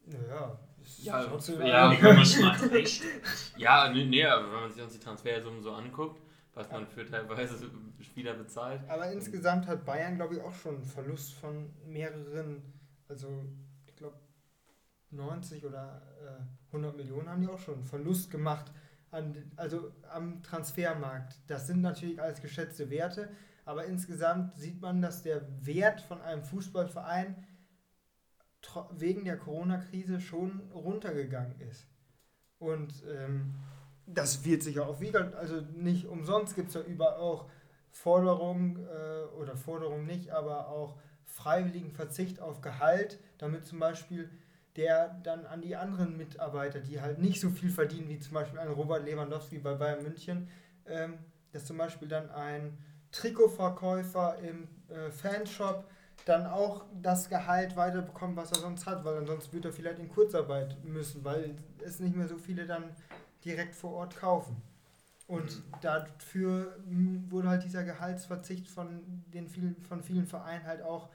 Naja, 0.06 0.60
ist 0.82 1.04
Ja, 1.04 1.24
trotzdem- 1.24 1.62
ja. 1.66 1.94
Dreistellig. 1.94 3.02
Ja, 3.58 3.90
nee, 3.90 4.06
nee, 4.06 4.26
aber 4.26 4.52
wenn 4.52 4.62
man 4.62 4.72
sich 4.72 4.82
uns 4.82 4.94
die 4.94 5.00
Transfersummen 5.00 5.62
so 5.62 5.72
anguckt, 5.72 6.22
was 6.54 6.70
man 6.70 6.86
für 6.88 7.06
teilweise 7.06 7.56
Spieler 8.02 8.34
bezahlt. 8.34 8.82
Aber 8.90 9.12
insgesamt 9.12 9.66
hat 9.68 9.86
Bayern, 9.86 10.16
glaube 10.16 10.36
ich, 10.36 10.42
auch 10.42 10.54
schon 10.54 10.76
einen 10.76 10.86
Verlust 10.86 11.34
von 11.34 11.72
mehreren, 11.88 12.62
also 13.08 13.28
ich 13.88 13.96
glaube 13.96 14.18
90 15.12 15.66
oder 15.66 16.02
äh, 16.22 16.44
100 16.68 16.96
Millionen 16.98 17.30
haben 17.30 17.42
die 17.42 17.48
auch 17.48 17.60
schon 17.60 17.76
einen 17.76 17.84
Verlust 17.84 18.30
gemacht, 18.32 18.72
an, 19.12 19.36
also 19.56 19.92
am 20.12 20.42
Transfermarkt. 20.44 21.40
Das 21.48 21.68
sind 21.68 21.82
natürlich 21.82 22.22
alles 22.22 22.42
geschätzte 22.42 22.90
Werte, 22.90 23.30
aber 23.66 23.86
insgesamt 23.86 24.56
sieht 24.56 24.82
man, 24.82 25.02
dass 25.02 25.22
der 25.24 25.42
Wert 25.66 26.02
von 26.02 26.20
einem 26.22 26.44
Fußballverein 26.44 27.36
wegen 28.92 29.26
der 29.26 29.38
Corona-Krise 29.38 30.20
schon 30.20 30.62
runtergegangen 30.74 31.60
ist. 31.70 31.88
Und 32.60 33.04
ähm, 33.08 33.56
das 34.06 34.46
wird 34.46 34.64
sich 34.64 34.80
auch 34.80 35.00
wieder, 35.00 35.38
also 35.38 35.62
nicht 35.76 36.08
umsonst 36.08 36.56
gibt 36.56 36.70
es 36.70 36.76
ja 36.76 36.82
überall 36.82 37.20
auch 37.20 37.50
Forderungen 37.92 38.86
äh, 38.88 39.36
oder 39.36 39.56
Forderungen 39.56 40.06
nicht, 40.06 40.32
aber 40.32 40.68
auch 40.70 40.96
freiwilligen 41.26 41.92
Verzicht 41.92 42.40
auf 42.40 42.62
Gehalt, 42.62 43.20
damit 43.38 43.66
zum 43.66 43.80
Beispiel 43.80 44.30
der 44.76 45.20
dann 45.24 45.46
an 45.46 45.62
die 45.62 45.76
anderen 45.76 46.18
Mitarbeiter, 46.18 46.80
die 46.80 47.00
halt 47.00 47.20
nicht 47.20 47.40
so 47.40 47.50
viel 47.50 47.70
verdienen 47.70 48.10
wie 48.10 48.20
zum 48.20 48.34
Beispiel 48.34 48.60
ein 48.60 48.70
Robert 48.70 49.06
Lewandowski 49.06 49.60
bei 49.60 49.76
Bayern 49.76 50.04
München, 50.04 50.50
ähm, 50.88 51.20
dass 51.52 51.66
zum 51.66 51.78
Beispiel 51.78 52.08
dann 52.08 52.32
ein 52.32 52.78
Trikotverkäufer 53.12 54.40
im 54.40 54.68
äh, 54.90 55.12
Fanshop 55.12 55.86
dann 56.26 56.46
auch 56.46 56.86
das 57.02 57.30
Gehalt 57.30 57.76
weiterbekommt, 57.76 58.36
was 58.38 58.52
er 58.52 58.60
sonst 58.60 58.86
hat, 58.86 59.04
weil 59.04 59.18
ansonsten 59.18 59.54
wird 59.54 59.66
er 59.66 59.74
vielleicht 59.74 60.00
in 60.00 60.10
Kurzarbeit 60.10 60.84
müssen, 60.84 61.24
weil 61.24 61.56
es 61.84 62.00
nicht 62.00 62.16
mehr 62.16 62.28
so 62.28 62.38
viele 62.38 62.66
dann 62.66 62.84
direkt 63.44 63.76
vor 63.76 63.92
Ort 63.94 64.16
kaufen. 64.16 64.62
Und 65.28 65.64
dafür 65.82 66.78
mh, 66.86 67.32
wurde 67.32 67.50
halt 67.50 67.64
dieser 67.64 67.84
Gehaltsverzicht 67.84 68.68
von 68.70 69.24
den 69.34 69.48
vielen, 69.48 69.82
von 69.84 70.02
vielen 70.04 70.26
Vereinen 70.26 70.66
halt 70.66 70.82
auch 70.82 71.10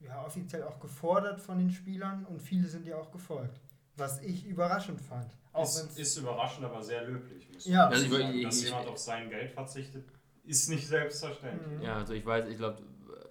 ja, 0.00 0.24
offiziell 0.24 0.62
auch 0.64 0.80
gefordert 0.80 1.40
von 1.40 1.58
den 1.58 1.70
Spielern 1.70 2.24
und 2.24 2.40
viele 2.40 2.68
sind 2.68 2.86
ja 2.86 2.96
auch 2.96 3.10
gefolgt. 3.12 3.60
Was 3.96 4.20
ich 4.22 4.46
überraschend 4.46 5.00
fand. 5.00 5.36
Auch 5.52 5.64
Ist, 5.64 5.98
ist 5.98 6.16
überraschend, 6.16 6.64
aber 6.64 6.82
sehr 6.82 7.04
löblich. 7.04 7.48
Ja. 7.66 7.88
Also 7.88 8.04
ich- 8.04 8.10
sagen. 8.12 8.42
Dass 8.42 8.56
ich- 8.58 8.64
jemand 8.64 8.88
auf 8.88 8.98
sein 8.98 9.28
Geld 9.28 9.50
verzichtet, 9.52 10.08
ist 10.44 10.68
nicht 10.70 10.86
selbstverständlich. 10.88 11.78
Mhm. 11.78 11.82
Ja, 11.82 11.96
also 11.96 12.14
ich 12.14 12.24
weiß, 12.24 12.46
ich 12.48 12.56
glaube, 12.56 12.78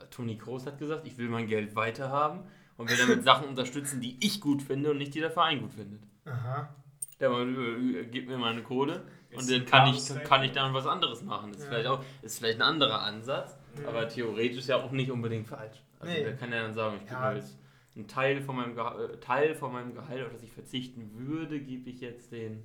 Toni 0.10 0.38
Kroos 0.38 0.66
hat 0.66 0.78
gesagt, 0.80 1.06
ich 1.08 1.18
will 1.18 1.30
mein 1.30 1.48
Geld 1.48 1.76
weiterhaben 1.76 2.42
und 2.78 2.90
will 2.90 2.98
damit 2.98 3.24
Sachen 3.24 3.48
unterstützen, 3.48 4.02
die 4.02 4.18
ich 4.26 4.42
gut 4.42 4.62
finde 4.62 4.92
und 4.92 4.98
nicht 4.98 5.14
die 5.16 5.20
der 5.20 5.32
Verein 5.32 5.62
gut 5.62 5.74
findet. 5.74 6.02
Aha. 6.26 6.74
Der 7.20 7.30
mal, 7.30 7.48
äh, 7.96 8.06
gibt 8.06 8.30
mir 8.30 8.38
meine 8.38 8.64
Kohle 8.64 9.04
und 9.34 9.40
Ist 9.42 9.50
dann 9.52 9.62
ein 9.62 9.66
kann 9.66 9.88
ich, 9.94 10.24
kann 10.24 10.44
ich 10.44 10.52
dann 10.54 10.74
was 10.74 10.88
anderes 10.88 11.22
machen. 11.24 11.52
Das 11.52 11.60
ist, 11.62 11.66
Ja. 11.66 11.72
vielleicht 11.72 11.88
auch, 11.88 12.04
ist 12.22 12.40
vielleicht 12.40 12.60
ein 12.60 12.62
anderer 12.64 13.02
Ansatz, 13.02 13.58
Mhm. 13.78 13.86
aber 13.88 14.08
theoretisch 14.08 14.68
ja 14.68 14.78
auch 14.78 14.92
nicht 14.92 15.12
unbedingt 15.12 15.48
falsch. 15.48 15.84
Also 16.00 16.14
Nee. 16.14 16.24
der 16.24 16.36
kann 16.38 16.52
ja 16.52 16.62
dann 16.64 16.74
sagen, 16.74 16.96
ich 16.98 17.10
gebe 17.10 17.14
Ja. 17.22 17.32
mir 17.32 17.36
jetzt 17.38 17.58
einen 17.96 18.08
Teil 18.08 18.42
von 18.42 18.56
meinem, 18.56 18.76
Geha- 18.78 18.98
äh, 19.14 19.20
Teil 19.20 19.54
von 19.56 19.74
meinem 19.74 19.94
Gehalt, 19.94 20.26
auf 20.26 20.32
das 20.32 20.44
ich 20.44 20.52
verzichten 20.54 21.12
würde, 21.28 21.60
gebe 21.60 21.90
ich 21.90 22.00
jetzt 22.00 22.32
den, 22.32 22.64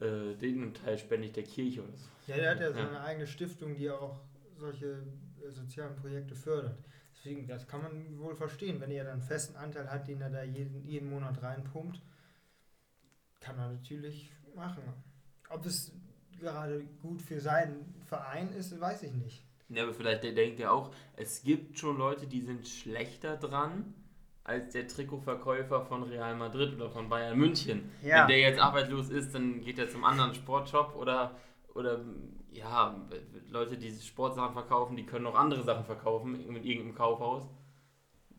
äh, 0.00 0.34
den 0.34 0.64
und 0.64 0.76
Teil 0.82 0.98
spende 0.98 1.26
ich 1.28 1.32
der 1.32 1.44
Kirche 1.44 1.82
oder 1.82 1.96
so. 1.96 2.06
Ja, 2.26 2.36
der 2.36 2.50
hat 2.50 2.60
ja 2.60 2.66
Ja. 2.66 2.72
seine 2.72 3.00
eigene 3.00 3.26
Stiftung, 3.28 3.76
die 3.76 3.88
auch 3.90 4.18
solche 4.56 5.04
sozialen 5.52 5.96
Projekte 5.96 6.34
fördert. 6.34 6.78
Deswegen, 7.14 7.46
das 7.46 7.66
kann 7.66 7.82
man 7.82 8.18
wohl 8.18 8.34
verstehen, 8.34 8.80
wenn 8.80 8.90
er 8.90 9.04
dann 9.04 9.14
einen 9.14 9.22
festen 9.22 9.56
Anteil 9.56 9.90
hat, 9.90 10.06
den 10.06 10.20
er 10.20 10.30
da 10.30 10.42
jeden, 10.42 10.84
jeden 10.84 11.10
Monat 11.10 11.42
reinpumpt, 11.42 12.00
kann 13.40 13.58
er 13.58 13.72
natürlich 13.72 14.30
machen. 14.54 14.82
Ob 15.48 15.66
es 15.66 15.92
gerade 16.38 16.84
gut 17.02 17.22
für 17.22 17.40
seinen 17.40 17.94
Verein 18.06 18.52
ist, 18.52 18.78
weiß 18.78 19.02
ich 19.02 19.12
nicht. 19.12 19.44
Ja, 19.68 19.82
aber 19.82 19.92
vielleicht 19.92 20.22
denkt 20.22 20.60
ja 20.60 20.70
auch, 20.70 20.94
es 21.16 21.42
gibt 21.42 21.78
schon 21.78 21.98
Leute, 21.98 22.26
die 22.26 22.40
sind 22.40 22.66
schlechter 22.66 23.36
dran 23.36 23.94
als 24.44 24.72
der 24.72 24.88
Trikotverkäufer 24.88 25.82
von 25.82 26.04
Real 26.04 26.34
Madrid 26.34 26.74
oder 26.74 26.88
von 26.88 27.10
Bayern 27.10 27.36
München. 27.36 27.90
Ja. 28.02 28.20
Wenn 28.20 28.28
der 28.28 28.38
jetzt 28.38 28.58
arbeitslos 28.58 29.10
ist, 29.10 29.34
dann 29.34 29.60
geht 29.60 29.78
er 29.78 29.90
zum 29.90 30.04
anderen 30.04 30.34
Sportshop 30.34 30.94
oder, 30.96 31.36
oder 31.74 32.00
ja, 32.52 32.96
Leute, 33.50 33.76
die 33.78 33.90
Sportsachen 33.92 34.52
verkaufen, 34.54 34.96
die 34.96 35.04
können 35.06 35.26
auch 35.26 35.34
andere 35.34 35.62
Sachen 35.62 35.84
verkaufen 35.84 36.32
mit 36.52 36.64
irgendeinem 36.64 36.94
Kaufhaus. 36.94 37.48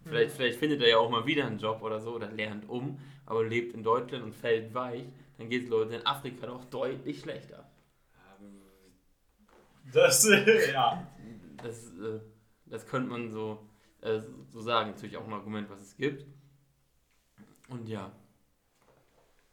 Vielleicht, 0.06 0.32
Mhm. 0.32 0.36
vielleicht 0.36 0.60
findet 0.60 0.82
er 0.82 0.90
ja 0.90 0.98
auch 0.98 1.10
mal 1.10 1.26
wieder 1.26 1.46
einen 1.46 1.60
Job 1.60 1.82
oder 1.82 2.00
so 2.02 2.16
oder 2.16 2.30
lernt 2.32 2.68
um, 2.70 3.00
aber 3.26 3.44
lebt 3.46 3.74
in 3.74 3.84
Deutschland 3.84 4.24
und 4.26 4.36
fällt 4.36 4.74
weich. 4.74 5.06
Dann 5.38 5.50
geht 5.50 5.64
es 5.64 5.70
Leuten 5.70 5.94
in 5.94 6.06
Afrika 6.06 6.48
doch 6.48 6.66
deutlich 6.66 7.22
schlechter. 7.22 7.70
Ähm, 8.40 8.62
Das, 9.94 10.24
ja. 10.74 11.08
Das, 11.62 11.86
äh, 11.98 12.20
das 12.66 12.86
könnte 12.88 13.10
man 13.10 13.30
so, 13.32 13.60
äh, 14.02 14.22
so 14.50 14.62
sagen. 14.62 14.92
Natürlich 14.92 15.18
auch 15.18 15.26
ein 15.28 15.34
Argument, 15.34 15.70
was 15.70 15.82
es 15.82 15.98
gibt. 15.98 16.26
Und 17.70 17.88
ja. 17.88 18.12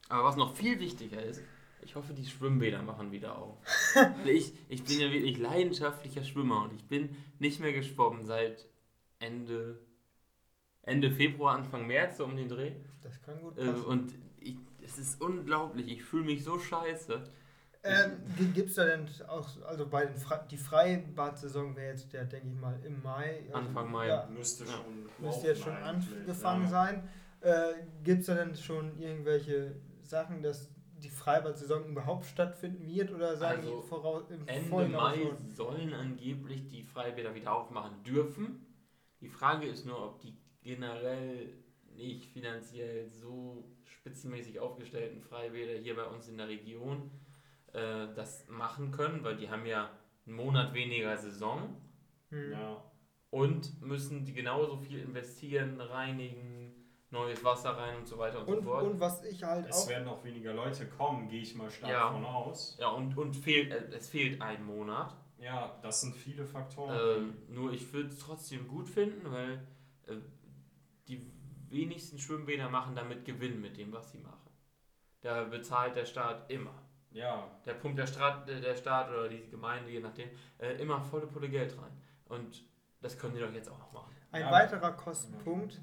Aber 0.09 0.24
was 0.24 0.36
noch 0.36 0.54
viel 0.57 0.78
wichtiger 0.80 1.22
ist, 1.22 1.42
ich 1.87 1.95
hoffe, 1.95 2.12
die 2.12 2.26
Schwimmbäder 2.26 2.82
machen 2.82 3.12
wieder 3.12 3.39
auf. 3.39 3.57
Ich, 4.24 4.53
ich 4.68 4.82
bin 4.84 4.99
ja 5.01 5.11
wirklich 5.11 5.39
leidenschaftlicher 5.39 6.24
Schwimmer 6.24 6.64
und 6.64 6.72
ich 6.74 6.84
bin 6.89 7.16
nicht 7.39 7.61
mehr 7.61 7.72
geschwommen 7.72 8.26
seit 8.26 8.66
Ende, 9.20 9.78
Ende 10.82 11.11
Februar, 11.12 11.55
Anfang 11.57 11.87
März, 11.87 12.16
so 12.18 12.24
um 12.24 12.37
den 12.37 12.49
Dreh. 12.49 12.72
Das 13.03 13.22
kann 13.22 13.41
gut 13.41 13.57
Äh, 13.57 13.66
passen. 13.66 13.84
und 13.84 14.14
ich, 14.41 14.57
es 14.84 14.99
ist 14.99 15.20
unglaublich, 15.20 15.87
ich 15.89 16.03
fühle 16.03 16.24
mich 16.24 16.43
so 16.45 16.59
scheiße. 16.59 17.22
Ähm, 17.84 18.12
Gibt 18.53 18.70
es 18.70 18.74
da 18.74 18.84
denn 18.84 19.09
auch, 19.28 19.49
also 19.64 19.87
bei 19.87 20.07
den 20.07 20.16
Fre 20.16 20.45
die 20.51 20.57
Freibad-Saison 20.57 21.76
wäre 21.76 21.93
jetzt, 21.93 22.12
der 22.12 22.24
denke 22.24 22.49
ich 22.49 22.61
mal, 22.61 22.76
im 22.84 23.01
Mai. 23.01 23.45
Also, 23.47 23.55
Anfang 23.68 23.93
Mai. 23.93 24.09
Ja, 24.09 24.26
Müsste 24.26 24.64
Ja. 24.64 24.70
schon. 24.72 25.09
müsste 25.24 25.47
jetzt 25.47 25.62
schon 25.62 25.76
angefangen 25.76 26.64
ja. 26.64 26.68
sein. 26.68 27.09
Äh, 27.43 27.74
Gibt 28.03 28.20
es 28.22 28.26
da 28.26 28.34
denn 28.34 28.57
schon 28.57 28.99
irgendwelche 28.99 29.76
Sachen, 30.03 30.43
dass 30.43 30.68
die 31.03 31.09
Freibad-Saison 31.09 31.86
überhaupt 31.88 32.26
stattfinden 32.26 32.86
wird 32.86 33.12
oder 33.12 33.36
sagen 33.36 33.61
Also, 33.62 33.80
die 33.82 33.86
voraus, 33.88 34.30
im 34.30 34.47
Ende 34.49 34.88
Mai 34.88 35.16
schon? 35.18 35.49
sollen 35.51 35.92
angeblich 35.94 36.66
die 36.68 36.82
Freibäder 36.84 37.34
wieder 37.34 37.55
aufmachen 37.55 38.03
dürfen. 38.03 38.66
Die 39.20 39.28
Frage 39.28 39.66
ist 39.66 39.86
nur, 39.86 40.03
ob 40.05 40.20
die 40.20 40.36
generell 40.62 41.55
nicht 41.94 42.26
finanziell 42.26 43.09
so 43.09 43.64
spitzenmäßig 43.84 44.61
aufgestellten 44.61 45.20
Freibäder 45.22 45.78
hier 45.80 45.97
bei 45.97 46.05
uns 46.05 46.28
in 46.28 46.36
der 46.36 46.49
Region 46.49 47.11
äh, 47.72 48.09
das 48.14 48.47
machen 48.49 48.90
können, 48.90 49.22
weil 49.24 49.36
die 49.36 49.49
haben 49.49 49.64
ja 49.66 49.90
einen 50.26 50.36
Monat 50.36 50.74
weniger 50.74 51.16
Saison 51.16 51.76
Hm. 52.30 52.51
Ja. 52.53 52.82
und 53.30 53.80
müssen 53.80 54.24
die 54.24 54.32
genauso 54.34 54.76
viel 54.78 54.99
investieren, 54.99 55.80
reinigen, 55.80 56.65
neues 57.16 57.42
Wasser 57.44 57.70
rein 57.76 57.96
und 57.96 58.06
so 58.06 58.16
weiter 58.18 58.38
und, 58.40 58.46
so 58.46 58.52
Und, 58.56 58.64
fort. 58.64 58.84
und 58.84 59.00
was 59.00 59.24
ich 59.24 59.42
halt 59.42 59.66
Es 59.68 59.84
auch. 59.84 59.88
werden 59.88 60.08
auch 60.08 60.22
weniger 60.24 60.52
Leute 60.54 60.86
kommen, 60.86 61.28
gehe 61.28 61.42
ich 61.42 61.54
mal 61.54 61.70
stark 61.70 61.90
Ja. 61.90 62.10
von 62.12 62.24
aus. 62.24 62.76
ja, 62.80 62.88
und, 62.88 63.16
und 63.16 63.34
fehlt, 63.34 63.72
äh, 63.72 63.96
es 63.96 64.08
fehlt 64.08 64.40
ein 64.40 64.64
Monat. 64.64 65.14
Ja, 65.38 65.78
das 65.82 66.00
sind 66.00 66.14
viele 66.16 66.46
Faktoren. 66.46 66.96
Ähm, 66.98 67.34
nur 67.48 67.72
ich 67.72 67.92
würde 67.92 68.08
es 68.08 68.18
trotzdem 68.18 68.66
gut 68.68 68.88
finden, 68.88 69.30
weil 69.30 69.66
äh, 70.06 70.16
die 71.08 71.30
wenigsten 71.68 72.18
Schwimmbäder 72.18 72.68
machen 72.70 72.94
damit 72.94 73.24
Gewinn 73.24 73.60
mit 73.60 73.76
dem, 73.76 73.92
was 73.92 74.10
sie 74.12 74.18
machen. 74.18 74.50
Da 75.20 75.44
bezahlt 75.44 75.96
der 75.96 76.06
Staat 76.06 76.50
immer. 76.50 76.72
ja, 77.10 77.48
Der 77.64 77.74
pumpt 77.74 77.98
der 77.98 78.06
Staat, 78.06 78.48
der 78.48 78.76
Staat 78.76 79.10
oder 79.10 79.28
die 79.28 79.48
Gemeinde, 79.50 79.90
je 79.90 80.00
nachdem, 80.00 80.28
äh, 80.58 80.74
immer 80.80 81.00
volle 81.02 81.26
Pulle 81.26 81.48
Geld 81.48 81.76
rein. 81.78 81.92
Und 82.26 82.64
das 83.00 83.18
können 83.18 83.34
die 83.34 83.40
doch 83.40 83.52
jetzt 83.52 83.68
auch 83.70 83.78
noch 83.78 83.92
machen. 83.92 84.14
Ein 84.32 84.42
Ja. 84.42 84.50
weiterer 84.52 84.92
Kostenpunkt, 84.92 85.80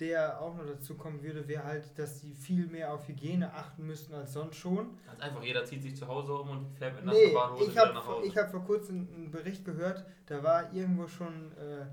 der 0.00 0.40
auch 0.40 0.56
noch 0.56 0.66
dazu 0.66 0.96
kommen 0.96 1.22
würde, 1.22 1.46
wäre 1.46 1.64
halt, 1.64 1.98
dass 1.98 2.20
sie 2.20 2.34
viel 2.34 2.66
mehr 2.66 2.92
auf 2.92 3.06
Hygiene 3.06 3.52
achten 3.52 3.86
müssten 3.86 4.14
als 4.14 4.32
sonst 4.32 4.56
schon. 4.56 4.98
Ganz 5.06 5.20
einfach, 5.20 5.42
jeder 5.42 5.64
zieht 5.64 5.82
sich 5.82 5.94
zu 5.96 6.08
Hause 6.08 6.34
um 6.34 6.48
und 6.50 6.74
fährt 6.78 6.96
mit 6.96 7.04
Nee, 7.04 7.26
nasser 7.26 7.34
Badehose 7.34 7.64
ich 7.64 7.70
wieder 7.70 7.80
habe 7.82 7.94
nach 7.94 8.06
Hause. 8.06 8.26
ich 8.26 8.36
hab 8.36 8.50
vor 8.50 8.64
kurzem 8.64 9.08
einen 9.14 9.30
Bericht 9.30 9.64
gehört, 9.64 10.04
da 10.26 10.42
war 10.42 10.72
irgendwo 10.72 11.06
schon 11.06 11.52
äh, 11.52 11.86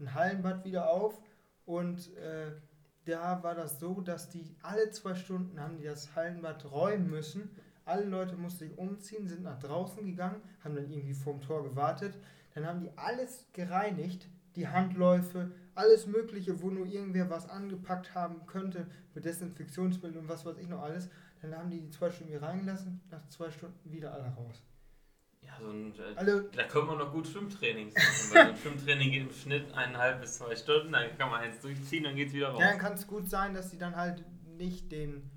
ein 0.00 0.14
Hallenbad 0.14 0.64
wieder 0.64 0.88
auf 0.88 1.20
und 1.64 2.14
äh, 2.16 2.52
da 3.04 3.42
war 3.42 3.54
das 3.54 3.80
so, 3.80 4.00
dass 4.00 4.28
die 4.28 4.54
alle 4.62 4.90
zwei 4.90 5.14
Stunden 5.14 5.58
haben 5.60 5.78
die 5.78 5.84
das 5.84 6.14
Hallenbad 6.14 6.70
räumen 6.70 7.10
müssen. 7.10 7.50
Alle 7.84 8.04
Leute 8.04 8.36
mussten 8.36 8.68
sich 8.68 8.76
umziehen, 8.78 9.26
sind 9.26 9.42
nach 9.42 9.58
draußen 9.58 10.04
gegangen, 10.04 10.42
haben 10.62 10.74
dann 10.74 10.90
irgendwie 10.90 11.14
vorm 11.14 11.40
Tor 11.40 11.64
gewartet. 11.64 12.18
Dann 12.54 12.66
haben 12.66 12.80
die 12.80 12.90
alles 12.96 13.46
gereinigt, 13.54 14.28
die 14.56 14.68
Handläufe, 14.68 15.52
alles 15.78 16.06
Mögliche, 16.06 16.60
wo 16.60 16.70
nur 16.70 16.86
irgendwer 16.86 17.30
was 17.30 17.48
angepackt 17.48 18.14
haben 18.14 18.46
könnte 18.46 18.86
mit 19.14 19.24
Desinfektionsmittel 19.24 20.18
und 20.18 20.28
was 20.28 20.44
weiß 20.44 20.58
ich 20.58 20.68
noch 20.68 20.82
alles. 20.82 21.08
Dann 21.40 21.56
haben 21.56 21.70
die 21.70 21.80
die 21.80 21.90
zwei 21.90 22.10
Stunden 22.10 22.32
hier 22.32 22.42
reingelassen, 22.42 23.00
nach 23.10 23.26
zwei 23.28 23.50
Stunden 23.50 23.90
wieder 23.92 24.12
alle 24.12 24.28
raus. 24.34 24.62
ja, 25.40 25.52
so 25.60 25.70
ein, 25.70 25.94
Alle 26.16 26.50
da 26.54 26.64
können 26.64 26.88
wir 26.88 26.96
noch 26.96 27.12
gut 27.12 27.28
Schwimmtrainings 27.28 27.94
machen, 27.94 28.34
weil 28.34 28.44
so 28.46 28.50
ein 28.50 28.56
Schwimmtraining 28.56 29.10
geht 29.12 29.22
im 29.22 29.32
Schnitt 29.32 29.72
eineinhalb 29.72 30.20
bis 30.20 30.38
zwei 30.38 30.56
Stunden, 30.56 30.92
dann 30.92 31.16
kann 31.16 31.30
man 31.30 31.40
eins 31.42 31.60
durchziehen, 31.60 32.04
dann 32.04 32.16
geht's 32.16 32.32
wieder 32.32 32.48
raus. 32.48 32.60
Ja, 32.60 32.70
dann 32.70 32.78
kann 32.78 32.94
es 32.94 33.06
gut 33.06 33.30
sein, 33.30 33.54
dass 33.54 33.70
die 33.70 33.78
dann 33.78 33.94
halt 33.94 34.24
nicht 34.44 34.90
den, 34.90 35.30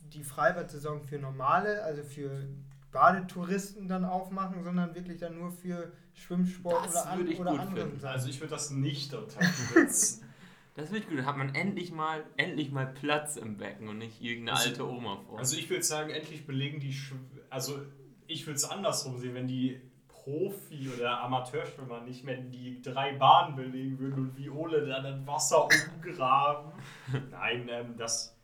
die 0.00 0.22
Freibad-Saison 0.22 1.02
für 1.02 1.18
normale, 1.18 1.82
also 1.82 2.04
für 2.04 2.48
Badetouristen 2.92 3.88
dann 3.88 4.04
aufmachen, 4.04 4.62
sondern 4.64 4.94
wirklich 4.94 5.18
dann 5.18 5.38
nur 5.38 5.50
für 5.52 5.92
Schwimmsport 6.14 6.86
Das 6.86 6.92
oder, 6.94 7.10
an, 7.10 7.18
würde 7.18 7.32
ich 7.32 7.40
oder 7.40 7.50
gut 7.52 7.60
anderen 7.60 7.82
finden. 7.88 8.00
Sachen. 8.00 8.14
also 8.14 8.28
ich 8.28 8.40
würde 8.40 8.50
das 8.50 8.70
nicht 8.70 9.14
unterstützen. 9.14 10.24
Das 10.74 10.92
wird 10.92 11.08
gut, 11.08 11.18
dann 11.18 11.26
hat 11.26 11.36
man 11.36 11.56
endlich 11.56 11.90
mal, 11.90 12.22
endlich 12.36 12.70
mal 12.70 12.86
Platz 12.86 13.34
im 13.36 13.56
Becken 13.56 13.88
und 13.88 13.98
nicht 13.98 14.22
irgendeine 14.22 14.56
Also- 14.58 14.68
alte 14.70 14.88
Oma 14.88 15.16
vor. 15.26 15.36
also 15.40 15.56
ich 15.56 15.68
würde 15.68 15.82
sagen, 15.82 16.10
endlich 16.10 16.46
belegen 16.46 16.78
die, 16.78 16.92
Schw 16.92 17.16
also 17.50 17.80
ich 18.28 18.46
würde 18.46 18.58
es 18.58 18.64
andersrum 18.64 19.18
sehen, 19.18 19.34
wenn 19.34 19.48
die 19.48 19.80
Profi- 20.06 20.88
oder 20.96 21.20
Amateurschwimmer 21.22 22.02
nicht 22.02 22.22
mehr 22.22 22.36
die 22.36 22.80
drei 22.80 23.14
Bahnen 23.16 23.56
belegen 23.56 23.98
würden 23.98 24.14
und 24.28 24.36
wie 24.36 24.50
Ole 24.50 24.86
da 24.86 25.00
das 25.00 25.26
Wasser 25.26 25.66
umgraben. 25.96 26.70
Nein, 27.32 27.68
ähm, 27.68 27.96
das, 27.96 28.36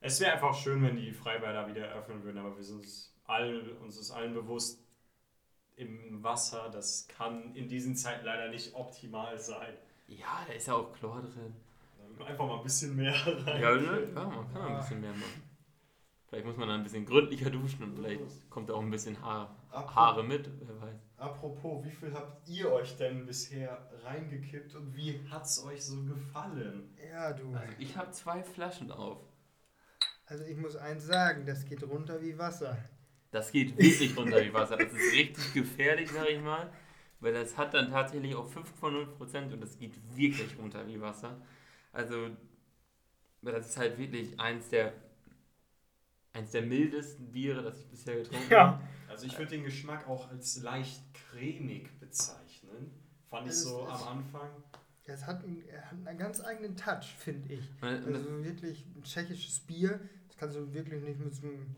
es 0.00 0.18
wäre 0.20 0.32
einfach 0.32 0.54
schön, 0.54 0.82
wenn 0.82 0.96
die 0.96 1.12
Freibäder 1.12 1.68
wieder 1.68 1.86
eröffnen 1.88 2.22
würden, 2.24 2.38
aber 2.38 2.56
wir 2.56 2.64
sind 2.64 2.76
uns, 2.80 3.13
all, 3.26 3.76
uns 3.82 3.96
ist 3.96 4.10
allen 4.10 4.34
bewusst, 4.34 4.80
im 5.76 6.22
Wasser, 6.22 6.70
das 6.72 7.08
kann 7.08 7.54
in 7.54 7.68
diesen 7.68 7.96
Zeiten 7.96 8.24
leider 8.24 8.48
nicht 8.48 8.74
optimal 8.74 9.38
sein. 9.38 9.74
ja, 10.06 10.44
da 10.46 10.52
ist 10.52 10.68
ja 10.68 10.74
auch 10.74 10.92
Chlor 10.92 11.20
drin. 11.22 11.54
Einfach 12.24 12.46
mal 12.46 12.58
ein 12.58 12.62
bisschen 12.62 12.94
mehr 12.94 13.14
rein. 13.46 13.60
Ja, 13.60 13.74
ne? 13.74 14.08
ja, 14.14 14.24
man 14.24 14.52
kann 14.52 14.62
ein 14.62 14.76
bisschen 14.78 15.00
mehr 15.00 15.12
machen. 15.12 15.42
Vielleicht 16.28 16.46
muss 16.46 16.56
man 16.56 16.68
dann 16.68 16.80
ein 16.80 16.82
bisschen 16.84 17.06
gründlicher 17.06 17.50
duschen 17.50 17.82
und 17.82 17.96
vielleicht 17.96 18.50
kommt 18.50 18.68
da 18.68 18.74
auch 18.74 18.80
ein 18.80 18.90
bisschen 18.90 19.20
Haar, 19.20 19.56
Haare 19.72 20.22
mit, 20.22 20.48
wer 20.60 20.80
weiß. 20.80 21.00
Apropos, 21.16 21.84
wie 21.84 21.90
viel 21.90 22.12
habt 22.12 22.48
ihr 22.48 22.72
euch 22.72 22.96
denn 22.96 23.26
bisher 23.26 23.88
reingekippt 24.02 24.74
und 24.74 24.94
wie 24.96 25.20
hat's 25.30 25.62
euch 25.64 25.84
so 25.84 26.02
gefallen? 26.04 26.96
ja, 27.08 27.32
du. 27.32 27.52
Also 27.54 27.74
ich 27.78 27.96
habe 27.96 28.10
zwei 28.10 28.42
Flaschen 28.42 28.90
auf. 28.90 29.18
Also 30.26 30.44
ich 30.44 30.56
muss 30.56 30.76
eins 30.76 31.04
sagen, 31.04 31.46
das 31.46 31.64
geht 31.66 31.82
runter 31.82 32.20
wie 32.22 32.38
Wasser. 32.38 32.78
Das 33.34 33.50
geht 33.50 33.76
wirklich 33.76 34.16
runter 34.16 34.44
wie 34.44 34.52
Wasser. 34.52 34.76
Das 34.76 34.92
ist 34.92 35.12
richtig 35.12 35.52
gefährlich, 35.54 36.08
sag 36.10 36.28
ich 36.30 36.40
mal. 36.40 36.72
Weil 37.18 37.32
das 37.32 37.56
hat 37.56 37.74
dann 37.74 37.90
tatsächlich 37.90 38.34
auch 38.36 38.48
5,0% 38.48 39.52
und 39.52 39.60
das 39.60 39.76
geht 39.78 39.94
wirklich 40.16 40.56
runter 40.58 40.86
wie 40.86 41.00
Wasser. 41.00 41.36
Also, 41.92 42.28
das 43.42 43.70
ist 43.70 43.76
halt 43.76 43.98
wirklich 43.98 44.38
eins 44.38 44.68
der, 44.68 44.92
eins 46.32 46.50
der 46.52 46.62
mildesten 46.62 47.32
Biere, 47.32 47.62
das 47.62 47.78
ich 47.80 47.86
bisher 47.86 48.16
getrunken 48.16 48.50
Ja. 48.52 48.66
habe. 48.72 48.82
Also 49.08 49.26
ich 49.26 49.36
würde 49.38 49.50
den 49.52 49.64
Geschmack 49.64 50.08
auch 50.08 50.28
als 50.30 50.60
leicht 50.62 51.02
cremig 51.14 51.88
bezeichnen. 52.00 52.90
Fand 53.30 53.46
ich 53.46 53.52
Es 53.52 53.64
so 53.64 53.84
ist- 53.86 53.92
am 54.02 54.18
Anfang. 54.18 54.48
Es 55.06 55.26
hat, 55.26 55.44
einen, 55.44 55.62
hat 55.82 56.06
einen 56.06 56.18
ganz 56.18 56.40
eigenen 56.40 56.76
Touch, 56.76 57.14
finde 57.18 57.52
ich. 57.54 57.68
Also 57.82 58.42
wirklich 58.44 58.86
ein 58.96 59.02
tschechisches 59.02 59.60
Bier. 59.60 60.00
Das 60.28 60.36
kannst 60.38 60.56
du 60.56 60.72
wirklich 60.72 61.02
nicht 61.02 61.18
mit 61.20 61.34
so 61.34 61.46
einem 61.46 61.76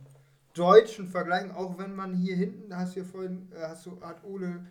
deutschen 0.57 1.07
vergleichen, 1.09 1.51
auch 1.53 1.79
wenn 1.79 1.95
man 1.95 2.15
hier 2.15 2.37
hinten, 2.37 2.71
da 2.71 2.79
hast 2.79 2.97
du 2.97 3.01
ja 3.01 3.07
vorhin, 3.07 3.51
äh, 3.53 3.61
hast 3.63 3.87
du, 3.87 4.01
hat 4.01 4.25
Ole 4.25 4.67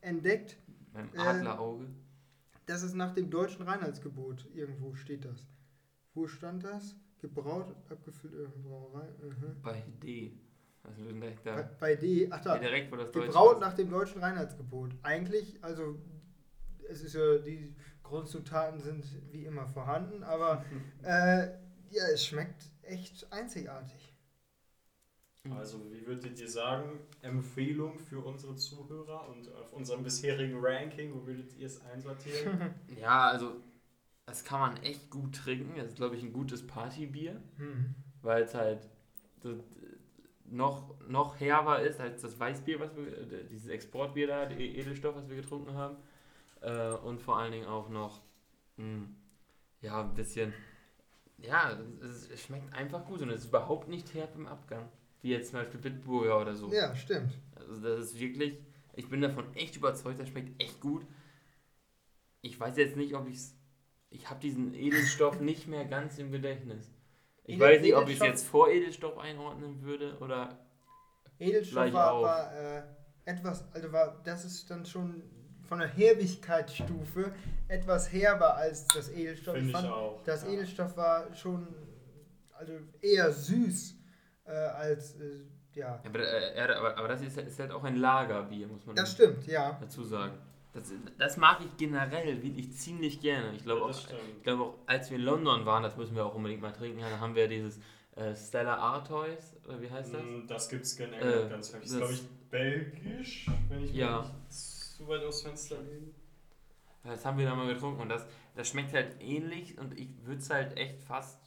entdeckt, 0.00 0.56
Beim 0.92 1.08
äh, 1.14 1.18
Adlerauge. 1.18 1.86
das 2.66 2.82
ist 2.82 2.94
nach 2.94 3.12
dem 3.14 3.30
deutschen 3.30 3.62
Reinheitsgebot, 3.62 4.46
irgendwo 4.54 4.94
steht 4.94 5.24
das. 5.24 5.48
Wo 6.14 6.26
stand 6.26 6.64
das? 6.64 6.96
Gebraut, 7.20 7.74
abgefüllt 7.90 8.32
in 8.34 8.40
der 8.40 8.48
Brauerei. 8.68 9.08
Mhm. 9.22 9.62
Bei 9.62 9.82
D. 10.02 10.32
Also 10.82 11.02
direkt 11.02 11.44
Bei, 11.44 11.56
da. 11.56 11.70
bei 11.78 11.94
D, 11.94 12.28
ach 12.30 12.40
da, 12.40 12.58
Direkt, 12.58 12.90
wo 12.90 12.96
das 12.96 13.12
gebraut 13.12 13.60
nach 13.60 13.74
dem 13.74 13.90
deutschen 13.90 14.22
Reinheitsgebot. 14.22 14.92
Eigentlich, 15.02 15.62
also 15.62 15.98
es 16.88 17.02
ist 17.02 17.14
ja, 17.14 17.38
die 17.38 17.74
Grundzutaten 18.02 18.80
sind 18.80 19.04
wie 19.30 19.44
immer 19.44 19.66
vorhanden, 19.66 20.22
aber 20.22 20.64
äh, 21.02 21.48
ja, 21.90 22.04
es 22.12 22.24
schmeckt 22.24 22.70
echt 22.82 23.30
einzigartig. 23.32 24.09
Also, 25.48 25.90
wie 25.90 26.06
würdet 26.06 26.38
ihr 26.38 26.48
sagen, 26.48 27.00
Empfehlung 27.22 27.98
für 27.98 28.18
unsere 28.20 28.56
Zuhörer 28.56 29.26
und 29.28 29.50
auf 29.54 29.72
unserem 29.72 30.02
bisherigen 30.02 30.58
Ranking, 30.60 31.14
wo 31.14 31.26
würdet 31.26 31.54
ihr 31.56 31.66
es 31.66 31.80
einsortieren? 31.80 32.74
Ja, 33.00 33.28
also 33.28 33.56
das 34.26 34.44
kann 34.44 34.60
man 34.60 34.76
echt 34.78 35.10
gut 35.10 35.34
trinken. 35.34 35.76
Das 35.76 35.88
ist, 35.88 35.96
glaube 35.96 36.16
ich, 36.16 36.22
ein 36.22 36.32
gutes 36.32 36.66
Partybier, 36.66 37.40
Hm. 37.56 37.94
weil 38.22 38.42
es 38.42 38.54
halt 38.54 38.88
noch, 40.44 40.94
noch 41.08 41.38
herber 41.40 41.80
ist 41.80 42.00
als 42.00 42.22
das 42.22 42.38
Weißbier, 42.38 42.80
was 42.80 42.94
wir, 42.96 43.06
äh, 43.06 43.44
dieses 43.44 43.68
Exportbier 43.68 44.26
da, 44.26 44.46
der 44.46 44.58
Edelstoff, 44.58 45.14
was 45.16 45.28
wir 45.28 45.36
getrunken 45.36 45.74
haben. 45.74 45.96
Äh, 46.60 46.92
und 46.92 47.20
vor 47.22 47.38
allen 47.38 47.52
Dingen 47.52 47.66
auch 47.66 47.88
noch, 47.88 48.20
mh, 48.76 49.08
ja, 49.82 50.02
ein 50.02 50.14
bisschen, 50.14 50.54
ja, 51.38 51.78
es, 52.02 52.30
es 52.30 52.42
schmeckt 52.42 52.74
einfach 52.74 53.04
gut 53.06 53.22
und 53.22 53.30
es 53.30 53.42
ist 53.42 53.48
überhaupt 53.48 53.88
nicht 53.88 54.14
herb 54.14 54.34
im 54.36 54.46
Abgang. 54.46 54.88
Wie 55.22 55.30
jetzt 55.30 55.50
zum 55.50 55.60
Beispiel 55.60 55.80
Bitburger 55.80 56.40
oder 56.40 56.54
so. 56.54 56.72
Ja, 56.72 56.94
stimmt. 56.96 57.32
Also 57.54 57.80
das 57.80 58.06
ist 58.06 58.20
wirklich, 58.20 58.58
ich 58.94 59.08
bin 59.08 59.20
davon 59.20 59.54
echt 59.54 59.76
überzeugt, 59.76 60.18
das 60.18 60.28
schmeckt 60.28 60.60
echt 60.62 60.80
gut. 60.80 61.04
Ich 62.42 62.58
weiß 62.58 62.76
jetzt 62.78 62.96
nicht, 62.96 63.14
ob 63.14 63.28
ich 63.28 63.36
es, 63.36 63.54
ich 64.10 64.30
habe 64.30 64.40
diesen 64.40 64.74
Edelstoff 64.74 65.40
nicht 65.40 65.66
mehr 65.66 65.84
ganz 65.84 66.18
im 66.18 66.32
Gedächtnis. 66.32 66.90
Ich 67.44 67.56
Edel- 67.56 67.68
weiß 67.68 67.82
nicht, 67.82 67.94
ob 67.94 68.08
ich 68.08 68.14
es 68.14 68.26
jetzt 68.26 68.46
vor 68.46 68.70
Edelstoff 68.70 69.18
einordnen 69.18 69.82
würde 69.82 70.16
oder, 70.20 70.58
Edelstoff 71.38 71.74
Gleich 71.74 71.92
war, 71.92 72.22
war 72.22 72.54
äh, 72.54 72.82
etwas, 73.24 73.64
also 73.72 73.92
war, 73.92 74.20
das 74.24 74.44
ist 74.44 74.70
dann 74.70 74.84
schon 74.86 75.22
von 75.62 75.78
der 75.78 75.88
Herbigkeitsstufe 75.88 77.32
etwas 77.68 78.12
herber 78.12 78.56
als 78.56 78.86
das 78.88 79.08
Edelstoff. 79.10 79.54
Finde 79.54 79.70
ich 79.70 79.76
fand, 79.76 79.88
auch. 79.88 80.22
Das 80.24 80.42
ja. 80.42 80.50
Edelstoff 80.50 80.96
war 80.96 81.34
schon 81.34 81.68
also 82.52 82.72
eher 83.00 83.32
süß 83.32 83.96
äh, 84.50 84.54
als, 84.54 85.14
äh, 85.20 85.42
ja. 85.74 86.00
aber, 86.04 86.18
äh, 86.20 86.60
aber, 86.60 86.96
aber 86.98 87.08
das 87.08 87.22
ist, 87.22 87.36
ist 87.38 87.58
halt 87.58 87.70
auch 87.70 87.84
ein 87.84 87.96
Lagerbier, 87.96 88.66
muss 88.66 88.84
man 88.86 88.96
Das 88.96 89.12
stimmt, 89.12 89.46
ja. 89.46 89.78
dazu 89.80 90.02
sagen. 90.04 90.32
Das, 90.72 90.92
das 91.18 91.36
mag 91.36 91.58
ich 91.60 91.76
generell 91.76 92.42
wirklich 92.42 92.72
ziemlich 92.76 93.20
gerne. 93.20 93.52
Ich 93.56 93.64
glaube 93.64 93.80
Ja, 93.80 93.86
auch, 93.86 93.98
ich 94.36 94.42
glaube 94.44 94.62
auch, 94.62 94.74
als 94.86 95.10
wir 95.10 95.18
in 95.18 95.24
London 95.24 95.66
waren, 95.66 95.82
das 95.82 95.96
müssen 95.96 96.14
wir 96.14 96.24
auch 96.24 96.34
unbedingt 96.34 96.62
mal 96.62 96.72
trinken, 96.72 97.00
da 97.00 97.18
haben 97.18 97.34
wir 97.34 97.48
dieses 97.48 97.78
äh, 98.16 98.34
Stella 98.36 98.76
Artois, 98.76 99.56
oder 99.66 99.80
wie 99.80 99.90
heißt 99.90 100.14
das? 100.14 100.22
Mm, 100.22 100.46
Das 100.46 100.68
gibt 100.68 100.84
es 100.84 100.98
in 101.00 101.12
England 101.12 101.46
Äh, 101.46 101.48
ganz 101.48 101.74
häufig. 101.74 101.90
Das 101.90 101.90
das- 101.90 101.92
ist, 101.92 101.98
glaube 101.98 102.12
ich, 102.14 102.50
belgisch, 102.50 103.46
wenn 103.68 103.84
ich 103.84 103.92
Ja. 103.94 104.20
mich 104.20 104.32
nicht 104.48 104.52
zu 104.96 105.08
weit 105.08 105.24
aus 105.24 105.42
Fenster 105.42 105.76
lehne. 105.82 106.08
Das 107.04 107.24
haben 107.24 107.38
wir 107.38 107.46
da 107.46 107.54
mal 107.54 107.72
getrunken 107.72 108.02
und 108.02 108.08
das, 108.10 108.26
das 108.54 108.68
schmeckt 108.68 108.92
halt 108.92 109.20
ähnlich 109.20 109.78
und 109.78 109.98
ich 109.98 110.08
würde 110.24 110.40
es 110.40 110.50
halt 110.50 110.76
echt 110.76 111.00
fast 111.02 111.38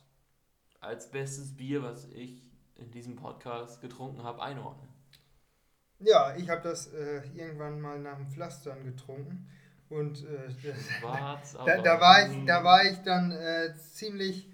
als 0.79 1.09
bestes 1.11 1.55
Bier, 1.55 1.83
was 1.83 2.07
ich 2.09 2.41
in 2.83 2.91
diesem 2.91 3.15
Podcast 3.15 3.81
getrunken 3.81 4.23
habe, 4.23 4.41
einordnen. 4.41 4.89
Ja, 5.99 6.35
ich 6.35 6.49
habe 6.49 6.61
das 6.61 6.87
äh, 6.87 7.21
irgendwann 7.33 7.79
mal 7.79 7.99
nach 7.99 8.17
dem 8.17 8.29
Pflastern 8.29 8.83
getrunken 8.83 9.49
und 9.89 10.25
äh, 10.25 10.49
Schwarz, 10.99 11.53
da, 11.53 11.81
da, 11.81 11.99
war 11.99 12.27
ich, 12.27 12.45
da 12.45 12.63
war 12.63 12.83
ich 12.83 12.97
dann 13.03 13.31
äh, 13.31 13.73
ziemlich 13.75 14.49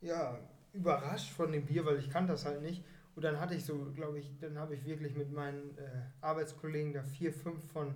ja, 0.00 0.38
überrascht 0.72 1.32
von 1.32 1.50
dem 1.52 1.64
Bier, 1.66 1.84
weil 1.84 1.98
ich 1.98 2.10
kannte 2.10 2.32
das 2.32 2.44
halt 2.44 2.62
nicht. 2.62 2.84
Und 3.16 3.22
dann 3.22 3.40
hatte 3.40 3.54
ich 3.54 3.64
so, 3.64 3.92
glaube 3.94 4.18
ich, 4.18 4.38
dann 4.40 4.58
habe 4.58 4.74
ich 4.74 4.84
wirklich 4.84 5.14
mit 5.14 5.32
meinen 5.32 5.78
äh, 5.78 6.02
Arbeitskollegen 6.20 6.92
da 6.92 7.02
vier, 7.02 7.32
fünf 7.32 7.60
von 7.72 7.94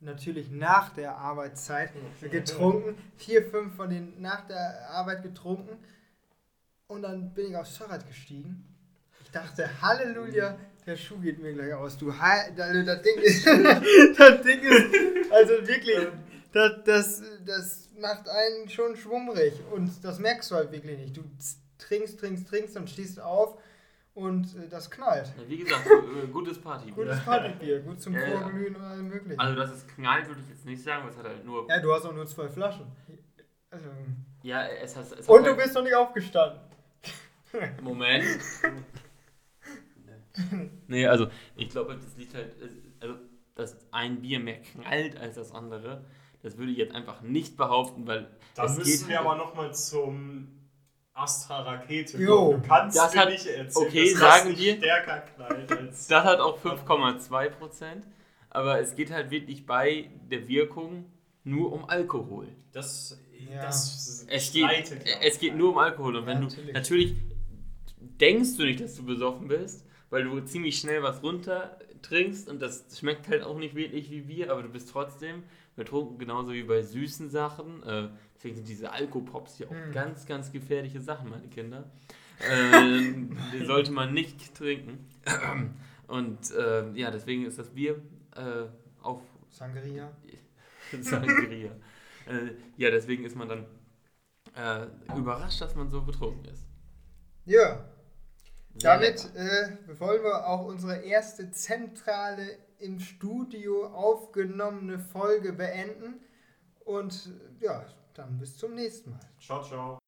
natürlich 0.00 0.50
nach 0.50 0.90
der 0.90 1.16
Arbeitszeit 1.16 1.92
getrunken. 2.30 2.96
Vier, 3.16 3.44
fünf 3.44 3.76
von 3.76 3.90
denen 3.90 4.20
nach 4.20 4.46
der 4.46 4.90
Arbeit 4.90 5.22
getrunken. 5.22 5.78
Und 6.86 7.02
dann 7.02 7.32
bin 7.34 7.50
ich 7.50 7.56
aufs 7.56 7.76
Fahrrad 7.76 8.06
gestiegen. 8.06 8.73
Ich 9.34 9.40
dachte, 9.40 9.68
Halleluja, 9.82 10.56
der 10.86 10.96
Schuh 10.96 11.18
geht 11.18 11.40
mir 11.40 11.52
gleich 11.54 11.74
aus. 11.74 11.98
Du, 11.98 12.08
also 12.12 12.84
das 12.84 13.02
Ding 13.02 13.18
ist, 13.18 13.44
das 14.16 14.42
Ding 14.42 14.60
ist, 14.60 15.32
also 15.32 15.54
wirklich, 15.66 16.06
das, 16.52 16.84
das, 16.84 17.22
das 17.44 17.90
macht 17.98 18.28
einen 18.28 18.68
schon 18.68 18.94
schwummrig 18.94 19.54
und 19.72 19.90
das 20.04 20.20
merkst 20.20 20.52
du 20.52 20.54
halt 20.54 20.70
wirklich 20.70 20.96
nicht. 20.96 21.16
Du 21.16 21.24
trinkst, 21.78 22.20
trinkst, 22.20 22.46
trinkst 22.46 22.76
und 22.76 22.88
stehst 22.88 23.18
auf 23.18 23.58
und 24.14 24.44
äh, 24.54 24.68
das 24.68 24.88
knallt. 24.88 25.32
Ja, 25.36 25.48
wie 25.48 25.58
gesagt, 25.58 25.84
äh, 25.84 26.28
gutes 26.28 26.60
Partybier. 26.60 26.94
Gutes 26.94 27.24
Partybier, 27.24 27.80
gut 27.80 28.00
zum 28.00 28.14
Ja, 28.14 28.28
ja. 28.28 28.40
Vorglühen 28.40 28.76
und 28.76 28.82
allem 28.82 29.08
möglichen. 29.08 29.40
Also, 29.40 29.56
dass 29.56 29.72
es 29.72 29.84
knallt, 29.88 30.28
würde 30.28 30.42
ich 30.42 30.48
jetzt 30.48 30.64
nicht 30.64 30.80
sagen, 30.80 31.08
es 31.10 31.16
hat 31.16 31.24
halt 31.24 31.44
nur. 31.44 31.68
Ja, 31.68 31.80
du 31.80 31.92
hast 31.92 32.04
auch 32.04 32.14
nur 32.14 32.28
zwei 32.28 32.48
Flaschen. 32.48 32.86
Also, 33.68 33.86
Ja, 34.44 34.64
es 34.68 34.94
hat. 34.94 35.06
Es 35.06 35.10
hat 35.10 35.28
und 35.28 35.42
du 35.42 35.50
halt, 35.50 35.58
bist 35.60 35.74
noch 35.74 35.82
nicht 35.82 35.96
aufgestanden. 35.96 36.60
Moment. 37.82 38.24
nee, 40.94 41.06
also, 41.06 41.26
ich 41.56 41.68
glaube, 41.68 41.94
das 41.96 42.16
liegt 42.16 42.34
halt. 42.34 42.54
Also, 43.00 43.14
dass 43.54 43.76
ein 43.92 44.20
Bier 44.22 44.40
mehr 44.40 44.60
knallt 44.62 45.16
als 45.16 45.36
das 45.36 45.52
andere, 45.52 46.04
das 46.42 46.56
würde 46.58 46.72
ich 46.72 46.78
jetzt 46.78 46.94
einfach 46.94 47.20
nicht 47.22 47.56
behaupten, 47.56 48.06
weil. 48.06 48.28
Dann 48.54 48.66
es 48.66 48.78
müssen 48.78 49.00
geht- 49.00 49.08
wir 49.08 49.20
aber 49.20 49.36
nochmal 49.36 49.74
zum 49.74 50.48
Astra 51.12 51.60
Rakete 51.62 52.18
Jo. 52.18 52.54
Du 52.54 52.66
kannst 52.66 52.96
das 52.96 53.14
hat- 53.16 53.28
nicht 53.28 53.46
erzählen, 53.46 53.86
okay, 53.86 54.10
dass 54.12 54.20
das 54.20 54.20
sagen 54.38 54.50
nicht 54.50 54.60
wir- 54.62 54.76
stärker 54.78 55.18
knallt 55.20 55.70
als... 55.72 56.06
Das 56.08 56.24
hat 56.24 56.40
auch 56.40 56.58
5,2 56.58 57.50
Prozent. 57.50 58.06
Aber 58.50 58.80
es 58.80 58.94
geht 58.96 59.10
halt 59.12 59.30
wirklich 59.30 59.64
bei 59.66 60.10
der 60.30 60.46
Wirkung 60.48 61.06
nur 61.44 61.72
um 61.72 61.84
Alkohol. 61.88 62.48
Das, 62.72 63.20
Ja. 63.48 63.62
das 63.62 64.26
Es 64.28 64.52
geht, 64.52 64.62
ja 64.90 65.18
es 65.22 65.38
geht 65.38 65.54
nur 65.56 65.70
um 65.70 65.78
Alkohol. 65.78 66.16
Und 66.16 66.22
Ja, 66.22 66.26
wenn 66.28 66.40
du 66.40 66.46
natürlich. 66.48 66.72
natürlich 66.74 67.14
denkst 67.98 68.56
du 68.56 68.64
nicht, 68.64 68.80
dass 68.80 68.94
du 68.96 69.04
besoffen 69.04 69.46
bist, 69.48 69.83
weil 70.14 70.24
du 70.24 70.40
ziemlich 70.42 70.78
schnell 70.78 71.02
was 71.02 71.22
runter 71.24 71.76
trinkst 72.02 72.48
und 72.48 72.62
das 72.62 72.84
schmeckt 72.96 73.26
halt 73.28 73.42
auch 73.42 73.58
nicht 73.58 73.74
wirklich 73.74 74.10
wie 74.10 74.20
Bier, 74.20 74.52
aber 74.52 74.62
du 74.62 74.68
bist 74.68 74.88
trotzdem 74.90 75.42
betrunken, 75.74 76.18
genauso 76.18 76.52
wie 76.52 76.62
bei 76.62 76.82
süßen 76.82 77.30
Sachen. 77.30 77.82
Äh, 77.82 78.10
deswegen 78.36 78.54
sind 78.56 78.68
diese 78.68 78.92
Alkopops 78.92 79.58
ja 79.58 79.66
auch 79.66 79.72
Hm. 79.72 79.92
ganz, 79.92 80.24
ganz 80.24 80.52
gefährliche 80.52 81.00
Sachen, 81.00 81.30
meine 81.30 81.48
Kinder. 81.48 81.90
Ähm, 82.48 83.36
die 83.52 83.64
sollte 83.64 83.90
man 83.90 84.14
nicht 84.14 84.54
trinken. 84.54 85.04
Und 86.06 86.50
äh, 86.52 86.92
ja, 86.92 87.10
deswegen 87.10 87.44
ist 87.44 87.58
das 87.58 87.70
Bier 87.70 88.00
äh, 88.36 88.66
auf 89.02 89.22
Sangria. 89.50 90.12
Sangria. 91.02 91.72
äh, 92.26 92.52
ja, 92.76 92.90
deswegen 92.90 93.24
ist 93.24 93.36
man 93.36 93.48
dann 93.48 93.66
äh, 94.54 94.86
überrascht, 95.16 95.60
dass 95.60 95.74
man 95.74 95.90
so 95.90 96.02
betrunken 96.02 96.44
ist. 96.46 96.64
Ja, 97.46 97.84
damit 98.80 99.34
äh, 99.34 99.76
wollen 99.98 100.22
wir 100.22 100.46
auch 100.46 100.66
unsere 100.66 101.02
erste 101.02 101.50
zentrale 101.50 102.58
im 102.78 103.00
Studio 103.00 103.86
aufgenommene 103.86 104.98
Folge 104.98 105.52
beenden. 105.52 106.20
Und 106.84 107.30
ja, 107.60 107.84
dann 108.14 108.38
bis 108.38 108.58
zum 108.58 108.74
nächsten 108.74 109.10
Mal. 109.10 109.20
Ciao, 109.40 109.62
ciao. 109.62 110.03